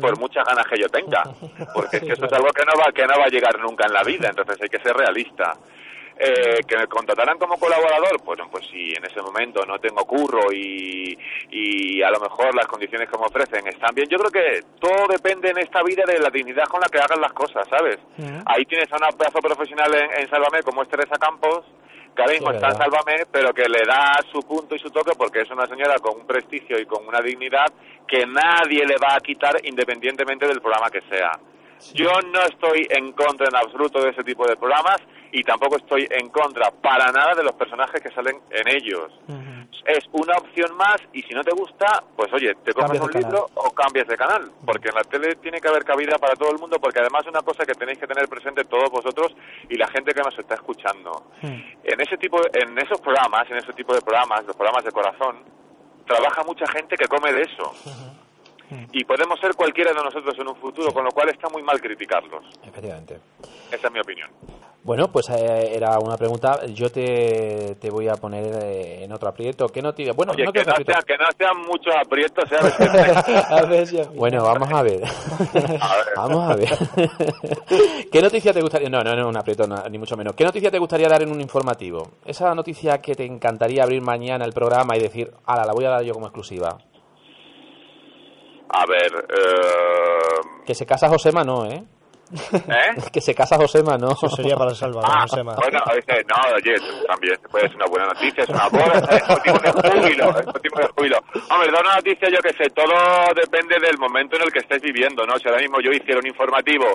por 0.00 0.18
muchas 0.18 0.44
ganas 0.44 0.66
que 0.66 0.78
yo 0.78 0.88
tenga, 0.88 1.22
porque 1.74 1.96
es 1.96 2.02
que 2.02 2.12
eso 2.12 2.26
es 2.26 2.32
algo 2.32 2.50
que 2.50 2.64
no 2.66 2.72
va 2.78 2.92
que 2.92 3.06
no 3.06 3.18
va 3.18 3.24
a 3.24 3.28
llegar 3.28 3.58
nunca 3.58 3.86
en 3.86 3.94
la 3.94 4.02
vida, 4.02 4.28
entonces 4.28 4.58
hay 4.60 4.68
que 4.68 4.80
ser 4.80 4.94
realista. 4.94 5.56
Eh, 6.22 6.60
que 6.68 6.76
me 6.76 6.86
contrataran 6.86 7.38
como 7.38 7.58
colaborador, 7.58 8.20
pues, 8.22 8.38
pues 8.50 8.66
si 8.66 8.92
en 8.92 9.02
ese 9.06 9.22
momento 9.22 9.64
no 9.64 9.78
tengo 9.78 10.04
curro 10.04 10.52
y, 10.52 11.16
y 11.48 12.02
a 12.02 12.10
lo 12.10 12.20
mejor 12.20 12.54
las 12.54 12.66
condiciones 12.66 13.08
que 13.08 13.16
me 13.16 13.24
ofrecen 13.24 13.66
están 13.66 13.94
bien, 13.94 14.06
yo 14.06 14.18
creo 14.18 14.30
que 14.30 14.60
todo 14.78 15.06
depende 15.08 15.48
en 15.48 15.56
esta 15.56 15.82
vida 15.82 16.04
de 16.06 16.18
la 16.18 16.28
dignidad 16.28 16.64
con 16.64 16.82
la 16.82 16.88
que 16.88 16.98
hagan 16.98 17.22
las 17.22 17.32
cosas, 17.32 17.66
¿sabes? 17.70 17.96
Ahí 18.44 18.66
tienes 18.66 18.92
a 18.92 18.98
una 18.98 19.08
pedazo 19.16 19.38
profesional 19.38 19.94
en, 19.94 20.20
en 20.20 20.28
Sálvame 20.28 20.62
como 20.62 20.82
es 20.82 20.90
Teresa 20.90 21.16
Campos, 21.16 21.64
que 22.14 22.20
ahora 22.20 22.34
mismo 22.34 22.50
está 22.50 22.68
en. 22.68 22.76
Sálvame, 22.76 23.24
pero 23.32 23.54
que 23.54 23.66
le 23.66 23.86
da 23.86 24.20
su 24.30 24.42
punto 24.42 24.74
y 24.74 24.78
su 24.78 24.90
toque 24.90 25.12
porque 25.16 25.40
es 25.40 25.50
una 25.50 25.66
señora 25.66 25.94
con 26.00 26.20
un 26.20 26.26
prestigio 26.26 26.78
y 26.78 26.84
con 26.84 27.08
una 27.08 27.22
dignidad 27.22 27.72
que 28.06 28.26
nadie 28.26 28.84
le 28.84 28.96
va 28.98 29.14
a 29.16 29.20
quitar 29.20 29.56
independientemente 29.64 30.46
del 30.46 30.60
programa 30.60 30.90
que 30.90 31.00
sea. 31.08 31.32
Yo 31.94 32.10
no 32.30 32.42
estoy 32.42 32.86
en 32.90 33.12
contra 33.12 33.48
en 33.48 33.56
absoluto 33.56 34.02
de 34.02 34.10
ese 34.10 34.22
tipo 34.22 34.46
de 34.46 34.56
programas 34.56 35.00
y 35.32 35.42
tampoco 35.42 35.76
estoy 35.76 36.06
en 36.10 36.28
contra 36.28 36.70
para 36.70 37.10
nada 37.12 37.34
de 37.34 37.44
los 37.44 37.54
personajes 37.54 38.00
que 38.00 38.10
salen 38.10 38.40
en 38.50 38.68
ellos. 38.68 39.12
Es 39.86 40.04
una 40.12 40.36
opción 40.36 40.76
más 40.76 40.98
y 41.12 41.22
si 41.22 41.32
no 41.34 41.42
te 41.42 41.52
gusta, 41.52 42.02
pues 42.16 42.32
oye, 42.32 42.54
te 42.64 42.72
coges 42.72 43.00
un 43.00 43.10
libro 43.12 43.48
o 43.54 43.70
cambias 43.70 44.06
de 44.06 44.16
canal, 44.16 44.50
porque 44.64 44.88
en 44.88 44.94
la 44.94 45.04
tele 45.04 45.36
tiene 45.36 45.60
que 45.60 45.68
haber 45.68 45.84
cabida 45.84 46.18
para 46.18 46.34
todo 46.34 46.50
el 46.50 46.58
mundo, 46.58 46.78
porque 46.80 47.00
además 47.00 47.26
una 47.26 47.40
cosa 47.40 47.64
que 47.64 47.74
tenéis 47.74 47.98
que 47.98 48.06
tener 48.06 48.28
presente 48.28 48.64
todos 48.64 48.90
vosotros 48.90 49.34
y 49.68 49.76
la 49.76 49.88
gente 49.88 50.12
que 50.12 50.20
nos 50.20 50.38
está 50.38 50.54
escuchando. 50.54 51.30
En 51.42 52.00
ese 52.00 52.16
tipo, 52.18 52.40
en 52.52 52.78
esos 52.78 53.00
programas, 53.00 53.50
en 53.50 53.56
ese 53.56 53.72
tipo 53.72 53.94
de 53.94 54.02
programas, 54.02 54.44
los 54.44 54.56
programas 54.56 54.84
de 54.84 54.92
corazón, 54.92 55.36
trabaja 56.06 56.42
mucha 56.44 56.66
gente 56.72 56.96
que 56.96 57.06
come 57.06 57.32
de 57.32 57.42
eso. 57.42 57.72
Y 58.92 59.04
podemos 59.04 59.38
ser 59.40 59.54
cualquiera 59.54 59.92
de 59.92 60.02
nosotros 60.02 60.34
en 60.38 60.48
un 60.48 60.56
futuro, 60.56 60.92
con 60.92 61.04
lo 61.04 61.10
cual 61.10 61.28
está 61.30 61.48
muy 61.48 61.62
mal 61.62 61.80
criticarlos. 61.80 62.44
Efectivamente. 62.64 63.18
Esa 63.70 63.86
es 63.88 63.92
mi 63.92 64.00
opinión. 64.00 64.30
Bueno, 64.82 65.12
pues 65.12 65.28
eh, 65.28 65.76
era 65.76 65.98
una 65.98 66.16
pregunta. 66.16 66.64
Yo 66.66 66.90
te, 66.90 67.76
te 67.78 67.90
voy 67.90 68.08
a 68.08 68.14
poner 68.14 68.46
eh, 68.62 69.04
en 69.04 69.12
otro 69.12 69.28
aprieto. 69.28 69.68
¿Qué 69.68 69.82
noticia? 69.82 70.14
Bueno, 70.14 70.32
Oye, 70.32 70.44
no 70.44 70.52
que 70.52 70.64
te 70.64 70.70
no, 70.70 70.76
sea, 70.76 71.02
que 71.06 71.18
no 71.18 71.26
sean 71.36 71.56
muchos 71.66 71.94
aprietos, 71.94 72.48
¿sabes? 72.48 73.50
a 73.50 73.62
ver 73.66 73.86
si 73.86 74.00
Bueno, 74.14 74.42
vamos 74.42 74.72
a 74.72 74.82
ver. 74.82 75.02
vamos 76.16 76.50
a 76.50 76.56
ver. 76.56 76.68
¿Qué 78.10 78.22
noticia 78.22 78.52
te 78.52 78.62
gustaría? 78.62 78.88
No, 78.88 79.02
no, 79.02 79.14
no, 79.14 79.28
un 79.28 79.36
aprieto, 79.36 79.66
no, 79.66 79.76
ni 79.88 79.98
mucho 79.98 80.16
menos. 80.16 80.34
¿Qué 80.34 80.44
noticia 80.44 80.70
te 80.70 80.78
gustaría 80.78 81.08
dar 81.08 81.22
en 81.22 81.30
un 81.30 81.40
informativo? 81.40 82.12
Esa 82.24 82.54
noticia 82.54 82.98
que 83.02 83.14
te 83.14 83.24
encantaría 83.26 83.82
abrir 83.82 84.00
mañana 84.00 84.44
el 84.46 84.52
programa 84.52 84.96
y 84.96 85.00
decir, 85.00 85.30
ala, 85.44 85.66
la 85.66 85.72
voy 85.74 85.84
a 85.84 85.90
dar 85.90 86.02
yo 86.04 86.14
como 86.14 86.26
exclusiva. 86.26 86.78
A 88.72 88.86
ver, 88.86 89.12
eh, 89.28 90.62
Que 90.64 90.74
se 90.74 90.86
casa 90.86 91.08
Josema, 91.08 91.42
no, 91.42 91.64
¿eh? 91.66 91.82
¿Eh? 92.52 92.94
que 93.12 93.20
se 93.20 93.34
casa 93.34 93.56
Josema, 93.56 93.96
¿no? 93.98 94.12
Eso 94.12 94.28
sería 94.28 94.54
para 94.56 94.72
Salva, 94.74 95.02
Ah, 95.04 95.22
Josema. 95.22 95.54
bueno, 95.56 95.80
a 95.84 95.92
veces, 95.94 96.24
no, 96.28 96.36
oye, 96.54 96.76
también 97.08 97.36
puede 97.50 97.66
ser 97.66 97.76
una 97.76 97.86
buena 97.86 98.06
noticia, 98.06 98.44
es 98.44 98.48
una 98.50 98.68
boda, 98.68 98.94
es 99.16 99.28
motivo 99.28 99.58
de 99.58 99.72
júbilo, 99.72 100.30
es 100.38 100.46
motivo 100.46 100.76
de 100.78 100.88
júbilo. 100.96 101.18
Hombre, 101.50 101.72
da 101.72 101.80
una 101.80 101.94
noticia, 101.96 102.28
yo 102.30 102.38
que 102.38 102.52
sé, 102.52 102.70
todo 102.70 102.94
depende 103.34 103.80
del 103.80 103.98
momento 103.98 104.36
en 104.36 104.42
el 104.42 104.52
que 104.52 104.60
estés 104.60 104.80
viviendo, 104.80 105.26
¿no? 105.26 105.36
Si 105.38 105.48
ahora 105.48 105.60
mismo 105.60 105.80
yo 105.80 105.90
hiciera 105.90 106.20
un 106.20 106.26
informativo 106.28 106.86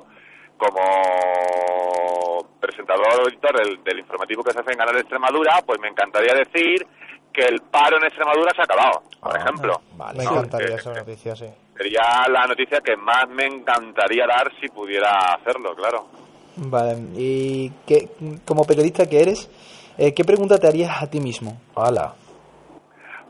como 0.57 2.47
presentador 2.59 3.21
o 3.23 3.27
editor 3.27 3.57
del, 3.57 3.83
del 3.83 3.99
informativo 3.99 4.43
que 4.43 4.51
se 4.53 4.59
hace 4.59 4.71
en 4.71 4.77
Canal 4.77 4.95
de 4.95 5.01
Extremadura, 5.01 5.59
pues 5.65 5.79
me 5.81 5.89
encantaría 5.89 6.33
decir 6.33 6.87
que 7.33 7.43
el 7.43 7.59
paro 7.69 7.97
en 7.97 8.05
Extremadura 8.05 8.51
se 8.55 8.61
ha 8.61 8.63
acabado, 8.63 9.03
por 9.19 9.35
Ah, 9.35 9.41
ejemplo. 9.41 9.81
Vale. 9.97 10.17
Me 10.19 10.23
encantaría 10.23 10.69
eh, 10.75 10.79
esa 10.79 10.93
noticia, 10.93 11.35
sí. 11.35 11.49
Sería 11.77 12.27
la 12.29 12.47
noticia 12.47 12.79
que 12.81 12.95
más 12.95 13.27
me 13.29 13.45
encantaría 13.45 14.25
dar 14.25 14.51
si 14.61 14.69
pudiera 14.69 15.33
hacerlo, 15.33 15.75
claro. 15.75 16.07
Vale, 16.55 16.97
y 17.15 17.69
qué, 17.85 18.09
como 18.45 18.63
periodista 18.63 19.09
que 19.09 19.21
eres, 19.21 19.49
eh, 19.97 20.13
¿qué 20.13 20.23
pregunta 20.23 20.57
te 20.57 20.67
harías 20.67 21.01
a 21.01 21.09
ti 21.09 21.19
mismo? 21.19 21.59
Hola. 21.73 22.13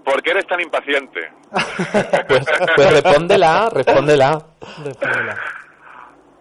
¿Por 0.04 0.22
qué 0.22 0.32
eres 0.32 0.46
tan 0.48 0.62
impaciente? 0.62 1.32
Pues, 2.28 2.44
pues 2.76 2.92
respóndela, 2.92 3.70
respóndela. 3.70 4.46
Respóndela. 4.84 5.38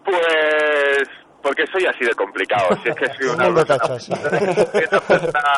Pues 0.05 1.09
porque 1.45 1.66
soy 1.66 1.84
así 1.84 2.07
de 2.07 2.14
complicado. 2.14 2.74
Si 2.82 2.88
es 2.88 2.97
que 2.97 3.07
soy 3.14 3.26
una, 3.26 3.45
soy 4.01 4.14
una 4.90 5.01
persona 5.01 5.53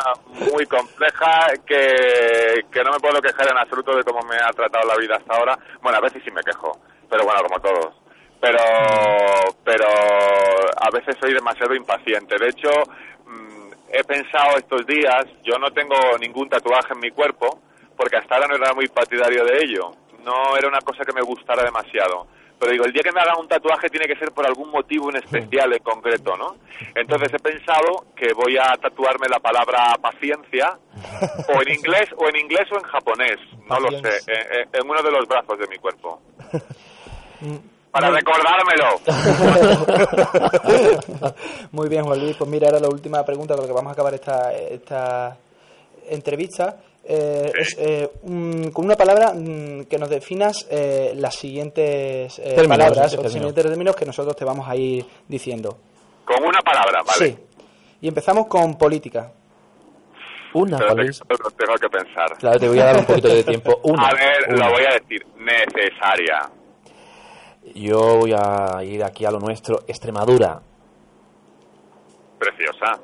muy 0.51 0.65
compleja 0.65 1.47
que, 1.65 2.65
que 2.69 2.83
no 2.83 2.91
me 2.91 2.99
puedo 2.99 3.21
quejar 3.21 3.49
en 3.49 3.57
absoluto 3.57 3.95
de 3.95 4.03
cómo 4.03 4.19
me 4.27 4.35
ha 4.35 4.51
tratado 4.51 4.85
la 4.85 4.97
vida 4.97 5.15
hasta 5.15 5.33
ahora. 5.33 5.57
Bueno, 5.81 5.97
a 5.97 6.01
veces 6.01 6.21
sí 6.25 6.29
me 6.29 6.43
quejo, 6.43 6.77
pero 7.09 7.23
bueno, 7.23 7.41
como 7.43 7.61
todos. 7.61 7.95
Pero, 8.41 8.59
pero 9.63 9.87
a 9.87 10.89
veces 10.91 11.15
soy 11.21 11.33
demasiado 11.33 11.73
impaciente. 11.73 12.35
De 12.37 12.49
hecho, 12.49 12.69
mm, 13.25 13.71
he 13.93 14.03
pensado 14.03 14.57
estos 14.57 14.85
días, 14.85 15.23
yo 15.41 15.57
no 15.57 15.71
tengo 15.71 15.95
ningún 16.19 16.49
tatuaje 16.49 16.93
en 16.93 16.99
mi 16.99 17.11
cuerpo, 17.11 17.61
porque 17.95 18.17
hasta 18.17 18.35
ahora 18.35 18.47
no 18.49 18.55
era 18.57 18.73
muy 18.73 18.89
partidario 18.89 19.45
de 19.45 19.63
ello. 19.63 19.91
No 20.25 20.57
era 20.57 20.67
una 20.67 20.81
cosa 20.81 21.05
que 21.05 21.13
me 21.13 21.21
gustara 21.21 21.63
demasiado. 21.63 22.27
Pero 22.59 22.71
digo, 22.71 22.85
el 22.85 22.93
día 22.93 23.03
que 23.03 23.11
me 23.11 23.21
haga 23.21 23.37
un 23.37 23.47
tatuaje 23.47 23.89
tiene 23.89 24.07
que 24.07 24.15
ser 24.15 24.31
por 24.31 24.45
algún 24.45 24.71
motivo 24.71 25.09
en 25.09 25.17
especial, 25.17 25.73
en 25.73 25.83
concreto, 25.83 26.35
¿no? 26.35 26.55
Entonces 26.95 27.33
he 27.33 27.39
pensado 27.39 28.07
que 28.15 28.33
voy 28.33 28.57
a 28.57 28.73
tatuarme 28.81 29.27
la 29.29 29.39
palabra 29.39 29.93
paciencia, 30.01 30.77
o 31.49 31.61
en 31.61 31.73
inglés, 31.73 32.09
o 32.17 32.27
en 32.27 32.37
inglés 32.37 32.67
o 32.71 32.77
en 32.77 32.83
japonés, 32.83 33.37
no 33.69 33.79
lo 33.79 33.91
sé, 33.99 34.17
en, 34.73 34.89
uno 34.89 35.03
de 35.03 35.11
los 35.11 35.27
brazos 35.27 35.59
de 35.59 35.67
mi 35.67 35.77
cuerpo. 35.77 36.19
Para 37.91 38.11
recordármelo. 38.11 38.99
Muy 41.71 41.89
bien, 41.89 42.03
Juan 42.03 42.19
Luis. 42.19 42.35
Pues 42.35 42.49
mira, 42.49 42.67
ahora 42.67 42.81
la 42.81 42.89
última 42.89 43.23
pregunta 43.23 43.55
con 43.55 43.63
la 43.63 43.67
que 43.67 43.73
vamos 43.73 43.89
a 43.89 43.93
acabar 43.93 44.13
esta, 44.13 44.53
esta 44.53 45.37
entrevista. 46.09 46.77
Eh, 47.07 47.51
es 47.57 47.75
eh, 47.79 48.09
un- 48.23 48.69
con 48.71 48.85
una 48.85 48.95
palabra 48.95 49.33
mm, 49.33 49.85
que 49.85 49.97
nos 49.97 50.09
definas 50.09 50.67
eh, 50.69 51.13
las 51.15 51.35
siguientes 51.35 52.37
eh, 52.39 52.53
Términos, 52.55 52.77
palabras 52.77 53.05
o 53.07 53.09
términos. 53.17 53.31
siguientes 53.33 53.63
términos 53.65 53.95
que 53.95 54.05
nosotros 54.05 54.35
te 54.35 54.45
vamos 54.45 54.67
a 54.67 54.75
ir 54.75 55.05
diciendo. 55.27 55.77
Con 56.25 56.43
una 56.43 56.59
palabra, 56.61 57.01
¿vale? 57.05 57.31
Sí. 57.31 57.37
Y 58.01 58.07
empezamos 58.09 58.47
con 58.47 58.77
política. 58.77 59.31
Una, 60.53 60.77
Pero 60.77 60.95
tengo 60.95 61.75
que 61.79 61.89
pensar. 61.89 62.37
Claro, 62.39 62.59
te 62.59 62.67
voy 62.67 62.79
a 62.79 62.85
dar 62.85 62.97
un 62.97 63.05
poquito 63.05 63.27
de 63.27 63.43
tiempo. 63.43 63.79
Una. 63.83 64.07
a 64.07 64.13
ver, 64.13 64.53
una. 64.55 64.65
lo 64.67 64.73
voy 64.73 64.83
a 64.85 64.91
decir. 64.93 65.25
Necesaria. 65.37 66.49
Yo 67.75 68.17
voy 68.19 68.33
a 68.33 68.83
ir 68.83 69.03
aquí 69.03 69.25
a 69.25 69.31
lo 69.31 69.39
nuestro. 69.39 69.81
Extremadura. 69.87 70.59
Preciosa. 72.39 72.99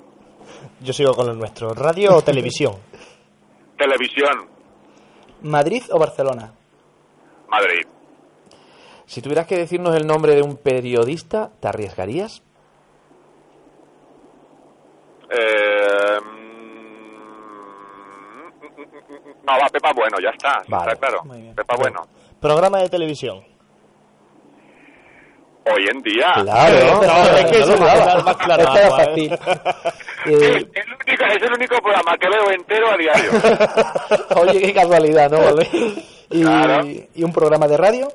Yo 0.82 0.94
sigo 0.94 1.14
con 1.14 1.28
lo 1.28 1.34
nuestro. 1.34 1.74
¿Radio 1.74 2.16
o 2.16 2.22
televisión? 2.22 2.76
Televisión. 3.84 4.48
¿Madrid 5.42 5.84
o 5.92 6.00
Barcelona? 6.00 6.54
Madrid. 7.50 7.86
Si 9.06 9.22
tuvieras 9.22 9.46
que 9.46 9.58
decirnos 9.58 9.94
el 9.98 10.08
nombre 10.08 10.36
de 10.36 10.42
un 10.42 10.56
periodista, 10.56 11.52
¿te 11.60 11.68
arriesgarías? 11.68 12.42
Eh, 15.30 16.18
mm, 16.22 16.76
no, 19.46 19.52
va, 19.52 19.68
Pepa 19.70 19.92
Bueno, 19.94 20.18
ya 20.24 20.30
está. 20.30 20.64
Vale. 20.70 20.94
Está 20.94 21.08
claro. 21.08 21.24
Pepa 21.54 21.76
Bueno. 21.76 22.08
Programa 22.40 22.80
de 22.80 22.88
televisión. 22.88 23.44
Hoy 25.66 25.88
en 25.90 26.02
día. 26.02 26.34
Claro. 26.44 27.02
No, 27.02 27.38
es 27.38 27.46
que 27.46 27.60
No 27.60 27.66
eso 27.66 27.78
más, 27.78 28.26
más 28.26 28.38
claro. 28.38 28.64
Esta 28.64 28.80
era 28.80 28.88
¿eh? 28.88 28.92
fácil. 28.92 29.34
Es, 30.26 30.42
el 30.42 30.64
único, 30.66 31.26
es 31.26 31.42
el 31.44 31.54
único 31.54 31.76
programa 31.82 32.18
que 32.18 32.30
veo 32.30 32.52
entero 32.52 32.92
a 32.92 32.98
diario. 32.98 33.32
Oye, 34.42 34.62
qué 34.62 34.74
casualidad, 34.74 35.32
¿no, 35.32 35.52
Luis? 35.52 35.70
y, 36.32 36.42
Claro. 36.42 36.86
y 36.86 37.24
un 37.24 37.32
programa 37.32 37.68
de 37.68 37.78
radio. 37.78 38.08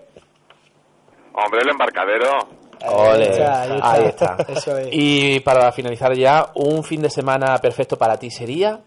Hombre, 1.33 1.61
el 1.63 1.71
embarcadero. 1.71 2.39
Ole. 2.87 3.31
está, 3.31 3.63
ahí 3.63 3.71
está. 3.77 3.93
Ahí 3.93 4.05
está. 4.05 4.37
Eso 4.53 4.79
es. 4.79 4.89
Y 4.93 5.41
para 5.41 5.73
finalizar 5.73 6.13
ya, 6.15 6.51
un 6.55 6.85
fin 6.85 7.01
de 7.03 7.11
semana 7.11 7.57
perfecto 7.59 7.97
para 7.97 8.19
ti 8.19 8.31
sería. 8.31 8.79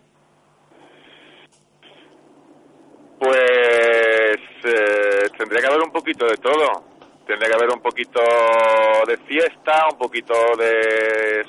Pues 3.20 4.38
eh, 4.66 5.30
tendría 5.38 5.62
que 5.62 5.68
haber 5.68 5.82
un 5.82 5.92
poquito 5.92 6.26
de 6.26 6.38
todo. 6.38 6.91
Tendría 7.32 7.48
que 7.50 7.56
haber 7.64 7.74
un 7.74 7.82
poquito 7.82 8.20
de 9.08 9.16
fiesta, 9.26 9.88
un 9.90 9.98
poquito 9.98 10.34
de, 10.58 11.46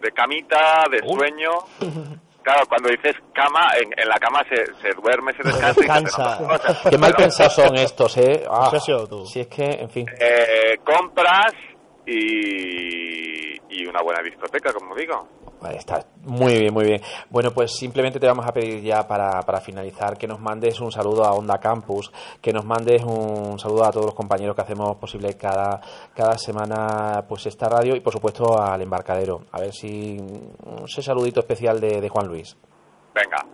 de 0.00 0.12
camita, 0.12 0.84
de 0.88 0.98
sueño. 1.00 1.50
Claro, 2.42 2.62
cuando 2.68 2.88
dices 2.90 3.16
cama, 3.34 3.72
en, 3.76 3.90
en 4.00 4.08
la 4.08 4.16
cama 4.18 4.42
se, 4.48 4.64
se 4.80 4.94
duerme, 4.94 5.32
se 5.34 5.42
descansa. 5.42 5.72
y 5.76 5.82
Descansa. 5.82 6.38
cosas. 6.38 6.78
Qué 6.90 6.96
mal 6.96 7.12
pensados 7.14 7.54
son 7.54 7.76
estos, 7.76 8.16
¿eh? 8.18 8.44
Ah. 8.48 8.70
Si 9.26 9.40
es 9.40 9.48
que, 9.48 9.64
en 9.64 9.90
fin. 9.90 10.06
eh, 10.20 10.78
compras 10.84 11.52
y, 12.06 13.54
y 13.68 13.86
una 13.86 14.02
buena 14.02 14.22
discoteca, 14.22 14.72
como 14.72 14.94
digo. 14.94 15.26
Está 15.68 16.06
muy 16.24 16.58
bien, 16.58 16.72
muy 16.72 16.84
bien. 16.84 17.02
Bueno, 17.28 17.50
pues 17.50 17.76
simplemente 17.76 18.18
te 18.18 18.26
vamos 18.26 18.46
a 18.46 18.52
pedir 18.52 18.82
ya 18.82 19.06
para, 19.06 19.42
para 19.42 19.60
finalizar 19.60 20.16
que 20.16 20.26
nos 20.26 20.40
mandes 20.40 20.80
un 20.80 20.90
saludo 20.90 21.24
a 21.24 21.34
Onda 21.34 21.58
Campus, 21.58 22.10
que 22.40 22.52
nos 22.52 22.64
mandes 22.64 23.02
un 23.04 23.58
saludo 23.58 23.84
a 23.84 23.90
todos 23.90 24.06
los 24.06 24.14
compañeros 24.14 24.56
que 24.56 24.62
hacemos 24.62 24.96
posible 24.96 25.36
cada, 25.36 25.80
cada 26.14 26.38
semana 26.38 27.26
pues 27.28 27.44
esta 27.46 27.68
radio 27.68 27.94
y 27.94 28.00
por 28.00 28.12
supuesto 28.12 28.58
al 28.58 28.80
embarcadero. 28.80 29.42
A 29.52 29.60
ver 29.60 29.72
si 29.72 30.16
ese 30.84 31.02
saludito 31.02 31.40
especial 31.40 31.78
de, 31.78 32.00
de 32.00 32.08
Juan 32.08 32.26
Luis. 32.26 32.56
Venga. 33.14 33.44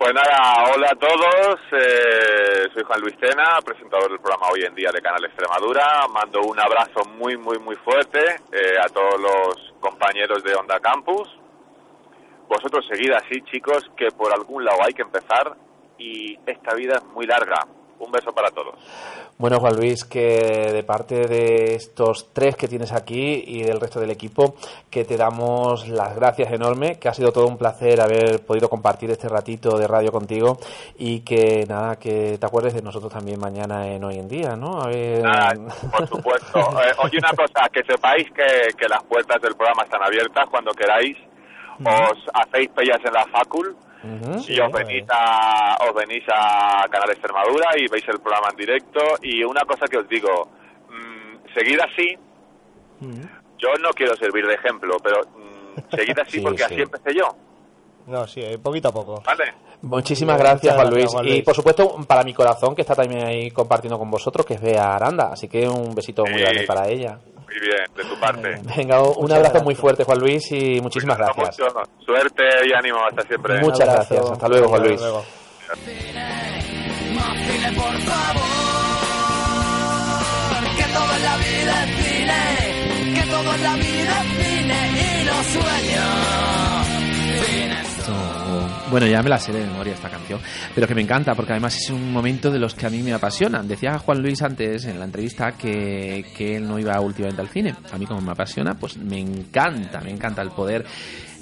Pues 0.00 0.14
nada, 0.14 0.64
hola 0.72 0.88
a 0.92 0.96
todos. 0.96 1.60
eh, 1.72 2.70
soy 2.72 2.82
Juan 2.84 3.02
Luis 3.02 3.18
Tena, 3.18 3.58
presentador 3.62 4.08
del 4.08 4.18
programa 4.18 4.46
Hoy 4.50 4.62
en 4.64 4.74
Día 4.74 4.88
de 4.90 5.02
Canal 5.02 5.22
Extremadura. 5.26 6.08
Mando 6.08 6.40
un 6.40 6.58
abrazo 6.58 7.04
muy, 7.18 7.36
muy, 7.36 7.58
muy 7.58 7.76
fuerte 7.76 8.18
eh, 8.50 8.78
a 8.82 8.88
todos 8.88 9.20
los 9.20 9.74
compañeros 9.78 10.42
de 10.42 10.54
Onda 10.54 10.80
Campus. 10.80 11.28
Vosotros 12.48 12.86
seguid 12.88 13.12
así, 13.12 13.42
chicos, 13.42 13.90
que 13.94 14.10
por 14.10 14.32
algún 14.32 14.64
lado 14.64 14.78
hay 14.82 14.94
que 14.94 15.02
empezar 15.02 15.54
y 15.98 16.34
esta 16.46 16.74
vida 16.74 16.94
es 16.94 17.04
muy 17.04 17.26
larga. 17.26 17.66
Un 18.00 18.10
beso 18.10 18.32
para 18.32 18.50
todos. 18.50 18.74
Bueno, 19.40 19.58
Juan 19.58 19.76
Luis, 19.76 20.04
que 20.04 20.70
de 20.72 20.82
parte 20.82 21.26
de 21.26 21.74
estos 21.74 22.30
tres 22.32 22.56
que 22.56 22.68
tienes 22.68 22.92
aquí 22.92 23.42
y 23.46 23.62
del 23.62 23.80
resto 23.80 24.00
del 24.00 24.10
equipo, 24.10 24.54
que 24.90 25.04
te 25.04 25.16
damos 25.16 25.88
las 25.88 26.14
gracias 26.14 26.52
enormes, 26.52 26.98
que 26.98 27.08
ha 27.08 27.14
sido 27.14 27.32
todo 27.32 27.46
un 27.46 27.56
placer 27.56 28.00
haber 28.00 28.44
podido 28.44 28.68
compartir 28.68 29.10
este 29.10 29.28
ratito 29.28 29.78
de 29.78 29.86
radio 29.86 30.12
contigo 30.12 30.58
y 30.98 31.20
que 31.20 31.64
nada, 31.66 31.96
que 31.96 32.36
te 32.38 32.46
acuerdes 32.46 32.74
de 32.74 32.82
nosotros 32.82 33.12
también 33.12 33.40
mañana 33.40 33.86
en 33.86 34.02
Hoy 34.04 34.18
en 34.18 34.28
Día, 34.28 34.56
¿no? 34.56 34.80
A 34.80 34.88
ver... 34.88 35.22
Nada, 35.22 35.52
por 35.90 36.08
supuesto. 36.08 36.58
Eh, 36.80 36.92
oye, 36.98 37.18
una 37.18 37.32
cosa, 37.36 37.68
que 37.70 37.82
sepáis 37.82 38.30
que, 38.30 38.72
que 38.76 38.88
las 38.88 39.02
puertas 39.04 39.40
del 39.42 39.54
programa 39.54 39.82
están 39.82 40.02
abiertas 40.02 40.46
cuando 40.50 40.72
queráis. 40.72 41.16
Os 41.84 42.18
hacéis 42.32 42.70
pellas 42.70 43.00
en 43.04 43.12
la 43.12 43.26
facul 43.26 43.76
Sí, 44.46 44.54
y 44.54 44.60
os 44.60 44.72
venís 44.72 45.04
a 45.10 45.76
os 45.86 45.94
venís 45.94 46.24
a 46.32 46.86
Canal 46.90 47.10
Extremadura 47.10 47.70
y 47.76 47.86
veis 47.88 48.04
el 48.08 48.18
programa 48.20 48.48
en 48.50 48.56
directo 48.56 49.00
y 49.22 49.44
una 49.44 49.60
cosa 49.62 49.86
que 49.86 49.98
os 49.98 50.08
digo 50.08 50.48
mm, 50.88 51.52
seguid 51.54 51.78
así 51.80 52.16
yo 53.58 53.68
no 53.82 53.90
quiero 53.90 54.14
servir 54.16 54.46
de 54.46 54.54
ejemplo 54.54 54.96
pero 55.02 55.20
mm, 55.20 55.80
seguid 55.96 56.18
así 56.18 56.38
Sí, 56.38 56.40
porque 56.40 56.58
sí. 56.58 56.64
así 56.64 56.80
empecé 56.82 57.14
yo 57.14 57.28
No, 58.06 58.26
sí, 58.26 58.40
eh, 58.42 58.58
poquito 58.58 58.88
a 58.88 58.92
poco. 58.92 59.22
vale 59.24 59.52
Muchísimas 59.82 60.38
gracias, 60.38 60.74
Juan 60.74 60.88
gracias, 60.90 60.94
Luis. 61.04 61.12
Juan 61.14 61.26
Y 61.26 61.30
Luis. 61.30 61.42
por 61.42 61.54
supuesto, 61.54 61.96
para 62.06 62.22
mi 62.22 62.34
corazón, 62.34 62.74
que 62.74 62.82
está 62.82 62.94
también 62.94 63.24
ahí 63.26 63.50
compartiendo 63.50 63.98
con 63.98 64.10
vosotros, 64.10 64.44
que 64.44 64.52
es 64.54 64.60
Bea 64.60 64.94
Aranda. 64.94 65.30
Así 65.32 65.48
que 65.48 65.66
un 65.66 65.94
besito 65.94 66.22
muy 66.26 66.38
grande 66.38 66.64
para 66.66 66.86
ella. 66.86 67.18
Muy 67.50 67.60
bien 67.60 67.84
de 67.96 68.04
tu 68.04 68.20
parte 68.20 68.60
Venga, 68.76 69.00
un 69.02 69.08
Muchas 69.08 69.22
abrazo 69.36 69.40
gracias. 69.40 69.64
muy 69.64 69.74
fuerte, 69.74 70.04
Juan 70.04 70.18
Luis, 70.18 70.52
y 70.52 70.80
muchísimas 70.80 71.18
gracias. 71.18 71.58
Mucho. 71.58 71.82
suerte 72.04 72.44
y 72.68 72.72
ánimo 72.72 72.98
hasta 73.08 73.22
siempre 73.22 73.60
Muchas 73.60 73.88
gracias. 73.92 74.30
Hasta 74.30 74.48
luego, 74.48 74.68
Juan 74.68 74.82
Luis. 74.84 75.00
Hasta 75.00 75.06
luego. 75.10 75.24
Por 77.76 77.98
favor. 78.02 78.40
Que 80.76 80.84
todo 80.92 81.16
en 81.16 81.22
la 81.22 81.36
vida 81.36 81.84
es 81.84 81.90
cine. 82.04 83.14
Que 83.14 83.22
todo 83.30 83.54
en 83.54 83.62
la 83.62 83.74
vida 83.74 84.22
es 84.22 84.46
cine 84.46 84.80
y 85.20 85.24
los 85.24 85.46
sueños. 85.46 86.59
Bueno, 88.90 89.06
ya 89.06 89.22
me 89.22 89.28
la 89.28 89.38
sé 89.38 89.52
de 89.52 89.64
memoria 89.64 89.92
esta 89.92 90.10
canción, 90.10 90.40
pero 90.74 90.88
que 90.88 90.96
me 90.96 91.02
encanta 91.02 91.34
porque 91.36 91.52
además 91.52 91.76
es 91.76 91.90
un 91.90 92.12
momento 92.12 92.50
de 92.50 92.58
los 92.58 92.74
que 92.74 92.86
a 92.86 92.90
mí 92.90 93.02
me 93.02 93.12
apasionan. 93.12 93.68
Decía 93.68 93.98
Juan 93.98 94.20
Luis 94.20 94.42
antes 94.42 94.84
en 94.84 94.98
la 94.98 95.04
entrevista 95.04 95.52
que, 95.52 96.24
que 96.36 96.56
él 96.56 96.66
no 96.66 96.76
iba 96.76 97.00
últimamente 97.00 97.40
al 97.40 97.48
cine. 97.48 97.74
A 97.92 97.98
mí 97.98 98.06
como 98.06 98.20
me 98.20 98.32
apasiona, 98.32 98.74
pues 98.74 98.96
me 98.96 99.20
encanta, 99.20 100.00
me 100.00 100.10
encanta 100.10 100.42
el 100.42 100.50
poder 100.50 100.84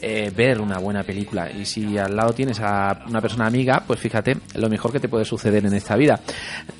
eh, 0.01 0.31
ver 0.35 0.61
una 0.61 0.79
buena 0.79 1.03
película. 1.03 1.51
Y 1.51 1.65
si 1.65 1.97
al 1.97 2.15
lado 2.15 2.33
tienes 2.33 2.61
a 2.61 3.05
una 3.09 3.21
persona 3.21 3.47
amiga, 3.47 3.83
pues 3.87 3.99
fíjate, 3.99 4.37
lo 4.55 4.69
mejor 4.69 4.93
que 4.93 5.01
te 5.01 5.09
puede 5.09 5.25
suceder 5.25 5.65
en 5.65 5.75
esta 5.75 5.97
vida. 5.97 6.21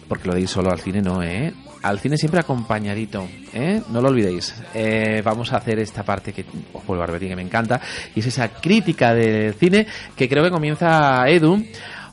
Porque 0.07 0.29
lo 0.29 0.35
de 0.35 0.43
ir 0.43 0.49
solo 0.49 0.71
al 0.71 0.81
cine 0.81 1.01
no, 1.01 1.23
¿eh? 1.23 1.53
Al 1.83 2.01
cine 2.01 2.17
siempre 2.19 2.41
acompañadito, 2.41 3.29
¿eh? 3.53 3.81
No 3.91 4.01
lo 4.01 4.09
olvidéis. 4.09 4.55
Eh, 4.75 5.23
vamos 5.25 5.53
a 5.53 5.59
hacer 5.59 5.79
esta 5.79 6.03
parte 6.03 6.33
que 6.33 6.45
os 6.73 6.85
vuelvo 6.85 7.05
a 7.05 7.07
repetir 7.07 7.29
que 7.29 7.37
me 7.37 7.43
encanta, 7.43 7.81
y 8.15 8.21
es 8.21 8.27
esa 8.27 8.49
crítica 8.49 9.15
del 9.15 9.55
cine 9.55 9.87
que 10.17 10.29
creo 10.29 10.43
que 10.43 10.51
comienza 10.51 11.29
Edu, 11.29 11.65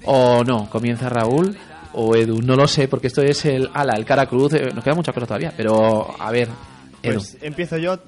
o 0.05 0.43
no, 0.43 0.69
comienza 0.69 1.09
Raúl, 1.09 1.57
o 1.93 2.15
Edu, 2.15 2.41
no 2.43 2.55
lo 2.55 2.67
sé, 2.67 2.87
porque 2.87 3.07
esto 3.07 3.21
es 3.23 3.43
el 3.45 3.69
ala, 3.73 3.93
el 3.97 4.05
cara 4.05 4.27
cruz, 4.27 4.53
eh, 4.53 4.69
nos 4.73 4.83
queda 4.83 4.93
mucha 4.93 5.13
cosa 5.13 5.25
todavía, 5.25 5.51
pero 5.57 6.15
a 6.21 6.29
ver, 6.31 6.47
Edu. 7.01 7.15
Pues 7.15 7.37
empiezo 7.41 7.77
yo. 7.77 7.99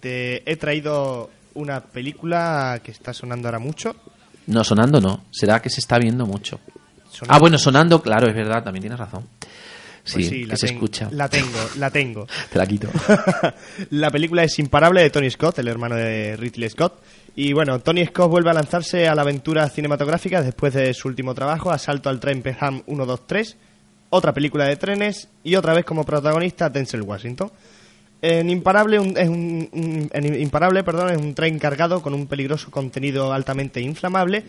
Te 0.00 0.48
he 0.50 0.56
traído 0.56 1.28
una 1.54 1.80
película 1.80 2.80
que 2.82 2.90
está 2.92 3.12
sonando 3.12 3.48
ahora 3.48 3.58
mucho. 3.58 3.94
No, 4.46 4.62
sonando 4.64 5.00
no, 5.00 5.24
será 5.30 5.60
que 5.60 5.70
se 5.70 5.80
está 5.80 5.98
viendo 5.98 6.24
mucho. 6.26 6.60
Sonando- 7.10 7.28
Ah, 7.34 7.38
bueno, 7.38 7.58
sonando, 7.58 8.00
claro, 8.02 8.28
es 8.28 8.34
verdad, 8.34 8.62
también 8.62 8.82
tienes 8.82 8.98
razón. 8.98 9.24
Sí, 10.08 10.14
Pues 10.14 10.28
que 10.30 10.46
la 10.46 10.56
se 10.56 10.66
tengo- 10.66 10.76
escucha. 10.78 11.08
La 11.12 11.28
tengo, 11.28 11.58
la 11.78 11.90
tengo. 11.90 12.26
Te 12.52 12.58
la 12.58 12.66
quito. 12.66 12.88
la 13.90 14.10
película 14.10 14.42
es 14.44 14.58
Imparable 14.58 15.02
de 15.02 15.10
Tony 15.10 15.30
Scott, 15.30 15.58
el 15.58 15.68
hermano 15.68 15.94
de 15.96 16.36
Ridley 16.36 16.70
Scott. 16.70 17.02
Y 17.36 17.52
bueno, 17.52 17.78
Tony 17.80 18.04
Scott 18.06 18.30
vuelve 18.30 18.50
a 18.50 18.54
lanzarse 18.54 19.06
a 19.06 19.14
la 19.14 19.22
aventura 19.22 19.68
cinematográfica 19.68 20.42
después 20.42 20.74
de 20.74 20.92
su 20.94 21.08
último 21.08 21.34
trabajo, 21.34 21.70
Asalto 21.70 22.08
al 22.08 22.18
tren 22.20 22.42
Pelham 22.42 22.82
123, 22.86 23.56
otra 24.10 24.32
película 24.32 24.64
de 24.64 24.76
trenes 24.76 25.28
y 25.44 25.54
otra 25.54 25.74
vez 25.74 25.84
como 25.84 26.04
protagonista 26.04 26.68
Denzel 26.68 27.02
Washington. 27.02 27.50
En 28.20 28.50
Imparable, 28.50 28.98
un- 28.98 29.16
es 29.16 29.28
un, 29.28 30.10
en 30.12 30.40
Imparable 30.42 30.82
perdón, 30.82 31.10
es 31.10 31.18
un 31.18 31.34
tren 31.34 31.58
cargado 31.58 32.02
con 32.02 32.14
un 32.14 32.26
peligroso 32.26 32.68
contenido 32.70 33.32
altamente 33.32 33.80
inflamable 33.80 34.42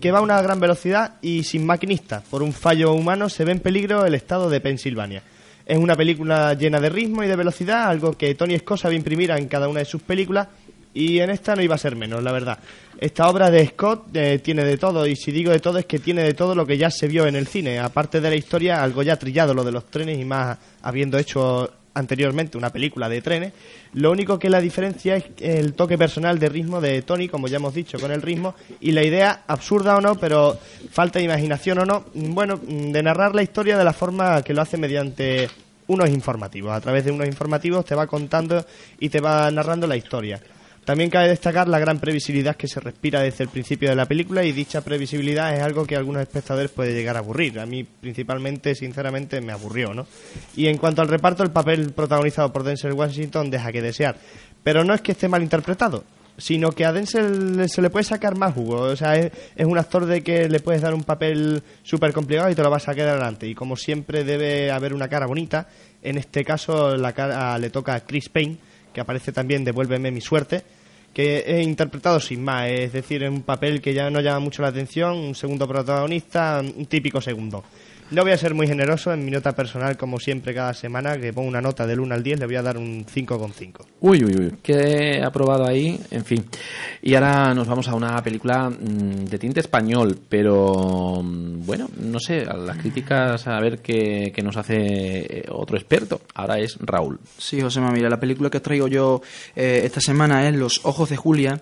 que 0.00 0.12
va 0.12 0.18
a 0.18 0.22
una 0.22 0.40
gran 0.40 0.60
velocidad 0.60 1.14
y 1.20 1.42
sin 1.42 1.66
maquinista. 1.66 2.22
Por 2.30 2.42
un 2.42 2.52
fallo 2.52 2.92
humano 2.92 3.28
se 3.28 3.44
ve 3.44 3.52
en 3.52 3.60
peligro 3.60 4.06
el 4.06 4.14
estado 4.14 4.48
de 4.48 4.60
Pensilvania. 4.60 5.22
Es 5.66 5.76
una 5.76 5.96
película 5.96 6.54
llena 6.54 6.78
de 6.80 6.88
ritmo 6.88 7.22
y 7.24 7.26
de 7.28 7.36
velocidad, 7.36 7.88
algo 7.88 8.12
que 8.12 8.34
Tony 8.36 8.56
Scott 8.58 8.80
sabe 8.80 8.94
imprimir 8.94 9.30
en 9.32 9.48
cada 9.48 9.68
una 9.68 9.80
de 9.80 9.84
sus 9.86 10.02
películas 10.02 10.46
y 10.94 11.18
en 11.20 11.30
esta 11.30 11.54
no 11.54 11.62
iba 11.62 11.74
a 11.76 11.78
ser 11.78 11.94
menos, 11.96 12.22
la 12.22 12.32
verdad. 12.32 12.58
Esta 12.98 13.28
obra 13.28 13.50
de 13.50 13.66
Scott 13.66 14.06
eh, 14.14 14.38
tiene 14.42 14.64
de 14.64 14.76
todo 14.76 15.06
y 15.06 15.16
si 15.16 15.32
digo 15.32 15.50
de 15.50 15.60
todo 15.60 15.78
es 15.78 15.86
que 15.86 15.98
tiene 15.98 16.22
de 16.22 16.34
todo 16.34 16.54
lo 16.54 16.64
que 16.66 16.78
ya 16.78 16.90
se 16.90 17.08
vio 17.08 17.26
en 17.26 17.34
el 17.36 17.46
cine. 17.48 17.78
Aparte 17.80 18.20
de 18.20 18.30
la 18.30 18.36
historia, 18.36 18.82
algo 18.82 19.02
ya 19.02 19.16
trillado, 19.16 19.52
lo 19.54 19.64
de 19.64 19.72
los 19.72 19.86
trenes 19.86 20.18
y 20.18 20.24
más 20.24 20.58
habiendo 20.82 21.18
hecho 21.18 21.70
anteriormente 21.94 22.56
una 22.56 22.70
película 22.70 23.08
de 23.08 23.20
trenes. 23.22 23.52
Lo 23.94 24.10
único 24.10 24.38
que 24.38 24.50
la 24.50 24.60
diferencia 24.60 25.16
es 25.16 25.24
el 25.40 25.74
toque 25.74 25.98
personal 25.98 26.38
de 26.38 26.48
ritmo 26.48 26.80
de 26.80 27.02
Tony, 27.02 27.28
como 27.28 27.48
ya 27.48 27.56
hemos 27.56 27.74
dicho, 27.74 27.98
con 27.98 28.12
el 28.12 28.22
ritmo 28.22 28.54
y 28.80 28.92
la 28.92 29.04
idea, 29.04 29.42
absurda 29.46 29.96
o 29.96 30.00
no, 30.00 30.14
pero 30.16 30.58
falta 30.90 31.18
de 31.18 31.24
imaginación 31.24 31.78
o 31.78 31.84
no, 31.84 32.04
bueno, 32.14 32.60
de 32.62 33.02
narrar 33.02 33.34
la 33.34 33.42
historia 33.42 33.76
de 33.76 33.84
la 33.84 33.92
forma 33.92 34.42
que 34.42 34.54
lo 34.54 34.62
hace 34.62 34.76
mediante 34.76 35.48
unos 35.88 36.08
informativos. 36.08 36.72
A 36.72 36.80
través 36.80 37.04
de 37.04 37.10
unos 37.10 37.26
informativos 37.26 37.84
te 37.84 37.94
va 37.94 38.06
contando 38.06 38.64
y 38.98 39.08
te 39.08 39.20
va 39.20 39.50
narrando 39.50 39.86
la 39.86 39.96
historia. 39.96 40.40
También 40.84 41.10
cabe 41.10 41.28
destacar 41.28 41.68
la 41.68 41.78
gran 41.78 42.00
previsibilidad 42.00 42.56
que 42.56 42.66
se 42.66 42.80
respira 42.80 43.20
desde 43.20 43.44
el 43.44 43.50
principio 43.50 43.90
de 43.90 43.96
la 43.96 44.06
película 44.06 44.42
y 44.44 44.52
dicha 44.52 44.80
previsibilidad 44.80 45.54
es 45.54 45.62
algo 45.62 45.84
que 45.84 45.94
a 45.94 45.98
algunos 45.98 46.22
espectadores 46.22 46.70
puede 46.70 46.94
llegar 46.94 47.16
a 47.16 47.20
aburrir. 47.20 47.60
A 47.60 47.66
mí, 47.66 47.84
principalmente, 47.84 48.74
sinceramente, 48.74 49.40
me 49.40 49.52
aburrió, 49.52 49.92
¿no? 49.92 50.06
Y 50.56 50.66
en 50.66 50.78
cuanto 50.78 51.02
al 51.02 51.08
reparto, 51.08 51.42
el 51.42 51.50
papel 51.50 51.92
protagonizado 51.92 52.52
por 52.52 52.64
Denzel 52.64 52.94
Washington 52.94 53.50
deja 53.50 53.70
que 53.72 53.82
desear. 53.82 54.16
Pero 54.62 54.82
no 54.82 54.94
es 54.94 55.00
que 55.00 55.12
esté 55.12 55.28
mal 55.28 55.42
interpretado, 55.42 56.04
sino 56.38 56.72
que 56.72 56.84
a 56.84 56.92
Denzel 56.92 57.68
se 57.68 57.82
le 57.82 57.90
puede 57.90 58.04
sacar 58.04 58.36
más 58.36 58.54
jugo. 58.54 58.80
O 58.80 58.96
sea, 58.96 59.16
es, 59.16 59.32
un 59.64 59.78
actor 59.78 60.06
de 60.06 60.22
que 60.22 60.48
le 60.48 60.60
puedes 60.60 60.82
dar 60.82 60.94
un 60.94 61.04
papel 61.04 61.62
súper 61.82 62.12
complicado 62.12 62.50
y 62.50 62.54
te 62.54 62.62
lo 62.62 62.70
vas 62.70 62.88
a 62.88 62.94
quedar 62.94 63.10
adelante. 63.10 63.46
Y 63.46 63.54
como 63.54 63.76
siempre 63.76 64.24
debe 64.24 64.70
haber 64.70 64.94
una 64.94 65.08
cara 65.08 65.26
bonita, 65.26 65.68
en 66.02 66.18
este 66.18 66.44
caso 66.44 66.96
la 66.96 67.12
cara 67.12 67.58
le 67.58 67.70
toca 67.70 67.94
a 67.94 68.00
Chris 68.00 68.28
Payne, 68.28 68.58
que 68.92 69.00
aparece 69.00 69.32
también 69.32 69.64
Devuélveme 69.64 70.10
mi 70.10 70.20
suerte, 70.20 70.62
que 71.12 71.44
es 71.46 71.66
interpretado 71.66 72.20
sin 72.20 72.42
más, 72.42 72.68
es 72.68 72.92
decir, 72.92 73.22
en 73.22 73.32
un 73.32 73.42
papel 73.42 73.80
que 73.80 73.92
ya 73.92 74.10
no 74.10 74.20
llama 74.20 74.40
mucho 74.40 74.62
la 74.62 74.68
atención, 74.68 75.16
un 75.16 75.34
segundo 75.34 75.66
protagonista, 75.66 76.62
un 76.62 76.86
típico 76.86 77.20
segundo. 77.20 77.64
No 78.10 78.22
voy 78.22 78.32
a 78.32 78.36
ser 78.36 78.54
muy 78.54 78.66
generoso 78.66 79.12
en 79.12 79.24
mi 79.24 79.30
nota 79.30 79.54
personal, 79.54 79.96
como 79.96 80.18
siempre 80.18 80.52
cada 80.52 80.74
semana, 80.74 81.16
que 81.16 81.32
pongo 81.32 81.46
una 81.46 81.60
nota 81.60 81.86
del 81.86 82.00
1 82.00 82.12
al 82.12 82.24
10, 82.24 82.40
le 82.40 82.46
voy 82.46 82.56
a 82.56 82.62
dar 82.62 82.76
un 82.76 83.06
5,5. 83.06 83.86
Uy, 84.00 84.24
uy, 84.24 84.36
uy. 84.36 84.54
Que 84.60 85.22
aprobado 85.22 85.64
ahí, 85.64 86.00
en 86.10 86.24
fin. 86.24 86.44
Y 87.02 87.14
ahora 87.14 87.54
nos 87.54 87.68
vamos 87.68 87.86
a 87.86 87.94
una 87.94 88.20
película 88.20 88.68
mm, 88.68 89.26
de 89.26 89.38
tinte 89.38 89.60
español, 89.60 90.18
pero 90.28 91.22
mm, 91.22 91.64
bueno, 91.64 91.88
no 92.00 92.18
sé, 92.18 92.40
a 92.40 92.54
las 92.54 92.78
críticas 92.78 93.46
a 93.46 93.60
ver 93.60 93.78
qué, 93.78 94.32
qué 94.34 94.42
nos 94.42 94.56
hace 94.56 94.74
eh, 94.78 95.44
otro 95.48 95.76
experto. 95.76 96.20
Ahora 96.34 96.58
es 96.58 96.78
Raúl. 96.80 97.20
Sí, 97.38 97.60
Josema, 97.60 97.92
mira, 97.92 98.10
la 98.10 98.18
película 98.18 98.50
que 98.50 98.56
os 98.56 98.62
traigo 98.64 98.88
yo 98.88 99.22
eh, 99.54 99.82
esta 99.84 100.00
semana 100.00 100.48
es 100.48 100.56
Los 100.56 100.80
Ojos 100.84 101.10
de 101.10 101.16
Julia 101.16 101.60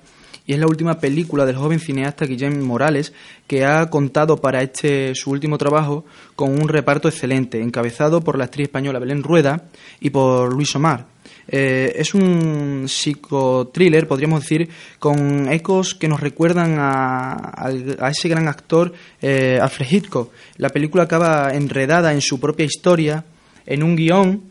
y 0.49 0.55
es 0.55 0.59
la 0.59 0.67
última 0.67 0.99
película 0.99 1.45
del 1.45 1.57
joven 1.57 1.79
cineasta 1.79 2.25
Guillem 2.25 2.63
Morales 2.63 3.13
que 3.47 3.67
ha 3.67 3.91
contado 3.91 4.39
para 4.39 4.63
este 4.63 5.15
su 5.15 5.31
último 5.31 5.59
trabajo 5.59 6.07
con 6.35 6.59
un 6.59 6.71
reparto 6.71 7.07
excelente, 7.07 7.61
encabezado 7.61 8.23
por 8.23 8.39
la 8.39 8.45
actriz 8.45 8.65
española 8.65 8.99
Belén 8.99 9.23
Rueda 9.23 9.65
y 10.01 10.09
por 10.09 10.51
Luis 10.55 10.75
Omar. 10.75 11.05
Eh, 11.47 11.93
es 11.97 12.15
un 12.15 12.87
psicotriller, 12.89 14.09
podríamos 14.09 14.41
decir, 14.41 14.71
con 14.99 15.53
ecos 15.53 15.95
que 15.95 16.09
nos 16.09 16.21
recuerdan 16.21 16.77
a, 16.79 17.71
ese 18.11 18.31
gran 18.31 18.49
actor 18.49 18.95
eh, 19.21 19.59
Alfred 19.61 19.87
Hitchcock. 19.91 20.33
La 20.57 20.71
película 20.71 21.03
acaba 21.03 21.51
enredada 21.53 22.15
en 22.15 22.23
su 22.23 22.41
propia 22.41 22.65
historia, 22.65 23.23
en 23.67 23.83
un 23.83 23.97
guion 23.97 24.45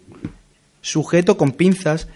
sujeto 0.79 1.37
con 1.37 1.53
pinzas 1.53 2.07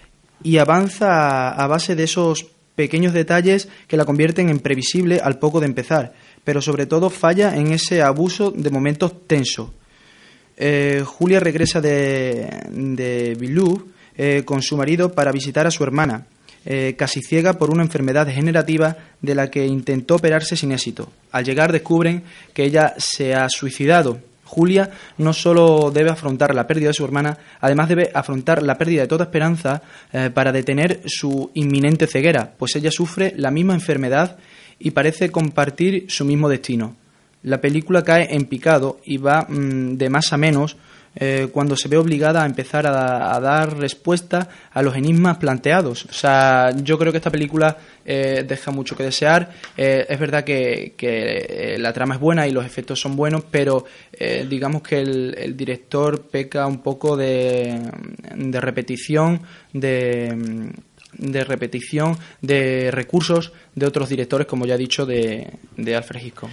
y 0.44 0.60
avanza 0.60 1.08
a, 1.08 1.64
a 1.64 1.66
base 1.66 1.96
de 1.96 2.04
esos 2.04 2.51
pequeños 2.76 3.14
detalles 3.14 3.68
que 3.88 3.98
la 3.98 4.06
convierten 4.06 4.50
en 4.50 4.60
previsible 4.60 5.20
al 5.24 5.40
poco 5.40 5.60
de 5.60 5.68
empezar, 5.68 6.14
pero 6.44 6.62
sobre 6.62 6.86
todo 6.86 7.10
falla 7.10 7.56
en 7.56 7.72
ese 7.72 8.02
abuso 8.02 8.52
de 8.52 8.70
momentos 8.70 9.28
tensos. 9.28 9.70
Eh, 10.58 11.04
Julia 11.06 11.40
regresa 11.40 11.82
de, 11.82 12.48
de 12.72 13.78
eh, 14.18 14.44
con 14.46 14.62
su 14.62 14.78
marido 14.78 15.14
para 15.14 15.32
visitar 15.32 15.66
a 15.66 15.72
su 15.72 15.84
hermana, 15.84 16.28
eh, 16.66 16.96
casi 16.98 17.22
ciega 17.22 17.54
por 17.54 17.72
una 17.72 17.82
enfermedad 17.82 18.28
degenerativa 18.28 18.98
de 19.22 19.34
la 19.34 19.50
que 19.50 19.66
intentó 19.66 20.16
operarse 20.16 20.56
sin 20.56 20.72
éxito. 20.72 21.12
Al 21.32 21.46
llegar 21.46 21.72
descubren 21.72 22.24
que 22.54 22.64
ella 22.64 22.94
se 22.98 23.34
ha 23.34 23.50
suicidado. 23.50 24.20
Julia 24.52 24.90
no 25.18 25.32
solo 25.32 25.92
debe 25.92 26.10
afrontar 26.10 26.54
la 26.54 26.68
pérdida 26.68 26.90
de 26.90 26.94
su 26.94 27.06
hermana, 27.06 27.38
además 27.62 27.88
debe 27.88 28.12
afrontar 28.14 28.62
la 28.62 28.78
pérdida 28.78 29.04
de 29.04 29.08
toda 29.08 29.24
esperanza 29.24 29.82
eh, 30.12 30.30
para 30.34 30.52
detener 30.52 31.02
su 31.06 31.52
inminente 31.54 32.06
ceguera, 32.06 32.52
pues 32.58 32.76
ella 32.76 32.92
sufre 32.92 33.34
la 33.38 33.50
misma 33.50 33.74
enfermedad 33.74 34.38
y 34.78 34.92
parece 34.92 35.32
compartir 35.32 36.06
su 36.10 36.26
mismo 36.26 36.50
destino. 36.50 36.98
La 37.44 37.62
película 37.62 38.04
cae 38.04 38.36
en 38.36 38.44
picado 38.44 39.00
y 39.06 39.18
va 39.18 39.46
mm, 39.48 39.96
de 39.96 40.10
más 40.10 40.34
a 40.34 40.38
menos 40.38 40.76
eh, 41.16 41.50
cuando 41.52 41.76
se 41.76 41.90
ve 41.90 41.98
obligada 41.98 42.44
a 42.44 42.46
empezar 42.46 42.88
a, 42.88 43.40
dar 43.40 43.78
respuesta 43.78 44.48
a 44.72 44.82
los 44.82 44.96
enigmas 44.96 45.38
planteados. 45.38 46.06
O 46.06 46.14
sea, 46.14 46.72
yo 46.76 46.98
creo 46.98 47.12
que 47.12 47.18
esta 47.18 47.32
película 47.32 47.78
eh, 48.06 48.46
deja 48.48 48.72
mucho 48.72 48.96
que 48.96 49.04
desear. 49.04 49.52
Eh, 49.76 50.06
es 50.08 50.20
verdad 50.20 50.44
que, 50.44 50.94
que, 50.96 51.74
eh, 51.74 51.78
la 51.78 51.94
trama 51.94 52.16
es 52.16 52.22
buena 52.22 52.48
y 52.48 52.52
los 52.52 52.66
efectos 52.66 53.00
son 53.00 53.16
buenos, 53.16 53.44
pero 53.50 53.86
digamos 54.48 54.84
que 54.84 55.00
el, 55.00 55.58
director 55.58 56.22
peca 56.22 56.68
un 56.68 56.80
poco 56.84 57.18
de, 57.18 57.80
de 58.36 58.62
repetición, 58.62 59.42
de 59.74 60.72
de 61.14 61.44
repetición 61.44 62.18
de 62.42 62.90
recursos 62.90 63.52
de 63.76 63.86
otros 63.86 64.10
directores, 64.10 64.48
como 64.48 64.66
ya 64.66 64.76
he 64.76 64.78
dicho, 64.78 65.06
de, 65.06 65.48
de 65.76 65.96
Alfred 65.96 66.22
Hitchcock. 66.24 66.50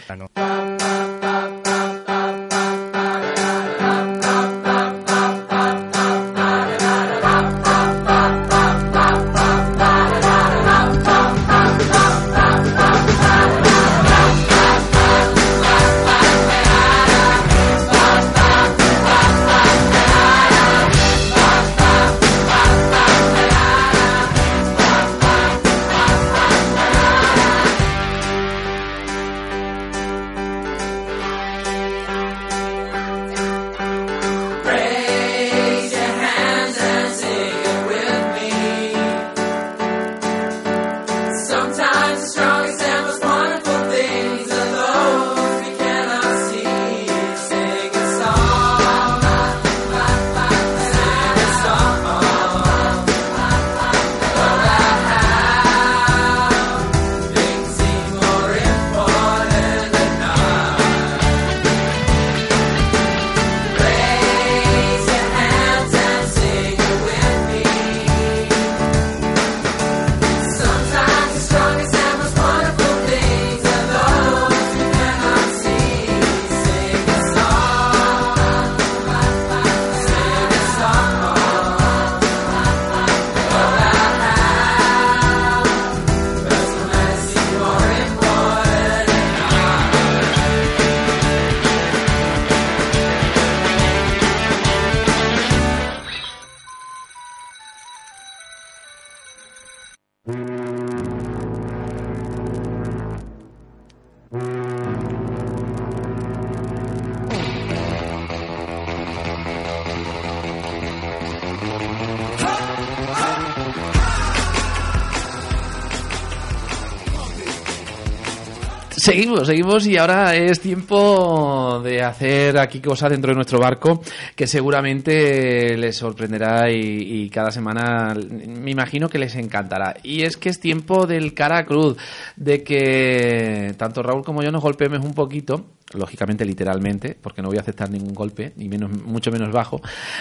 Seguimos, 119.45 119.87
y 119.87 119.97
ahora 119.97 120.35
es 120.35 120.61
tiempo 120.61 121.81
de 121.83 122.03
hacer 122.03 122.59
aquí 122.59 122.81
cosas 122.81 123.11
dentro 123.11 123.31
de 123.31 123.37
nuestro 123.37 123.59
barco 123.59 124.01
que 124.35 124.47
seguramente 124.47 125.77
les 125.77 125.97
sorprenderá 125.97 126.71
y, 126.71 127.25
y 127.25 127.31
cada 127.31 127.51
semana 127.51 128.15
me 128.15 128.71
imagino 128.71 129.09
que 129.09 129.19
les 129.19 129.35
encantará. 129.37 129.97
Y 130.03 130.23
es 130.23 130.37
que 130.37 130.49
es 130.49 130.61
tiempo 130.61 131.07
del 131.07 131.35
cara 131.35 131.59
a 131.59 131.65
cruz, 131.67 131.97
de 132.37 132.63
que 132.63 133.75
tanto 133.77 134.03
Raúl 134.03 134.25
como 134.25 134.43
yo 134.43 134.51
nos 134.51 134.63
golpeemos 134.63 135.05
un 135.05 135.15
poquito 135.15 135.78
lógicamente 135.95 136.45
literalmente, 136.45 137.17
porque 137.21 137.41
no 137.43 137.49
voy 137.49 137.57
a 137.59 137.61
aceptar 137.63 137.91
ningún 137.91 138.13
golpe, 138.15 138.53
ni 138.57 138.69
menos, 138.69 138.91
mucho 139.05 139.31
menos 139.31 139.51
bajo, 139.53 139.81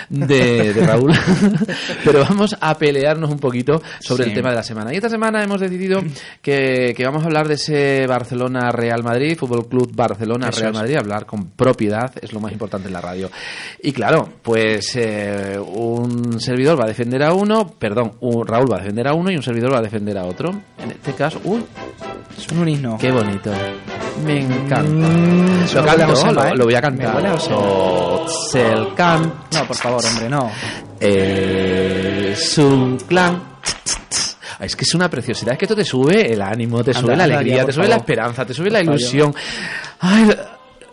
de, 0.09 0.73
de 0.73 0.85
Raúl. 0.85 1.11
Pero 2.05 2.21
vamos 2.21 2.55
a 2.59 2.77
pelearnos 2.77 3.29
un 3.29 3.39
poquito 3.39 3.81
sobre 3.99 4.23
Sí. 4.25 4.29
el 4.29 4.35
tema 4.35 4.49
de 4.51 4.55
la 4.55 4.63
semana. 4.63 4.93
Y 4.93 4.95
esta 4.97 5.09
semana 5.09 5.43
hemos 5.43 5.59
decidido 5.59 6.01
que, 6.41 6.93
que 6.95 7.05
vamos 7.05 7.23
a 7.23 7.25
hablar 7.27 7.47
de 7.47 7.55
ese 7.55 8.05
Barcelona 8.07 8.71
Real 8.71 9.03
Madrid, 9.03 9.37
Fútbol 9.37 9.67
Club 9.67 9.91
Barcelona 9.93 10.49
Eso 10.49 10.61
Real 10.61 10.71
es. 10.73 10.79
Madrid, 10.79 10.95
hablar 10.97 11.25
con 11.25 11.47
propiedad 11.51 12.11
es 12.21 12.31
lo 12.33 12.39
más 12.39 12.51
importante 12.51 12.87
en 12.87 12.93
la 12.93 13.01
radio. 13.01 13.29
Y 13.83 13.91
claro, 13.91 14.29
pues 14.41 14.95
eh, 14.95 15.59
un 15.59 16.39
servidor 16.39 16.79
va 16.79 16.85
a 16.85 16.87
defender 16.87 17.23
a 17.23 17.33
uno, 17.33 17.67
perdón, 17.77 18.13
un, 18.21 18.47
Raúl 18.47 18.71
va 18.71 18.77
a 18.77 18.79
defender 18.79 19.07
a 19.07 19.13
uno 19.13 19.29
y 19.31 19.35
un 19.35 19.43
servidor 19.43 19.73
va 19.73 19.79
a 19.79 19.81
defender 19.81 20.17
a 20.17 20.23
otro. 20.25 20.51
En 20.81 20.91
este 20.91 21.13
caso, 21.13 21.39
uy, 21.43 21.63
Son 22.37 22.59
un 22.59 22.69
himno. 22.69 22.97
qué 22.99 23.11
bonito. 23.11 23.51
Me 24.25 24.41
encanta. 24.41 25.07
Mm, 25.07 25.56
Lo 25.73 25.85
canto, 25.85 26.13
huele 26.13 26.49
¿eh? 26.49 26.55
lo 26.55 26.63
voy 26.65 26.73
a 26.75 26.77
Me 26.77 26.81
cantar. 26.81 27.15
huele. 27.15 27.29
Tots 27.37 28.55
el 28.55 28.93
camp 28.95 29.33
No, 29.53 29.65
por 29.65 29.75
favor, 29.75 30.05
hombre, 30.05 30.29
no. 30.29 30.51
es 30.99 32.57
un 32.57 32.97
clan. 33.07 33.41
Es 34.59 34.75
que 34.75 34.83
es 34.83 34.95
una 34.95 35.07
preciosidad, 35.09 35.53
es 35.53 35.59
que 35.59 35.65
esto 35.65 35.75
te 35.75 35.85
sube 35.85 36.33
el 36.33 36.41
ánimo, 36.41 36.83
te 36.83 36.89
Anda, 36.91 37.01
sube 37.01 37.15
la 37.15 37.23
alegría, 37.25 37.63
te 37.65 37.71
sube 37.71 37.87
la 37.87 37.97
esperanza, 37.97 38.43
te 38.45 38.53
sube 38.55 38.71
la 38.71 38.81
ilusión. 38.81 39.33
Ay, 39.99 40.35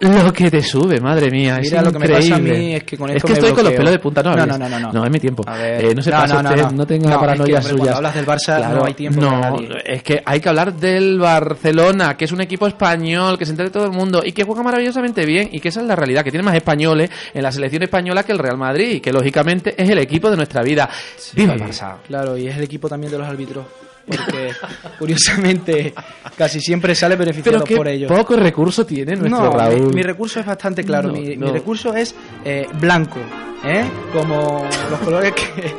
lo 0.01 0.32
que 0.32 0.51
te 0.51 0.62
sube, 0.62 1.01
madre 1.01 1.30
mía, 1.30 1.59
Mira, 1.61 1.78
es 1.80 1.84
lo 1.84 1.92
que 1.92 1.99
me 1.99 2.05
increíble. 2.07 2.30
pasa 2.30 2.34
a 2.36 2.38
mí 2.59 2.74
es 2.74 2.84
que 2.84 2.97
con 2.99 3.11
esto 3.11 3.26
que 3.26 3.32
me 3.32 3.38
estoy 3.38 3.53
con 3.55 3.64
los 3.64 3.72
pelos 3.74 3.90
de 3.92 3.99
punta, 3.99 4.22
no, 4.22 4.34
No, 4.36 4.47
no, 4.47 4.59
no, 4.59 4.68
no, 4.68 4.92
no. 4.92 5.05
Es 5.05 5.11
mi 5.11 5.20
tiempo. 5.20 5.42
A 5.47 5.57
ver. 5.57 5.84
Eh, 5.84 5.95
no 5.95 6.03
se 6.03 6.11
No, 6.11 6.16
pase 6.18 6.34
no, 6.34 6.42
no, 6.42 6.49
usted, 6.51 6.62
no. 6.62 6.70
no 6.72 6.86
tenga 6.86 7.05
No, 7.09 7.11
es 7.14 7.18
que, 7.18 7.26
paranoia 7.26 7.57
hombre, 7.59 7.61
cuando 7.62 7.78
suyas. 7.84 7.97
hablas 7.97 8.14
del 8.14 8.26
Barça 8.26 8.74
no 8.74 8.84
hay 8.84 8.95
tiempo 8.95 9.20
no, 9.20 9.28
para 9.40 9.51
nadie. 9.53 9.68
es 9.84 10.03
que 10.03 10.22
hay 10.24 10.40
que 10.40 10.49
hablar 10.49 10.74
del 10.74 11.18
Barcelona, 11.18 12.16
que 12.16 12.24
es 12.24 12.32
un 12.32 12.40
equipo 12.40 12.66
español, 12.66 13.38
que 13.38 13.45
se 13.45 13.53
entere 13.53 13.70
todo 13.70 13.84
el 13.84 13.92
mundo 13.92 14.22
y 14.24 14.32
que 14.32 14.45
juega 14.45 14.62
maravillosamente 14.62 15.24
bien 15.24 15.49
y 15.53 15.61
que 15.61 15.68
esa 15.68 15.80
es 15.80 15.86
la 15.86 15.97
realidad, 15.97 16.22
que 16.24 16.30
tiene 16.30 16.45
más 16.45 16.55
españoles 16.57 17.11
en 17.32 17.42
la 17.42 17.53
selección 17.53 17.82
española 17.82 18.22
que 18.24 18.32
el 18.32 18.38
Real 18.38 18.59
Madrid 18.59 18.95
y 18.97 19.01
que 19.01 19.12
lógicamente 19.12 19.74
es 19.80 19.88
el 19.88 19.99
equipo 19.99 20.30
de 20.30 20.36
nuestra 20.36 20.62
vida. 20.62 20.88
¡Viva 21.34 21.55
el 21.55 21.61
Barça! 21.61 21.97
Claro, 22.07 22.36
y 22.36 22.49
es 22.49 22.57
el 22.57 22.64
equipo 22.64 22.88
también 22.88 23.12
de 23.12 23.18
los 23.18 23.26
árbitros. 23.28 23.64
Porque, 24.07 24.50
curiosamente, 24.98 25.94
casi 26.36 26.61
siempre 26.61 26.94
sale 26.94 27.16
beneficiado 27.16 27.59
Pero 27.59 27.64
qué 27.66 27.76
por 27.76 27.88
ellos. 27.88 28.12
poco 28.12 28.36
recurso 28.36 28.84
tiene 28.84 29.16
nuestro 29.16 29.44
no, 29.44 29.50
Raúl. 29.50 29.86
Mi, 29.88 29.94
mi 29.94 30.02
recurso 30.02 30.40
es 30.40 30.46
bastante 30.46 30.84
claro. 30.84 31.09
No, 31.09 31.14
mi, 31.14 31.36
no. 31.36 31.46
mi 31.46 31.52
recurso 31.52 31.94
es 31.94 32.14
eh, 32.44 32.66
blanco, 32.80 33.18
¿eh? 33.64 33.84
Como 34.12 34.66
los 34.90 35.00
colores 35.00 35.32
que 35.32 35.74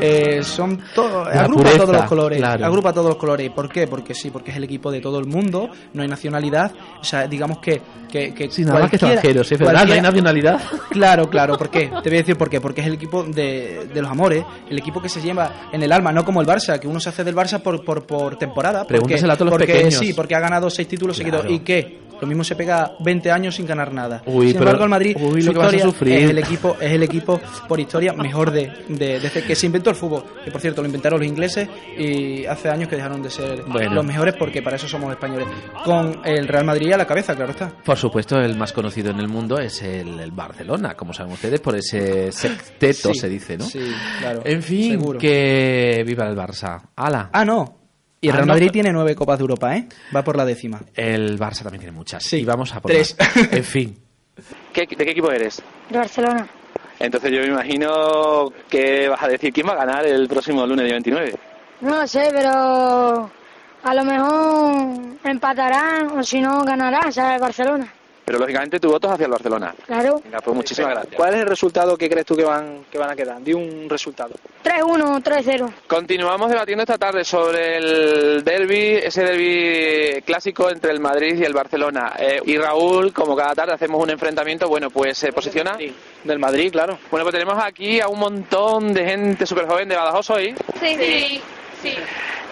eh, 0.38 0.42
son 0.42 0.80
todos. 0.94 1.28
Agrupa 1.28 1.62
pureza, 1.62 1.78
todos 1.78 1.96
los 1.96 2.04
colores. 2.06 2.38
claro. 2.38 2.66
Agrupa 2.66 2.92
todos 2.92 3.08
los 3.08 3.16
colores. 3.16 3.50
¿Por 3.50 3.68
qué? 3.68 3.86
Porque 3.86 4.14
sí, 4.14 4.30
porque 4.30 4.50
es 4.50 4.56
el 4.56 4.64
equipo 4.64 4.90
de 4.90 5.00
todo 5.00 5.18
el 5.18 5.26
mundo, 5.26 5.68
no 5.92 6.02
hay 6.02 6.08
nacionalidad. 6.08 6.72
O 7.00 7.04
sea, 7.04 7.26
digamos 7.26 7.58
que. 7.58 7.80
que, 8.10 8.32
que 8.34 8.50
Sí, 8.50 8.64
nada 8.64 8.80
más 8.80 8.90
que 8.90 8.96
extranjeros, 8.96 9.52
es 9.52 9.58
verdad, 9.58 9.86
no 9.86 9.92
hay 9.92 10.00
nacionalidad. 10.00 10.60
Claro, 10.90 11.30
claro, 11.30 11.56
¿por 11.56 11.70
qué? 11.70 11.86
Te 12.02 12.08
voy 12.08 12.18
a 12.18 12.20
decir 12.22 12.36
por 12.36 12.50
qué. 12.50 12.60
Porque 12.60 12.80
es 12.80 12.86
el 12.88 12.94
equipo 12.94 13.22
de, 13.22 13.88
de 13.94 14.02
los 14.02 14.10
amores, 14.10 14.44
el 14.68 14.76
equipo 14.78 15.00
que 15.00 15.08
se 15.08 15.20
lleva 15.20 15.68
en 15.72 15.82
el 15.82 15.92
alma, 15.92 16.10
no 16.12 16.24
como 16.24 16.40
el 16.40 16.46
Barça, 16.46 16.78
que 16.80 16.88
uno 16.88 16.98
se 16.98 17.10
hace 17.10 17.22
del 17.22 17.34
Barça 17.34 17.49
por, 17.58 17.84
por, 17.84 18.06
por 18.06 18.36
temporada. 18.38 18.80
Porque, 18.80 18.94
Pregúntaselo 18.94 19.32
a 19.32 19.36
todos 19.36 19.50
los 19.50 19.58
porque 19.58 19.72
pequeños. 19.72 19.94
sí, 19.94 20.12
porque 20.12 20.34
ha 20.34 20.40
ganado 20.40 20.70
seis 20.70 20.86
títulos 20.88 21.18
Claro. 21.18 21.38
seguidos. 21.42 21.60
¿Y 21.60 21.64
qué? 21.64 22.00
Lo 22.20 22.26
mismo 22.26 22.44
se 22.44 22.54
pega 22.54 22.92
20 23.00 23.30
años 23.30 23.54
sin 23.56 23.64
ganar 23.64 23.94
nada. 23.94 24.20
Uy, 24.26 24.48
sin 24.48 24.52
pero- 24.58 24.64
embargo, 24.66 24.84
el 24.84 24.90
Madrid, 24.90 25.16
uy, 25.18 25.40
su 25.40 25.46
lo 25.46 25.52
que 25.54 25.58
vas 25.58 25.72
a 25.72 25.76
historia 25.76 25.84
sufrir. 25.90 26.12
es 26.18 26.30
el 26.30 26.38
equipo, 26.38 26.76
es 26.78 26.92
el 26.92 27.02
equipo 27.02 27.40
por 27.66 27.80
historia 27.80 28.12
mejor 28.12 28.50
de, 28.50 28.70
de- 28.88 29.18
desde 29.20 29.42
que 29.42 29.54
se 29.56 29.64
inventó 29.64 29.88
el 29.88 29.96
fútbol. 29.96 30.24
Que 30.44 30.50
por 30.50 30.60
cierto, 30.60 30.82
lo 30.82 30.86
inventaron 30.86 31.18
los 31.18 31.26
ingleses 31.26 31.66
y 31.96 32.44
hace 32.44 32.68
años 32.68 32.90
que 32.90 32.96
dejaron 32.96 33.22
de 33.22 33.30
ser 33.30 33.62
Bueno. 33.66 33.94
los 33.94 34.04
mejores 34.04 34.34
porque 34.38 34.60
para 34.60 34.76
eso 34.76 34.86
somos 34.86 35.10
españoles. 35.12 35.48
Con 35.82 36.20
el 36.26 36.46
Real 36.46 36.66
Madrid 36.66 36.92
a 36.92 36.98
la 36.98 37.06
cabeza, 37.06 37.34
claro 37.34 37.52
está. 37.52 37.70
Por 37.82 37.96
supuesto, 37.96 38.36
el 38.38 38.54
más 38.54 38.74
conocido 38.74 39.10
en 39.10 39.18
el 39.18 39.28
mundo 39.28 39.58
es 39.58 39.80
el, 39.80 40.20
el 40.20 40.30
Barcelona, 40.30 40.92
como 40.94 41.14
saben 41.14 41.32
ustedes, 41.32 41.60
por 41.60 41.74
ese 41.74 42.30
sexteto 42.32 43.14
Sí, 43.14 43.18
se 43.18 43.28
dice, 43.30 43.56
¿no? 43.56 43.64
Sí, 43.64 43.80
claro. 44.20 44.42
En 44.44 44.62
fin, 44.62 44.90
seguro. 45.00 45.18
que 45.18 46.04
viva 46.06 46.28
el 46.28 46.36
Barça. 46.36 46.82
¡Hala! 46.96 47.30
Ah, 47.40 47.44
no. 47.44 47.76
Y 48.20 48.28
el 48.28 48.32
Ah, 48.32 48.36
Real 48.36 48.48
no. 48.48 48.52
Madrid 48.54 48.70
tiene 48.70 48.92
nueve 48.92 49.14
Copas 49.14 49.38
de 49.38 49.42
Europa, 49.42 49.74
¿eh? 49.76 49.88
Va 50.14 50.22
por 50.22 50.36
la 50.36 50.44
décima. 50.44 50.80
El 50.94 51.38
Barça 51.38 51.62
también 51.62 51.80
tiene 51.80 51.92
muchas. 51.96 52.22
Sí, 52.22 52.38
y 52.40 52.44
vamos 52.44 52.74
a 52.74 52.80
por 52.80 52.90
tres. 52.90 53.16
más. 53.18 53.36
En 53.52 53.64
fin. 53.64 53.98
¿Qué- 54.72 54.86
¿De 54.86 55.04
qué 55.04 55.10
equipo 55.10 55.30
eres? 55.30 55.62
De 55.88 55.98
Barcelona. 55.98 56.46
Entonces 56.98 57.30
yo 57.32 57.40
me 57.40 57.46
imagino 57.48 58.52
que 58.68 59.08
vas 59.08 59.22
a 59.22 59.28
decir 59.28 59.52
quién 59.52 59.66
va 59.66 59.72
a 59.72 59.86
ganar 59.86 60.04
el 60.06 60.28
próximo 60.28 60.66
lunes 60.66 60.84
día 60.84 60.94
29. 60.94 61.34
No 61.80 61.96
lo 61.96 62.06
sé, 62.06 62.28
pero 62.30 63.30
a 63.82 63.94
lo 63.94 64.04
mejor 64.04 64.98
empatarán 65.24 66.18
o 66.18 66.22
si 66.22 66.40
no 66.42 66.62
ganarán, 66.62 67.10
¿sabes? 67.10 67.36
El 67.36 67.40
Barcelona. 67.40 67.94
Pero 68.30 68.38
lógicamente 68.38 68.78
tu 68.78 68.88
voto 68.88 69.08
es 69.08 69.14
hacia 69.14 69.24
el 69.24 69.32
Barcelona. 69.32 69.74
Claro. 69.86 70.20
Venga, 70.22 70.38
pues 70.38 70.56
muchísimas 70.56 70.92
gracias. 70.92 71.16
¿Cuál 71.16 71.34
es 71.34 71.40
el 71.40 71.46
resultado 71.48 71.96
que 71.96 72.08
crees 72.08 72.24
tú 72.24 72.36
que 72.36 72.44
van, 72.44 72.84
que 72.88 72.96
van 72.96 73.10
a 73.10 73.16
quedar? 73.16 73.42
Di 73.42 73.54
un 73.54 73.88
resultado. 73.90 74.36
3-1, 74.62 75.20
3-0. 75.20 75.72
Continuamos 75.88 76.48
debatiendo 76.48 76.84
esta 76.84 76.96
tarde 76.96 77.24
sobre 77.24 77.78
el 77.78 78.44
derby, 78.44 79.00
ese 79.02 79.24
derby 79.24 80.22
clásico 80.22 80.70
entre 80.70 80.92
el 80.92 81.00
Madrid 81.00 81.40
y 81.40 81.44
el 81.44 81.52
Barcelona. 81.52 82.12
Eh, 82.20 82.40
y 82.44 82.56
Raúl, 82.56 83.12
como 83.12 83.34
cada 83.34 83.52
tarde 83.52 83.72
hacemos 83.72 84.00
un 84.00 84.10
enfrentamiento, 84.10 84.68
bueno, 84.68 84.90
pues 84.90 85.18
se 85.18 85.32
posiciona. 85.32 85.76
Sí, 85.76 85.92
del 86.22 86.38
Madrid, 86.38 86.70
claro. 86.70 87.00
Bueno, 87.10 87.24
pues 87.24 87.32
tenemos 87.32 87.60
aquí 87.60 87.98
a 87.98 88.06
un 88.06 88.20
montón 88.20 88.94
de 88.94 89.06
gente 89.06 89.44
súper 89.44 89.66
joven 89.66 89.88
de 89.88 89.96
Badajoz 89.96 90.30
hoy. 90.30 90.54
Sí, 90.78 90.96
sí, 90.96 91.42
sí. 91.82 91.94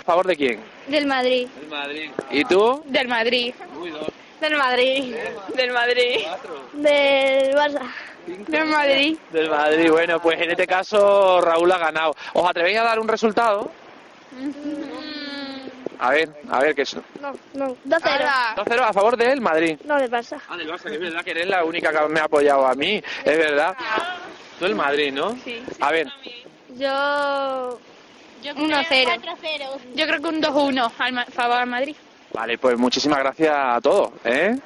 ¿A 0.00 0.02
favor 0.02 0.26
de 0.26 0.34
quién? 0.34 0.58
Del 0.88 1.06
Madrid. 1.06 1.46
El 1.62 1.68
Madrid. 1.68 2.10
¿Y 2.32 2.44
tú? 2.46 2.82
Del 2.84 3.06
Madrid. 3.06 3.54
Uy, 3.80 3.90
dos. 3.90 4.17
Del 4.40 4.56
Madrid. 4.56 5.14
Del 5.54 5.72
Madrid. 5.72 6.26
Del 6.72 7.54
Barça. 7.54 7.82
Del 8.26 8.64
Madrid. 8.66 9.18
Del 9.30 9.50
Madrid. 9.50 9.90
Bueno, 9.90 10.20
pues 10.20 10.40
en 10.40 10.50
este 10.50 10.66
caso 10.66 11.40
Raúl 11.40 11.70
ha 11.72 11.78
ganado. 11.78 12.14
¿Os 12.34 12.48
atrevéis 12.48 12.78
a 12.78 12.84
dar 12.84 12.98
un 13.00 13.08
resultado? 13.08 13.70
A 16.00 16.10
ver, 16.10 16.28
a 16.50 16.60
ver, 16.60 16.74
¿qué 16.76 16.82
es? 16.82 16.94
No, 17.20 17.32
no. 17.54 17.76
2-0. 17.84 18.54
2-0 18.56 18.80
a 18.80 18.92
favor 18.92 19.16
del 19.16 19.40
Madrid. 19.40 19.78
No, 19.84 19.96
del 19.96 20.10
Barça. 20.10 20.40
Ah, 20.48 20.56
del 20.56 20.70
Barça, 20.70 20.84
que 20.84 20.94
es 20.94 21.00
verdad 21.00 21.24
que 21.24 21.32
eres 21.32 21.48
la 21.48 21.64
única 21.64 21.90
que 21.90 22.08
me 22.08 22.20
ha 22.20 22.24
apoyado 22.24 22.66
a 22.66 22.74
mí, 22.74 23.02
es 23.24 23.38
verdad. 23.38 23.74
Tú 24.60 24.66
el 24.66 24.76
Madrid, 24.76 25.12
¿no? 25.12 25.36
Sí. 25.42 25.60
A 25.80 25.90
ver, 25.90 26.06
Yo... 26.76 27.78
1-0. 28.44 29.20
Yo 29.96 30.06
creo 30.06 30.20
que 30.22 30.28
un 30.28 30.40
2-1 30.40 30.92
al 30.98 31.26
favor 31.32 31.56
al 31.56 31.66
Madrid. 31.66 31.96
Vale, 32.32 32.58
pues 32.58 32.78
muchísimas 32.78 33.18
gracias 33.18 33.54
a 33.54 33.80
todos, 33.80 34.10
¿eh? 34.24 34.58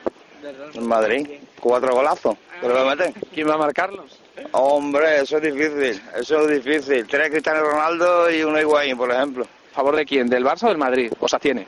En 0.74 0.86
Madrid, 0.86 1.28
cuatro 1.60 1.94
golazos. 1.94 2.36
¿Pero 2.60 2.74
lo 2.74 2.84
meten? 2.86 3.12
¿Quién 3.34 3.48
va 3.48 3.54
a 3.54 3.58
marcarlos? 3.58 4.18
Hombre, 4.52 5.20
eso 5.20 5.38
es 5.38 5.42
difícil, 5.42 6.02
eso 6.16 6.48
es 6.48 6.64
difícil. 6.64 7.06
Tres 7.06 7.30
Cristiano 7.30 7.60
Ronaldo 7.60 8.30
y 8.30 8.42
uno 8.42 8.60
Higuaín, 8.60 8.96
por 8.96 9.10
ejemplo. 9.10 9.46
¿A 9.72 9.76
favor 9.76 9.96
de 9.96 10.04
quién? 10.04 10.28
¿Del 10.28 10.44
Barça 10.44 10.64
o 10.64 10.68
del 10.68 10.76
Madrid? 10.76 11.10
¿O 11.18 11.26
se 11.26 11.36
abstiene? 11.36 11.64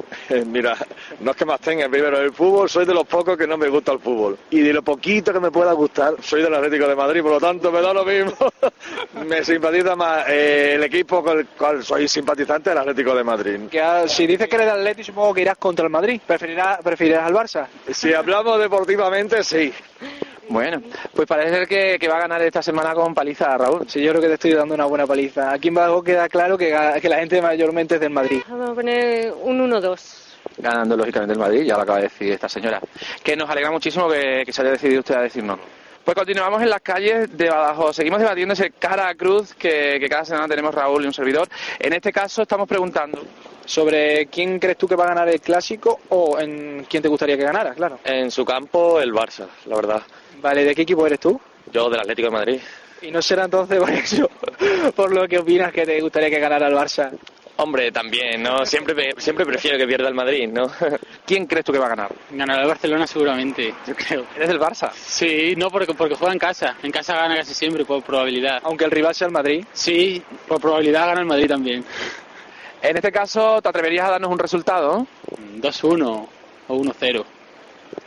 Mira, 0.47 0.77
no 1.21 1.31
es 1.31 1.37
que 1.39 1.47
más 1.47 1.59
tenga 1.59 1.89
primero 1.89 2.21
el 2.21 2.35
fútbol, 2.35 2.69
soy 2.69 2.85
de 2.85 2.93
los 2.93 3.07
pocos 3.07 3.35
que 3.35 3.47
no 3.47 3.57
me 3.57 3.69
gusta 3.69 3.93
el 3.93 3.99
fútbol. 3.99 4.37
Y 4.51 4.61
de 4.61 4.75
lo 4.75 4.83
poquito 4.83 5.33
que 5.33 5.41
me 5.41 5.51
pueda 5.51 5.73
gustar, 5.73 6.15
soy 6.21 6.43
del 6.43 6.55
Atlético 6.55 6.87
de 6.87 6.95
Madrid, 6.95 7.23
por 7.23 7.31
lo 7.33 7.41
tanto 7.41 7.73
me 7.73 7.81
da 7.81 7.95
lo 7.95 8.05
mismo. 8.05 8.35
me 9.27 9.43
simpatiza 9.43 9.97
más 9.97 10.29
eh, 10.29 10.75
el 10.75 10.85
equipo 10.85 11.23
con 11.23 11.39
el 11.39 11.47
cual 11.47 11.83
soy 11.83 12.07
simpatizante 12.07 12.71
del 12.71 12.79
Atlético 12.81 13.15
de 13.15 13.25
Madrid. 13.25 13.61
Que, 13.71 13.81
ah, 13.81 14.07
si 14.07 14.27
dices 14.27 14.49
que 14.49 14.57
eres 14.57 14.67
del 14.67 14.81
Atleti, 14.81 15.03
supongo 15.03 15.33
que 15.33 15.41
irás 15.41 15.57
contra 15.57 15.87
el 15.87 15.91
Madrid. 15.91 16.21
¿Preferirás, 16.27 16.83
preferirás 16.83 17.25
al 17.25 17.33
Barça? 17.33 17.67
Si 17.91 18.13
hablamos 18.13 18.59
deportivamente, 18.59 19.43
sí. 19.43 19.73
Bueno, 20.49 20.83
pues 21.15 21.27
parece 21.27 21.51
ser 21.51 21.69
que, 21.69 21.99
que 21.99 22.09
va 22.09 22.17
a 22.17 22.21
ganar 22.21 22.43
esta 22.43 22.63
semana 22.63 22.95
con 22.95 23.15
paliza 23.15 23.57
Raúl. 23.57 23.89
Sí, 23.89 24.03
yo 24.03 24.11
creo 24.11 24.23
que 24.23 24.29
te 24.29 24.35
estoy 24.35 24.53
dando 24.53 24.75
una 24.75 24.85
buena 24.85 25.07
paliza. 25.07 25.53
Aquí 25.53 25.69
en 25.69 25.75
Badajoz 25.75 26.05
queda 26.05 26.29
claro 26.29 26.59
que, 26.59 26.71
la 26.71 27.19
gente 27.19 27.41
mayormente 27.41 27.95
es 27.97 28.01
del 28.01 28.11
Madrid. 28.11 28.43
Vamos 28.49 28.71
a 28.71 28.75
poner 28.75 29.33
un 29.33 29.71
1-2. 29.71 30.01
Ganando 30.59 30.97
lógicamente 30.97 31.33
el 31.33 31.39
Madrid, 31.39 31.63
ya 31.63 31.77
lo 31.77 31.83
acaba 31.83 31.99
de 31.99 32.05
decir 32.05 32.33
esta 32.33 32.49
señora. 32.49 32.81
Que 33.23 33.37
nos 33.37 33.49
alegra 33.49 33.71
muchísimo 33.71 34.09
que, 34.09 34.43
que 34.45 34.53
se 34.53 34.63
haya 34.63 34.73
decidido 34.73 35.01
usted 35.01 35.15
a 35.15 35.23
decirnos. 35.23 35.59
Pues 36.05 36.15
continuamos 36.15 36.61
en 36.63 36.69
las 36.69 36.83
calles 36.83 37.35
de 37.37 37.49
Badajoz. 37.49 37.97
Seguimos 37.97 38.21
debatiendo 38.21 38.53
ese 38.53 38.71
cara 38.73 39.09
a 39.09 39.15
cruz 39.15 39.55
que, 39.55 39.97
que 39.99 40.09
cada 40.09 40.25
semana 40.25 40.47
tenemos 40.47 40.75
Raúl 40.75 41.03
y 41.03 41.07
un 41.07 41.15
servidor. 41.15 41.49
En 41.79 41.95
este 41.95 42.13
caso 42.13 42.43
estamos 42.43 42.69
preguntando 42.69 43.23
Sobre 43.67 44.27
quién 44.27 44.59
crees 44.59 44.77
tú 44.77 44.87
que 44.87 44.97
va 44.97 45.05
a 45.05 45.09
ganar 45.09 45.29
el 45.29 45.41
clásico 45.41 46.01
o 46.11 46.39
en 46.39 46.85
quién 46.89 47.03
te 47.03 47.09
gustaría 47.09 47.37
que 47.37 47.45
ganara, 47.45 47.75
claro. 47.75 47.99
En 48.05 48.31
su 48.31 48.45
campo, 48.45 49.01
el 49.01 49.13
Barça, 49.13 49.47
la 49.67 49.77
verdad. 49.77 50.03
Vale, 50.45 50.63
¿de 50.63 50.75
qué 50.75 50.83
equipo 50.83 51.07
eres 51.07 51.21
tú? 51.21 51.41
Yo 51.73 51.89
del 51.89 52.01
Atlético 52.01 52.29
de 52.29 52.33
Madrid. 52.33 52.61
Y 53.01 53.11
no 53.11 53.23
será 53.23 53.47
entonces 53.47 53.79
por 53.79 53.91
eso, 53.91 54.31
por 54.95 55.11
lo 55.11 55.27
que 55.27 55.39
opinas 55.39 55.73
que 55.73 55.87
te 55.87 55.99
gustaría 56.03 56.29
que 56.29 56.39
ganara 56.39 56.67
el 56.69 56.75
Barça. 56.75 57.11
Hombre, 57.57 57.91
también, 57.91 58.43
¿no? 58.43 58.67
Siempre, 58.67 59.13
siempre 59.17 59.47
prefiero 59.47 59.79
que 59.79 59.87
pierda 59.87 60.07
el 60.07 60.15
Madrid, 60.15 60.47
¿no? 60.53 60.71
¿Quién 61.27 61.47
crees 61.47 61.65
tú 61.65 61.73
que 61.73 61.79
va 61.79 61.87
a 61.87 61.89
ganar? 61.89 62.13
Ganará 62.31 62.61
el 62.61 62.69
Barcelona 62.69 63.07
seguramente, 63.07 63.73
yo 63.87 63.95
creo. 63.97 64.27
¿Eres 64.37 64.49
del 64.49 64.61
Barça? 64.61 64.93
Sí, 64.93 65.55
no 65.57 65.71
porque, 65.71 65.95
porque 65.95 66.15
juega 66.15 66.35
en 66.35 66.39
casa. 66.39 66.77
En 66.83 66.91
casa 66.91 67.17
gana 67.17 67.37
casi 67.37 67.55
siempre 67.55 67.87
por 67.87 68.03
probabilidad. 68.03 68.61
Aunque 68.65 68.85
el 68.85 68.91
rival 68.91 69.15
sea 69.15 69.29
el 69.29 69.33
Madrid. 69.33 69.65
Sí, 69.73 70.23
por 70.47 70.61
probabilidad 70.61 71.07
gana 71.07 71.21
el 71.21 71.27
Madrid 71.27 71.49
también. 71.49 71.83
En 72.83 72.97
este 72.97 73.11
caso, 73.11 73.63
¿te 73.63 73.69
atreverías 73.71 74.09
a 74.09 74.11
darnos 74.11 74.31
un 74.31 74.39
resultado? 74.39 75.07
2-1 75.63 76.29
o 76.69 76.77
1-0. 76.77 77.25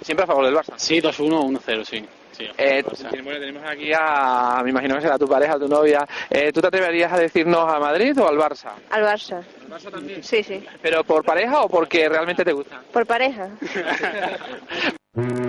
Siempre 0.01 0.23
a 0.23 0.27
favor 0.27 0.45
del 0.45 0.55
Barça. 0.55 0.73
Sí, 0.77 1.01
2-1 1.01 1.33
o 1.33 1.43
1-0, 1.49 1.83
sí. 1.83 2.05
Sí 2.37 2.47
Eh, 2.57 2.83
Barça. 2.83 3.09
bueno, 3.23 3.39
tenemos 3.39 3.63
aquí 3.69 3.91
a, 3.97 4.61
me 4.63 4.69
imagino 4.69 4.95
que 4.95 5.01
será 5.01 5.17
tu 5.17 5.27
pareja, 5.27 5.57
tu 5.59 5.67
novia. 5.67 6.05
Eh, 6.29 6.51
¿Tú 6.51 6.61
te 6.61 6.67
atreverías 6.67 7.11
a 7.11 7.17
decirnos 7.17 7.71
a 7.71 7.79
Madrid 7.79 8.17
o 8.19 8.27
al 8.27 8.37
Barça? 8.37 8.71
Al 8.89 9.03
Barça. 9.03 9.43
Sí, 10.21 10.43
sí. 10.43 10.65
¿Pero 10.81 11.03
por 11.03 11.23
pareja 11.25 11.61
o 11.61 11.69
porque 11.69 12.07
realmente 12.07 12.43
te 12.45 12.53
gusta? 12.53 12.81
Por 12.91 13.05
pareja. 13.05 13.49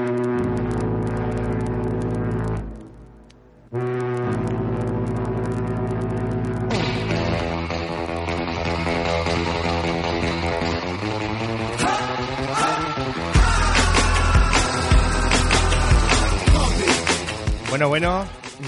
Bueno, 17.78 17.90
bueno, 17.90 18.24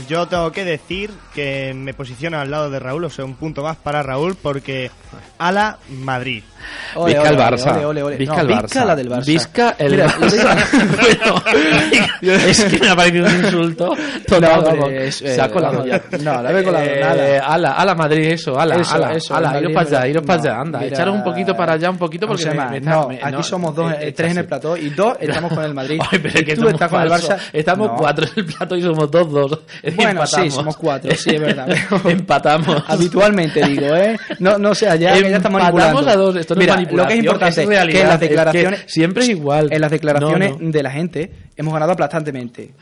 yo 0.08 0.28
tengo 0.28 0.52
que 0.52 0.64
decir 0.64 1.10
que 1.34 1.74
me 1.74 1.94
posiciono 1.94 2.38
al 2.38 2.48
lado 2.48 2.70
de 2.70 2.78
Raúl, 2.78 3.02
o 3.02 3.10
sea, 3.10 3.24
un 3.24 3.34
punto 3.34 3.64
más 3.64 3.76
para 3.76 4.04
Raúl, 4.04 4.36
porque 4.36 4.92
a 5.36 5.50
la 5.50 5.80
Madrid. 5.88 6.44
Ole, 6.94 7.14
Visca 7.14 7.28
el 7.28 7.36
Barça. 7.36 7.72
ole, 7.76 7.84
ole, 7.86 8.02
ole. 8.02 8.16
Visca 8.16 8.34
No, 8.34 8.40
el 8.42 8.48
Barça. 8.48 8.84
la 8.84 8.96
del 8.96 9.08
Barça. 9.10 9.26
Visca 9.26 9.74
el 9.78 9.90
Mira, 9.92 10.06
Barça. 10.08 10.56
Bueno, 12.22 12.40
es 12.46 12.64
que 12.64 12.78
me 12.78 12.88
ha 12.88 12.96
parecido 12.96 13.26
un 13.26 13.36
insulto 13.44 13.96
total. 14.26 14.62
No, 14.62 14.68
hombre, 14.84 15.06
es, 15.08 15.16
se 15.16 15.40
ha 15.40 15.46
eh, 15.46 15.50
colado 15.50 15.86
ya. 15.86 16.00
no, 16.22 16.42
la 16.42 16.58
he 16.58 16.64
colado, 16.64 16.84
Eh, 16.84 17.00
nada. 17.00 17.38
Ala, 17.46 17.70
ala 17.72 17.94
Madrid, 17.94 18.32
eso, 18.32 18.58
ala, 18.58 18.76
Eso, 18.76 18.94
ala, 18.94 19.12
eso, 19.12 19.34
ala, 19.34 19.58
iros 19.60 19.72
para 19.72 19.86
allá, 19.88 20.00
me- 20.00 20.08
iros 20.10 20.24
para 20.26 20.40
allá, 20.40 20.54
no, 20.54 20.60
anda, 20.62 20.84
echaros 20.84 21.14
un 21.14 21.24
poquito 21.24 21.56
para 21.56 21.72
allá, 21.74 21.90
un 21.90 21.98
poquito 21.98 22.26
porque 22.26 22.44
¿cómo 22.44 22.52
se 22.54 22.58
me, 22.58 22.70
me 22.70 22.76
está- 22.78 22.90
no, 22.90 23.08
me- 23.08 23.20
aquí 23.22 23.32
no, 23.32 23.42
somos 23.42 23.74
dos, 23.74 23.92
eh, 23.92 23.96
eh, 24.00 24.08
eh, 24.08 24.12
tres 24.12 24.32
en 24.32 24.38
el 24.38 24.44
plató 24.46 24.76
y 24.76 24.90
dos 24.90 25.16
estamos 25.20 25.52
con 25.52 25.64
el 25.64 25.74
Madrid. 25.74 26.00
Ay, 26.10 26.18
pero 26.18 26.38
es 26.38 26.44
que 26.44 26.52
y 26.52 26.56
tú 26.56 26.68
estás 26.68 26.90
con 26.90 27.02
el. 27.02 27.10
Barça. 27.10 27.36
Estamos 27.52 27.88
No. 27.88 27.96
cuatro 27.96 28.24
en 28.26 28.32
el 28.36 28.44
plato 28.44 28.76
y 28.76 28.82
somos 28.82 29.10
dos, 29.10 29.30
dos. 29.30 29.58
Bueno, 29.96 30.26
sí, 30.26 30.50
somos 30.50 30.76
cuatro, 30.76 31.10
sí, 31.14 31.30
es 31.34 31.40
verdad. 31.40 31.68
Empatamos. 32.04 32.82
Habitualmente 32.86 33.64
digo, 33.66 33.86
¿eh? 33.96 34.18
No, 34.38 34.58
no 34.58 34.74
sea 34.74 34.96
ya, 34.96 35.14
estamos 35.14 35.60
Empatamos 35.62 35.62
manipulando. 35.62 36.10
a 36.10 36.16
dos, 36.16 36.36
esto 36.54 36.54
no 36.54 36.60
es 36.60 36.88
Mira, 36.88 37.02
lo 37.02 37.06
que 37.06 37.12
es 37.14 37.18
importante 37.20 37.62
es 37.62 37.68
realidad, 37.68 37.92
que 37.92 38.00
en 38.00 38.06
las 38.08 38.14
es 38.14 38.20
que 38.20 38.28
declaraciones 38.28 38.84
siempre 38.86 39.22
es 39.24 39.28
igual. 39.30 39.72
En 39.72 39.80
las 39.80 39.90
declaraciones 39.90 40.52
No, 40.52 40.58
no. 40.60 40.70
de 40.70 40.82
la 40.82 40.90
gente 40.90 41.30
hemos 41.56 41.72
ganado 41.72 41.92
aplastantemente. 41.92 42.72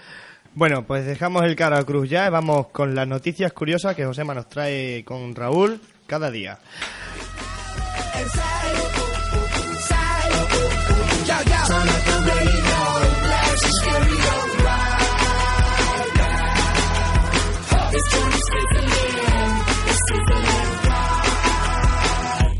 Bueno, 0.54 0.84
pues 0.86 1.06
dejamos 1.06 1.44
el 1.44 1.54
cara 1.54 1.78
a 1.78 1.84
cruz 1.84 2.08
ya 2.08 2.26
y 2.26 2.30
vamos 2.30 2.68
con 2.68 2.94
las 2.94 3.06
noticias 3.06 3.52
curiosas 3.52 3.94
que 3.94 4.04
Josema 4.04 4.34
nos 4.34 4.48
trae 4.48 5.04
con 5.04 5.34
Raúl 5.34 5.80
cada 6.06 6.30
día. 6.30 6.58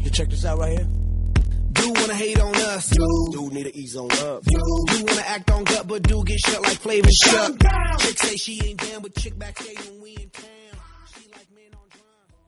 You 0.05 0.11
check 0.11 0.29
this 0.31 0.45
out 0.45 0.59
right 0.59 0.79
here. 0.79 0.98
Hate 2.19 2.41
on 2.41 2.53
us? 2.57 2.89
Do 2.89 3.49
need 3.53 3.63
to 3.63 3.77
ease 3.77 3.95
on 3.95 4.11
up? 4.11 4.43
Dude, 4.43 4.61
Do 4.89 5.05
wanna 5.05 5.23
act 5.25 5.49
on 5.53 5.63
gut, 5.63 5.87
but 5.87 6.03
do 6.03 6.25
get 6.25 6.41
shut 6.41 6.61
like 6.63 6.79
Flavor 6.79 7.09
Shut? 7.25 7.61
Chick 8.01 8.19
say 8.19 8.37
she 8.37 8.61
ain't 8.67 8.81
down, 8.81 9.03
but 9.03 9.15
chick 9.15 9.39
backstage 9.39 9.79
when 9.89 10.03
we 10.03 10.17
in 10.17 10.29
town. 10.31 10.58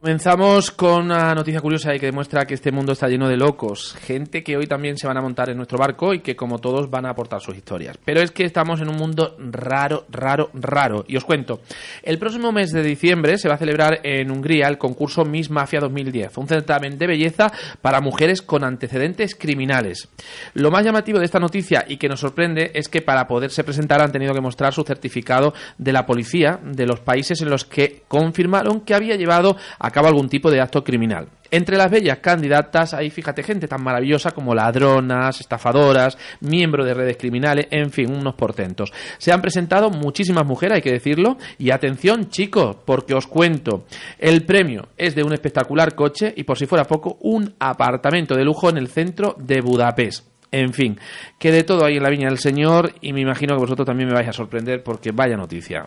Comenzamos 0.01 0.71
con 0.71 1.05
una 1.05 1.35
noticia 1.35 1.61
curiosa 1.61 1.95
y 1.95 2.01
que 2.01 2.07
demuestra 2.07 2.47
que 2.47 2.55
este 2.55 2.73
mundo 2.73 2.93
está 2.93 3.07
lleno 3.07 3.29
de 3.29 3.37
locos, 3.37 3.95
gente 4.01 4.43
que 4.43 4.57
hoy 4.57 4.67
también 4.67 4.97
se 4.97 5.07
van 5.07 5.19
a 5.19 5.21
montar 5.21 5.51
en 5.51 5.59
nuestro 5.59 5.77
barco 5.77 6.15
y 6.15 6.21
que 6.21 6.35
como 6.35 6.59
todos 6.59 6.89
van 6.89 7.05
a 7.05 7.11
aportar 7.11 7.43
sus 7.43 7.55
historias. 7.55 7.99
Pero 8.03 8.23
es 8.23 8.31
que 8.31 8.47
estamos 8.47 8.81
en 8.81 8.89
un 8.89 8.97
mundo 8.97 9.37
raro, 9.39 10.07
raro, 10.09 10.49
raro. 10.55 11.05
Y 11.07 11.19
os 11.19 11.27
cuento, 11.27 11.61
el 12.03 12.19
próximo 12.19 12.51
mes 12.51 12.73
de 12.73 12.83
diciembre 12.83 13.37
se 13.37 13.51
va 13.51 13.57
a 13.57 13.59
celebrar 13.59 14.01
en 14.03 14.31
Hungría 14.31 14.69
el 14.69 14.79
concurso 14.79 15.27
Miss 15.27 15.51
Mafia 15.51 15.81
2010, 15.81 16.39
un 16.39 16.49
certamen 16.49 16.97
de 16.97 17.07
belleza 17.07 17.53
para 17.83 18.01
mujeres 18.01 18.41
con 18.41 18.65
antecedentes 18.65 19.35
criminales. 19.35 20.09
Lo 20.55 20.71
más 20.71 20.83
llamativo 20.83 21.19
de 21.19 21.27
esta 21.27 21.41
noticia 21.41 21.85
y 21.87 21.99
que 21.99 22.09
nos 22.09 22.21
sorprende 22.21 22.71
es 22.73 22.89
que 22.89 23.03
para 23.03 23.29
poderse 23.29 23.65
presentar 23.65 24.01
han 24.01 24.13
tenido 24.13 24.33
que 24.33 24.41
mostrar 24.41 24.73
su 24.73 24.83
certificado 24.83 25.53
de 25.77 25.93
la 25.93 26.07
policía 26.07 26.59
de 26.65 26.87
los 26.87 27.01
países 27.01 27.43
en 27.43 27.51
los 27.51 27.67
que 27.67 28.05
confirmaron 28.09 28.81
que 28.81 28.95
había 28.95 29.17
llevado 29.17 29.59
a 29.79 29.90
cabo 29.91 30.09
algún 30.09 30.29
tipo 30.29 30.51
de 30.51 30.61
acto 30.61 30.83
criminal. 30.83 31.29
Entre 31.51 31.77
las 31.77 31.91
bellas 31.91 32.19
candidatas 32.19 32.95
hay, 32.95 33.11
fíjate, 33.11 33.43
gente 33.43 33.67
tan 33.67 33.83
maravillosa 33.83 34.31
como 34.31 34.55
ladronas, 34.55 35.41
estafadoras, 35.41 36.17
miembros 36.41 36.87
de 36.87 36.95
redes 36.95 37.17
criminales, 37.17 37.67
en 37.71 37.91
fin, 37.91 38.13
unos 38.13 38.35
portentos. 38.35 38.93
Se 39.19 39.33
han 39.33 39.41
presentado 39.41 39.91
muchísimas 39.91 40.47
mujeres, 40.47 40.77
hay 40.77 40.83
que 40.83 40.93
decirlo, 40.93 41.39
y 41.59 41.71
atención 41.71 42.29
chicos, 42.29 42.77
porque 42.85 43.15
os 43.15 43.27
cuento, 43.27 43.85
el 44.19 44.45
premio 44.45 44.89
es 44.97 45.15
de 45.15 45.25
un 45.25 45.33
espectacular 45.33 45.95
coche 45.95 46.33
y 46.37 46.45
por 46.45 46.57
si 46.57 46.67
fuera 46.67 46.85
poco, 46.85 47.19
un 47.21 47.55
apartamento 47.59 48.35
de 48.35 48.45
lujo 48.45 48.71
en 48.71 48.77
el 48.77 48.89
centro 48.89 49.35
de 49.39 49.61
Budapest. 49.61 50.31
En 50.53 50.73
fin, 50.73 50.99
que 51.39 51.53
de 51.53 51.63
todo 51.63 51.85
hay 51.85 51.97
en 51.97 52.03
la 52.03 52.11
viña 52.11 52.29
del 52.29 52.39
Señor 52.39 52.93
y 53.01 53.13
me 53.13 53.21
imagino 53.21 53.55
que 53.55 53.61
vosotros 53.61 53.87
también 53.87 54.09
me 54.09 54.15
vais 54.15 54.29
a 54.29 54.33
sorprender 54.33 54.83
porque 54.83 55.13
vaya 55.13 55.37
noticia. 55.37 55.87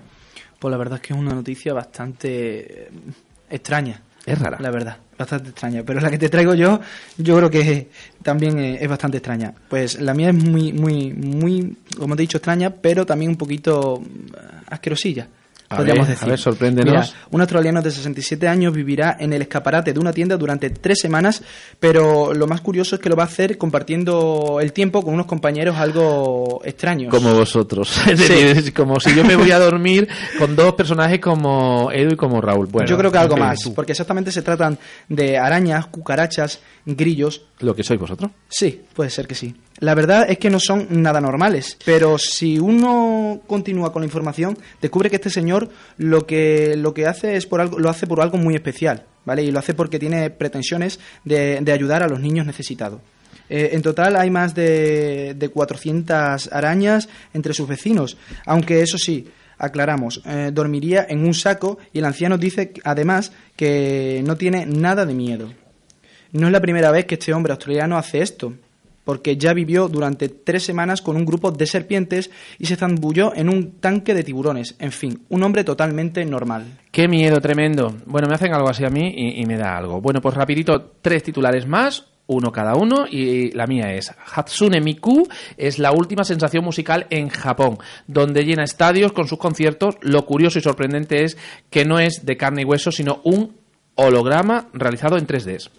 Pues 0.58 0.72
la 0.72 0.78
verdad 0.78 1.00
es 1.02 1.08
que 1.08 1.14
es 1.14 1.20
una 1.20 1.34
noticia 1.34 1.74
bastante 1.74 2.88
extraña. 3.54 4.02
Es 4.26 4.40
rara. 4.40 4.58
La 4.60 4.72
verdad, 4.72 4.98
bastante 5.18 5.50
extraña. 5.50 5.84
Pero 5.86 6.00
la 6.00 6.10
que 6.10 6.18
te 6.18 6.30
traigo 6.30 6.54
yo, 6.54 6.80
yo 7.18 7.38
creo 7.38 7.50
que 7.50 7.90
también 8.22 8.58
eh, 8.58 8.78
es 8.82 8.88
bastante 8.88 9.18
extraña. 9.18 9.54
Pues 9.70 10.00
la 10.00 10.14
mía 10.14 10.30
es 10.30 10.36
muy, 10.36 10.72
muy, 10.72 11.12
muy, 11.12 11.78
como 11.98 12.16
te 12.16 12.24
he 12.24 12.26
dicho, 12.26 12.38
extraña, 12.38 12.70
pero 12.70 13.06
también 13.06 13.32
un 13.32 13.38
poquito 13.38 14.00
mm, 14.00 14.34
asquerosilla. 14.68 15.28
A 15.74 15.78
podríamos 15.78 16.08
ver, 16.08 16.16
decir. 16.16 16.28
a 16.28 16.30
ver, 16.30 16.40
sorpréndenos. 16.40 16.94
Mira, 16.94 17.28
un 17.32 17.42
australiano 17.42 17.82
de 17.82 17.92
67 17.92 18.48
años 18.48 18.74
vivirá 18.74 19.18
en 19.20 19.34
el 19.34 19.42
escaparate 19.42 19.94
de 19.94 20.00
una 20.00 20.14
tienda 20.14 20.38
durante 20.38 20.70
tres 20.70 21.00
semanas, 21.00 21.44
pero 21.80 22.34
lo 22.34 22.48
más 22.48 22.62
curioso 22.62 22.96
es 22.96 23.02
que 23.02 23.10
lo 23.10 23.16
va 23.16 23.24
a 23.24 23.28
hacer 23.28 23.58
compartiendo 23.58 24.60
el 24.62 24.74
tiempo 24.74 25.04
con 25.04 25.14
unos 25.14 25.26
compañeros 25.26 25.76
algo 25.78 26.62
extraños. 26.64 27.10
Como 27.12 27.34
vosotros. 27.34 27.94
Sí. 28.24 28.34
es 28.34 28.72
como 28.72 29.00
si 29.00 29.14
yo 29.16 29.24
me 29.26 29.36
voy 29.36 29.52
a 29.52 29.60
dormir 29.60 30.08
con 30.38 30.56
dos 30.56 30.74
personajes 30.76 31.20
como 31.20 31.92
Edu 31.92 32.14
y 32.14 32.16
como 32.16 32.40
Raúl. 32.42 32.68
Bueno, 32.68 32.88
Yo 32.88 32.98
creo 32.98 33.12
que 33.12 33.18
algo 33.18 33.36
más, 33.38 33.70
porque 33.76 33.92
exactamente 33.94 34.32
se 34.32 34.42
tratan 34.42 34.78
de 35.10 35.38
arañas, 35.38 35.88
cucarachas, 35.88 36.60
grillos. 36.86 37.44
¿Lo 37.60 37.76
que 37.76 37.84
sois 37.84 38.00
vosotros? 38.00 38.32
Sí, 38.48 38.82
puede 38.94 39.10
ser 39.10 39.28
que 39.28 39.36
sí. 39.36 39.56
La 39.84 39.96
verdad 39.96 40.28
es 40.30 40.38
que 40.38 40.50
no 40.50 40.62
son 40.62 40.88
nada 41.02 41.20
normales, 41.20 41.78
pero 41.84 42.18
si 42.18 42.58
uno 42.58 43.42
continúa 43.46 43.92
con 43.92 44.02
la 44.02 44.06
información, 44.06 44.58
descubre 44.82 45.10
que 45.10 45.18
este 45.18 45.30
señor 45.30 45.68
lo 45.98 46.26
que, 46.26 46.78
lo 46.78 46.94
que 46.94 47.06
hace 47.06 47.36
es 47.36 47.46
por 47.46 47.60
algo, 47.60 47.78
lo 47.78 47.90
hace 47.90 48.08
por 48.08 48.22
algo 48.22 48.38
muy 48.38 48.56
especial, 48.56 49.04
¿vale? 49.26 49.44
Y 49.44 49.52
lo 49.52 49.60
hace 49.60 49.74
porque 49.74 50.00
tiene 50.00 50.30
pretensiones 50.30 51.02
de, 51.26 51.60
de 51.60 51.72
ayudar 51.74 52.02
a 52.02 52.08
los 52.08 52.22
niños 52.22 52.46
necesitados. 52.46 53.02
Eh, 53.50 53.72
en 53.74 53.82
total 53.82 54.16
hay 54.16 54.30
más 54.30 54.56
de, 54.56 55.34
de 55.34 55.50
400 55.50 56.54
arañas 56.54 57.10
entre 57.34 57.54
sus 57.54 57.68
vecinos, 57.68 58.16
aunque 58.46 58.84
eso 58.84 58.98
sí, 58.98 59.28
aclaramos, 59.58 60.22
eh, 60.26 60.52
dormiría 60.54 61.06
en 61.10 61.26
un 61.26 61.34
saco 61.34 61.78
y 61.92 62.00
el 62.00 62.06
anciano 62.06 62.38
dice 62.38 62.72
además 62.86 63.34
que 63.58 64.24
no 64.26 64.38
tiene 64.38 64.66
nada 64.66 65.06
de 65.06 65.14
miedo. 65.14 65.52
No 66.32 66.48
es 66.48 66.54
la 66.54 66.62
primera 66.62 66.90
vez 66.90 67.04
que 67.04 67.16
este 67.16 67.34
hombre 67.34 67.52
australiano 67.52 67.98
hace 67.98 68.22
esto, 68.22 68.54
porque 69.04 69.38
ya 69.38 69.54
vivió 69.54 69.88
durante 69.88 70.30
tres 70.30 70.64
semanas 70.64 71.02
con 71.02 71.16
un 71.16 71.26
grupo 71.26 71.52
de 71.52 71.66
serpientes 71.66 72.32
y 72.58 72.66
se 72.66 72.76
zambulló 72.76 73.36
en 73.36 73.50
un 73.50 73.80
tanque 73.80 74.14
de 74.14 74.24
tiburones. 74.24 74.76
En 74.80 74.92
fin, 74.92 75.24
un 75.30 75.44
hombre 75.44 75.64
totalmente 75.64 76.24
normal. 76.26 76.80
Qué 76.92 77.08
miedo 77.08 77.42
tremendo. 77.42 77.96
Bueno, 78.06 78.28
me 78.28 78.36
hacen 78.36 78.54
algo 78.54 78.70
así 78.70 78.86
a 78.86 78.90
mí 78.90 79.14
y, 79.16 79.42
y 79.42 79.46
me 79.46 79.58
da 79.58 79.78
algo. 79.78 80.02
Bueno, 80.02 80.22
pues 80.22 80.36
rapidito, 80.36 80.94
tres 81.02 81.24
titulares 81.24 81.68
más, 81.68 82.14
uno 82.26 82.52
cada 82.52 82.76
uno, 82.76 83.06
y 83.10 83.52
la 83.52 83.68
mía 83.68 83.94
es 83.94 84.14
Hatsune 84.34 84.80
Miku 84.80 85.28
es 85.58 85.78
la 85.78 85.92
última 85.92 86.24
sensación 86.24 86.64
musical 86.64 87.06
en 87.10 87.30
Japón, 87.30 87.78
donde 88.08 88.46
llena 88.46 88.64
estadios 88.64 89.12
con 89.12 89.28
sus 89.28 89.38
conciertos. 89.38 89.98
Lo 90.02 90.26
curioso 90.26 90.60
y 90.60 90.62
sorprendente 90.62 91.24
es 91.24 91.38
que 91.70 91.86
no 91.86 92.00
es 92.00 92.26
de 92.26 92.38
carne 92.38 92.62
y 92.62 92.66
hueso, 92.66 92.92
sino 92.92 93.22
un 93.26 93.63
holograma 93.96 94.68
realizado 94.74 95.18
en 95.18 95.28
3D. 95.28 95.70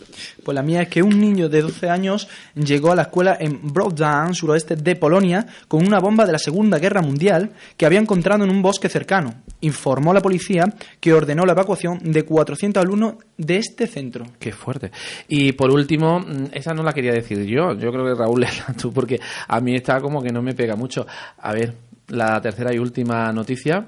Pues 0.44 0.54
la 0.54 0.62
mía 0.62 0.82
es 0.82 0.88
que 0.88 1.02
un 1.02 1.20
niño 1.20 1.48
de 1.48 1.62
12 1.62 1.90
años 1.90 2.28
llegó 2.54 2.92
a 2.92 2.96
la 2.96 3.02
escuela 3.02 3.36
en 3.40 3.60
Broddan, 3.62 4.34
suroeste 4.34 4.76
de 4.76 4.96
Polonia, 4.96 5.46
con 5.66 5.84
una 5.84 5.98
bomba 5.98 6.24
de 6.24 6.32
la 6.32 6.38
Segunda 6.38 6.78
Guerra 6.78 7.02
Mundial 7.02 7.50
que 7.76 7.86
había 7.86 7.98
encontrado 7.98 8.44
en 8.44 8.50
un 8.50 8.62
bosque 8.62 8.88
cercano. 8.88 9.34
Informó 9.60 10.12
a 10.12 10.14
la 10.14 10.20
policía 10.20 10.64
que 11.00 11.12
ordenó 11.12 11.44
la 11.44 11.52
evacuación 11.52 11.98
de 12.02 12.24
400 12.24 12.82
alumnos 12.82 13.14
de 13.36 13.56
este 13.56 13.86
centro. 13.86 14.26
Qué 14.38 14.52
fuerte. 14.52 14.92
Y 15.28 15.52
por 15.52 15.70
último, 15.70 16.20
mm, 16.20 16.46
esa 16.52 16.72
no 16.72 16.82
la 16.82 16.92
quería 16.92 17.12
decir 17.12 17.44
yo. 17.44 17.72
Yo 17.74 17.90
creo 17.90 18.04
que 18.04 18.14
Raúl 18.14 18.44
es 18.44 18.62
tú, 18.80 18.92
porque 18.92 19.20
a 19.48 19.60
mí 19.60 19.74
está 19.74 20.00
como 20.00 20.22
que 20.22 20.30
no 20.30 20.42
me 20.42 20.54
pega 20.54 20.76
mucho. 20.76 21.06
A 21.38 21.52
ver, 21.52 21.74
la 22.08 22.40
tercera 22.40 22.72
y 22.74 22.78
última 22.78 23.32
noticia. 23.32 23.86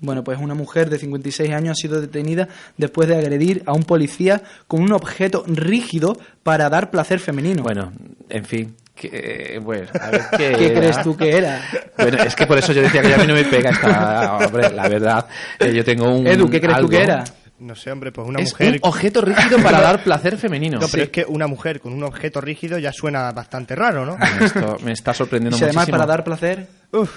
Bueno, 0.00 0.24
pues 0.24 0.38
una 0.40 0.54
mujer 0.54 0.88
de 0.90 0.98
56 0.98 1.50
años 1.52 1.72
ha 1.72 1.80
sido 1.80 2.00
detenida 2.00 2.48
después 2.76 3.08
de 3.08 3.16
agredir 3.16 3.62
a 3.66 3.72
un 3.72 3.82
policía 3.84 4.42
con 4.66 4.80
un 4.82 4.92
objeto 4.92 5.44
rígido 5.46 6.16
para 6.42 6.68
dar 6.70 6.90
placer 6.90 7.20
femenino. 7.20 7.62
Bueno, 7.62 7.92
en 8.28 8.44
fin. 8.44 8.74
Que, 8.94 9.58
bueno, 9.62 9.88
a 9.98 10.10
ver, 10.10 10.22
¿qué, 10.36 10.52
¿Qué 10.58 10.66
era? 10.66 10.80
crees 10.80 11.02
tú 11.02 11.16
que 11.16 11.30
era? 11.36 11.62
Bueno, 11.96 12.18
es 12.22 12.34
que 12.36 12.46
por 12.46 12.58
eso 12.58 12.72
yo 12.72 12.82
decía 12.82 13.00
que 13.02 13.14
a 13.14 13.18
mí 13.18 13.26
no 13.26 13.34
me 13.34 13.44
pega 13.44 13.70
esta... 13.70 14.36
Hombre, 14.38 14.70
la 14.70 14.88
verdad, 14.88 15.26
eh, 15.58 15.72
yo 15.74 15.84
tengo 15.84 16.14
un... 16.18 16.26
Edu, 16.26 16.50
¿qué 16.50 16.60
crees 16.60 16.78
tú 16.80 16.88
que 16.88 17.02
era? 17.02 17.24
No 17.60 17.74
sé, 17.74 17.90
hombre, 17.92 18.10
pues 18.12 18.26
una 18.26 18.40
Es 18.40 18.52
mujer... 18.52 18.72
un 18.82 18.88
objeto 18.88 19.20
rígido 19.20 19.58
para 19.62 19.80
dar 19.82 20.02
placer 20.02 20.36
femenino. 20.38 20.78
No, 20.80 20.86
pero 20.88 20.90
Sí. 20.92 21.00
es 21.00 21.08
que 21.10 21.24
una 21.28 21.46
mujer 21.46 21.80
con 21.80 21.92
un 21.92 22.02
objeto 22.04 22.40
rígido 22.40 22.78
ya 22.78 22.90
suena 22.92 23.30
bastante 23.32 23.74
raro, 23.74 24.04
¿no? 24.06 24.16
Esto 24.42 24.78
me 24.82 24.92
está 24.92 25.12
sorprendiendo 25.14 25.56
Y 25.56 25.58
si 25.58 25.64
además 25.64 25.88
para 25.90 26.06
dar 26.06 26.24
placer... 26.24 26.66
Mira, 26.92 27.08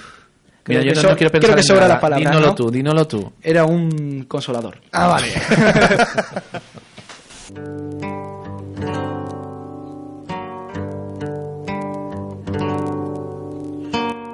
creo 0.64 0.82
yo 0.82 0.88
que 0.90 0.94
no, 0.96 1.00
so- 1.02 1.08
no 1.10 1.16
quiero 1.16 1.30
pensar 1.32 1.46
creo 1.50 1.54
que 1.56 1.60
en 1.60 1.66
sobra 1.66 1.80
nada. 1.82 1.94
las 1.94 2.00
palabras, 2.00 2.30
Dímelo 2.32 2.46
¿no? 2.48 2.54
tú, 2.54 2.70
dímelo 2.70 3.06
tú. 3.06 3.32
Era 3.42 3.64
un 3.64 4.24
consolador. 4.26 4.80
Ah, 4.92 5.06
vale. 5.08 5.32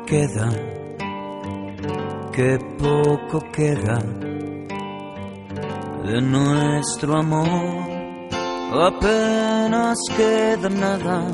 queda, 0.06 0.48
que 2.32 2.58
poco 2.78 3.40
queda 3.52 3.98
de 6.04 6.20
nuestro 6.20 7.16
amor. 7.16 7.90
Apenas 8.72 9.98
queda 10.16 10.68
nada, 10.68 11.26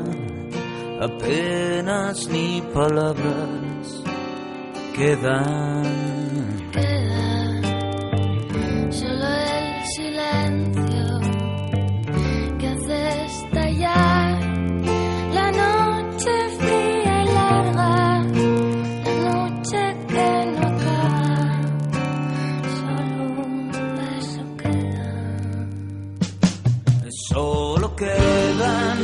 apenas 1.01 2.27
ni 2.29 2.61
palabras 2.73 4.03
quedan. 4.97 5.83
Solo 8.91 9.27
el 9.27 9.85
silencio 9.95 11.07
que 12.59 12.67
hace 12.67 13.25
estallar 13.25 14.39
la 15.37 15.47
noche 15.51 16.31
fría 16.59 17.15
y 17.23 17.27
larga, 17.39 18.23
la 19.05 19.13
noche 19.29 19.81
que 20.07 20.29
no 20.53 20.61
acaba. 20.71 21.61
Solo 22.79 23.23
un 23.45 23.53
beso 23.97 24.43
queda. 24.61 25.09
Solo 27.29 27.95
quedan 27.95 28.97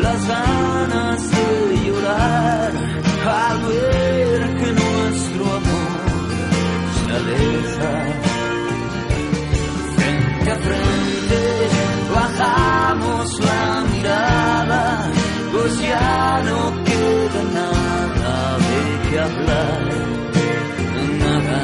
las 0.00 0.20
ganas 0.28 1.20
de 1.32 1.44
llorar 1.86 2.49
Frente 9.96 10.50
a 10.50 10.56
frente 10.56 11.40
bajamos 12.14 13.40
la 13.40 13.84
mirada, 13.92 15.10
pues 15.52 15.80
ya 15.80 16.42
no 16.44 16.84
queda 16.84 17.42
nada 17.54 18.58
de 18.68 18.82
qué 19.08 19.18
hablar, 19.20 19.82
nada. 21.22 21.60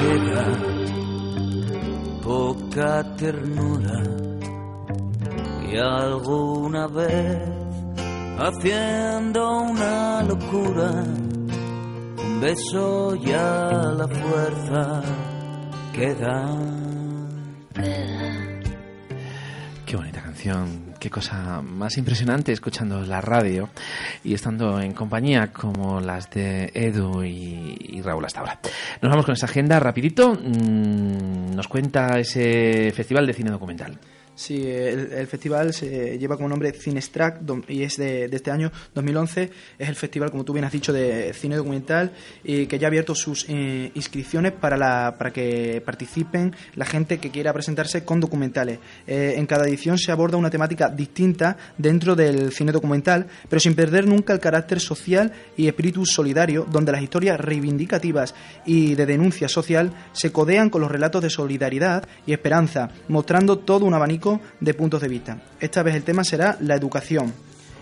Queda 0.00 0.46
poca 2.22 3.16
ternura 3.16 4.02
y 5.70 5.76
alguna 5.76 6.86
vez 6.86 7.38
haciendo 8.38 9.40
una 9.62 10.22
locura 10.22 11.04
beso 12.44 13.16
y 13.16 13.32
a 13.32 13.94
la 13.96 14.06
fuerza 14.06 15.02
queda 15.94 16.60
Qué 19.86 19.96
bonita 19.96 20.20
canción, 20.20 20.92
qué 21.00 21.08
cosa 21.08 21.62
más 21.62 21.96
impresionante 21.96 22.52
escuchando 22.52 23.00
la 23.00 23.22
radio 23.22 23.70
y 24.22 24.34
estando 24.34 24.78
en 24.78 24.92
compañía 24.92 25.54
como 25.54 26.00
las 26.00 26.28
de 26.30 26.70
Edu 26.74 27.22
y, 27.22 27.76
y 27.78 28.02
Raúl 28.02 28.26
hasta 28.26 28.40
ahora. 28.40 28.60
Nos 29.00 29.10
vamos 29.10 29.24
con 29.24 29.32
esa 29.34 29.46
agenda 29.46 29.80
rapidito. 29.80 30.34
Mm, 30.34 31.54
Nos 31.54 31.68
cuenta 31.68 32.18
ese 32.18 32.92
festival 32.94 33.26
de 33.26 33.32
cine 33.32 33.50
documental. 33.50 33.98
Sí, 34.36 34.66
el, 34.66 35.12
el 35.12 35.26
festival 35.28 35.72
se 35.72 36.18
lleva 36.18 36.36
como 36.36 36.48
nombre 36.48 36.72
Cinestrack 36.72 37.40
y 37.68 37.84
es 37.84 37.96
de, 37.96 38.26
de 38.28 38.36
este 38.36 38.50
año 38.50 38.72
2011. 38.94 39.50
Es 39.78 39.88
el 39.88 39.94
festival, 39.94 40.32
como 40.32 40.44
tú 40.44 40.52
bien 40.52 40.64
has 40.64 40.72
dicho, 40.72 40.92
de 40.92 41.32
cine 41.34 41.54
documental 41.56 42.12
y 42.42 42.66
que 42.66 42.78
ya 42.78 42.86
ha 42.86 42.88
abierto 42.88 43.14
sus 43.14 43.46
eh, 43.48 43.92
inscripciones 43.94 44.52
para, 44.52 44.76
la, 44.76 45.14
para 45.16 45.32
que 45.32 45.80
participen 45.84 46.54
la 46.74 46.84
gente 46.84 47.18
que 47.18 47.30
quiera 47.30 47.52
presentarse 47.52 48.04
con 48.04 48.18
documentales. 48.18 48.80
Eh, 49.06 49.34
en 49.36 49.46
cada 49.46 49.68
edición 49.68 49.98
se 49.98 50.10
aborda 50.10 50.36
una 50.36 50.50
temática 50.50 50.88
distinta 50.88 51.56
dentro 51.78 52.16
del 52.16 52.52
cine 52.52 52.72
documental, 52.72 53.28
pero 53.48 53.60
sin 53.60 53.76
perder 53.76 54.08
nunca 54.08 54.32
el 54.32 54.40
carácter 54.40 54.80
social 54.80 55.32
y 55.56 55.68
espíritu 55.68 56.04
solidario, 56.04 56.66
donde 56.68 56.90
las 56.90 57.02
historias 57.02 57.38
reivindicativas 57.38 58.34
y 58.66 58.96
de 58.96 59.06
denuncia 59.06 59.48
social 59.48 59.92
se 60.12 60.32
codean 60.32 60.70
con 60.70 60.80
los 60.80 60.90
relatos 60.90 61.22
de 61.22 61.30
solidaridad 61.30 62.04
y 62.26 62.32
esperanza, 62.32 62.90
mostrando 63.06 63.58
todo 63.58 63.86
un 63.86 63.94
abanico 63.94 64.23
de 64.60 64.74
puntos 64.74 65.00
de 65.00 65.08
vista. 65.08 65.38
Esta 65.60 65.82
vez 65.82 65.94
el 65.94 66.02
tema 66.02 66.24
será 66.24 66.56
la 66.60 66.74
educación. 66.74 67.32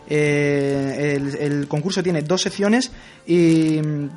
Eh, 0.09 1.19
el, 1.41 1.69
concurso 1.69 2.03
tiene 2.03 2.23
dos 2.23 2.43
secciones 2.43 2.91
y 3.27 3.81
mm, 3.81 4.09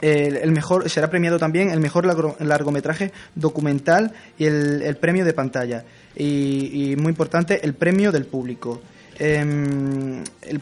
el, 0.00 0.50
mejor 0.52 0.88
será 0.88 1.10
premiado 1.10 1.38
también 1.38 1.70
el 1.70 1.80
mejor 1.80 2.06
largo- 2.06 2.36
largometraje 2.40 3.12
documental 3.34 4.12
y 4.38 4.46
el, 4.46 4.96
premio 5.00 5.24
de 5.24 5.32
pantalla 5.34 5.84
y, 6.16 6.94
muy 6.96 7.10
importante 7.10 7.60
el 7.64 7.74
premio 7.74 8.10
del 8.10 8.24
público 8.24 8.80
Em, 9.18 10.24
el 10.42 10.58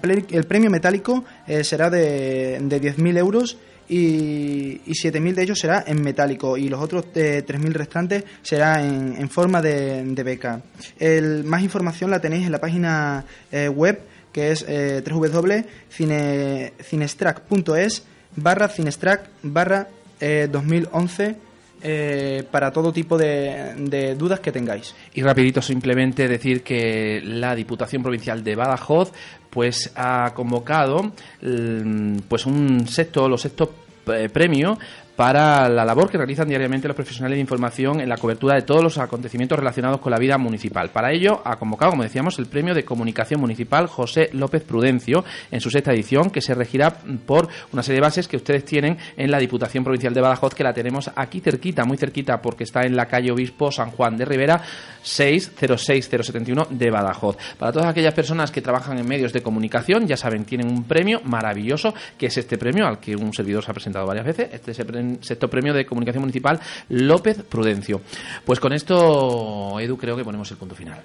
premio 0.47 0.71
metálico 0.71 1.25
eh, 1.47 1.63
será 1.65 1.89
de, 1.89 2.59
de 2.61 2.81
10.000 2.81 3.17
euros 3.17 3.57
y, 3.91 4.81
y 4.87 4.93
7.000 4.93 5.35
de 5.35 5.43
ellos 5.43 5.59
será 5.59 5.83
en 5.85 6.01
metálico 6.01 6.57
y 6.57 6.69
los 6.69 6.81
otros 6.81 7.07
eh, 7.17 7.45
3.000 7.45 7.73
restantes 7.73 8.23
será 8.41 8.81
en, 8.83 9.17
en 9.19 9.29
forma 9.29 9.61
de, 9.61 10.05
de 10.05 10.23
beca. 10.23 10.63
El, 10.97 11.43
más 11.43 11.63
información 11.63 12.09
la 12.11 12.21
tenéis 12.21 12.47
en 12.47 12.53
la 12.53 12.61
página 12.61 13.25
eh, 13.51 13.69
web 13.69 14.01
que 14.33 14.53
es 14.53 14.65
eh, 14.69 15.03
www.cinestrack.es 15.05 18.05
barra 18.37 18.69
cinestrack 18.69 19.29
barra 19.43 19.89
eh, 20.21 20.49
2011 20.51 21.51
eh, 21.83 22.45
para 22.51 22.71
todo 22.71 22.93
tipo 22.93 23.17
de, 23.17 23.75
de 23.77 24.15
dudas 24.15 24.41
que 24.41 24.53
tengáis. 24.53 24.95
Y 25.15 25.23
rapidito 25.23 25.63
simplemente 25.63 26.29
decir 26.29 26.63
que 26.63 27.23
la 27.25 27.55
Diputación 27.55 28.03
Provincial 28.03 28.45
de 28.45 28.55
Badajoz 28.55 29.13
pues 29.51 29.91
ha 29.97 30.33
convocado 30.35 31.13
mm, 31.43 32.19
pues 32.29 32.47
un 32.47 32.87
sexto, 32.89 33.29
los 33.29 33.43
sexto 33.43 33.73
eh, 34.07 34.29
premio 34.29 34.79
para 35.21 35.69
la 35.69 35.85
labor 35.85 36.09
que 36.09 36.17
realizan 36.17 36.49
diariamente 36.49 36.89
los 36.89 36.95
profesionales 36.95 37.37
de 37.37 37.43
información 37.43 38.01
en 38.01 38.09
la 38.09 38.17
cobertura 38.17 38.55
de 38.55 38.63
todos 38.63 38.83
los 38.83 38.97
acontecimientos 38.97 39.59
relacionados 39.59 40.01
con 40.01 40.11
la 40.13 40.19
vida 40.19 40.39
municipal. 40.39 40.89
Para 40.89 41.13
ello 41.13 41.43
ha 41.45 41.59
convocado, 41.59 41.91
como 41.91 42.05
decíamos, 42.05 42.39
el 42.39 42.47
premio 42.47 42.73
de 42.73 42.87
comunicación 42.87 43.39
municipal 43.39 43.87
José 43.87 44.31
López 44.33 44.63
Prudencio 44.63 45.23
en 45.51 45.61
su 45.61 45.69
sexta 45.69 45.93
edición, 45.93 46.31
que 46.31 46.41
se 46.41 46.55
regirá 46.55 46.95
por 47.27 47.49
una 47.71 47.83
serie 47.83 47.97
de 47.97 48.07
bases 48.07 48.29
que 48.29 48.39
ustedes 48.39 48.65
tienen 48.65 48.97
en 49.15 49.31
la 49.31 49.37
Diputación 49.39 49.85
Provincial 49.85 50.15
de 50.15 50.23
Badajoz, 50.23 50.55
que 50.55 50.65
la 50.65 50.73
tenemos 50.73 51.11
aquí 51.15 51.41
cerquita, 51.41 51.85
muy 51.85 51.99
cerquita, 51.99 52.41
porque 52.41 52.65
está 52.65 52.87
en 52.87 52.97
la 52.97 53.05
calle 53.05 53.31
Obispo 53.31 53.71
San 53.71 53.91
Juan 53.91 54.17
de 54.17 54.25
Rivera 54.25 54.63
606071 55.03 56.69
de 56.71 56.91
Badajoz. 56.91 57.37
Para 57.59 57.73
todas 57.73 57.89
aquellas 57.89 58.15
personas 58.15 58.51
que 58.51 58.63
trabajan 58.63 58.97
en 58.97 59.07
medios 59.07 59.35
de 59.35 59.43
comunicación, 59.43 60.07
ya 60.07 60.17
saben, 60.17 60.47
tienen 60.47 60.69
un 60.69 60.85
premio 60.85 61.21
maravilloso, 61.25 61.93
que 62.17 62.25
es 62.29 62.39
este 62.39 62.57
premio 62.57 62.87
al 62.87 63.01
que 63.01 63.15
un 63.15 63.35
servidor 63.35 63.63
se 63.63 63.71
ha 63.71 63.75
presentado 63.75 64.07
varias 64.07 64.25
veces, 64.25 64.49
este 64.51 64.71
es 64.71 64.79
el 64.79 64.87
pre- 64.87 65.10
sexto 65.21 65.49
premio 65.49 65.73
de 65.75 65.85
comunicación 65.87 66.23
municipal 66.23 66.61
López 66.89 67.43
Prudencio. 67.43 68.01
Pues 68.45 68.61
con 68.61 68.73
esto, 68.73 69.79
Edu, 69.81 69.97
creo 69.97 70.17
que 70.17 70.25
ponemos 70.25 70.51
el 70.51 70.57
punto 70.57 70.75
final. 70.75 71.01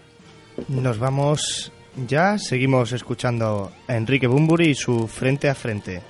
Nos 0.70 0.98
vamos 1.00 1.72
ya, 2.08 2.38
seguimos 2.38 2.92
escuchando 2.92 3.72
a 3.88 3.96
Enrique 3.96 4.28
Bumburi 4.28 4.70
y 4.70 4.76
su 4.76 5.08
Frente 5.08 5.48
a 5.50 5.56
Frente. 5.56 6.02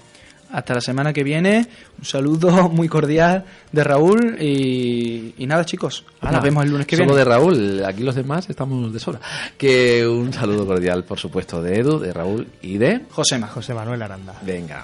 hasta 0.51 0.73
la 0.73 0.81
semana 0.81 1.13
que 1.13 1.23
viene. 1.23 1.67
Un 1.99 2.05
saludo 2.05 2.69
muy 2.69 2.87
cordial 2.87 3.45
de 3.71 3.83
Raúl 3.83 4.37
y, 4.41 5.35
y 5.37 5.45
nada, 5.45 5.65
chicos. 5.65 6.05
Nos 6.21 6.41
vemos 6.41 6.63
el 6.63 6.71
lunes 6.71 6.87
que 6.87 6.95
solo 6.95 7.13
viene. 7.13 7.19
de 7.19 7.25
Raúl, 7.25 7.83
aquí 7.85 8.03
los 8.03 8.15
demás 8.15 8.49
estamos 8.49 8.91
de 8.91 8.99
sobra. 8.99 9.19
Que 9.57 10.07
un 10.07 10.33
saludo 10.33 10.65
cordial, 10.65 11.03
por 11.03 11.19
supuesto, 11.19 11.61
de 11.61 11.79
Edu, 11.79 11.99
de 11.99 12.13
Raúl 12.13 12.47
y 12.61 12.77
de 12.77 13.01
Josema. 13.11 13.47
José 13.47 13.73
Manuel 13.73 14.01
Aranda. 14.01 14.39
Venga. 14.43 14.83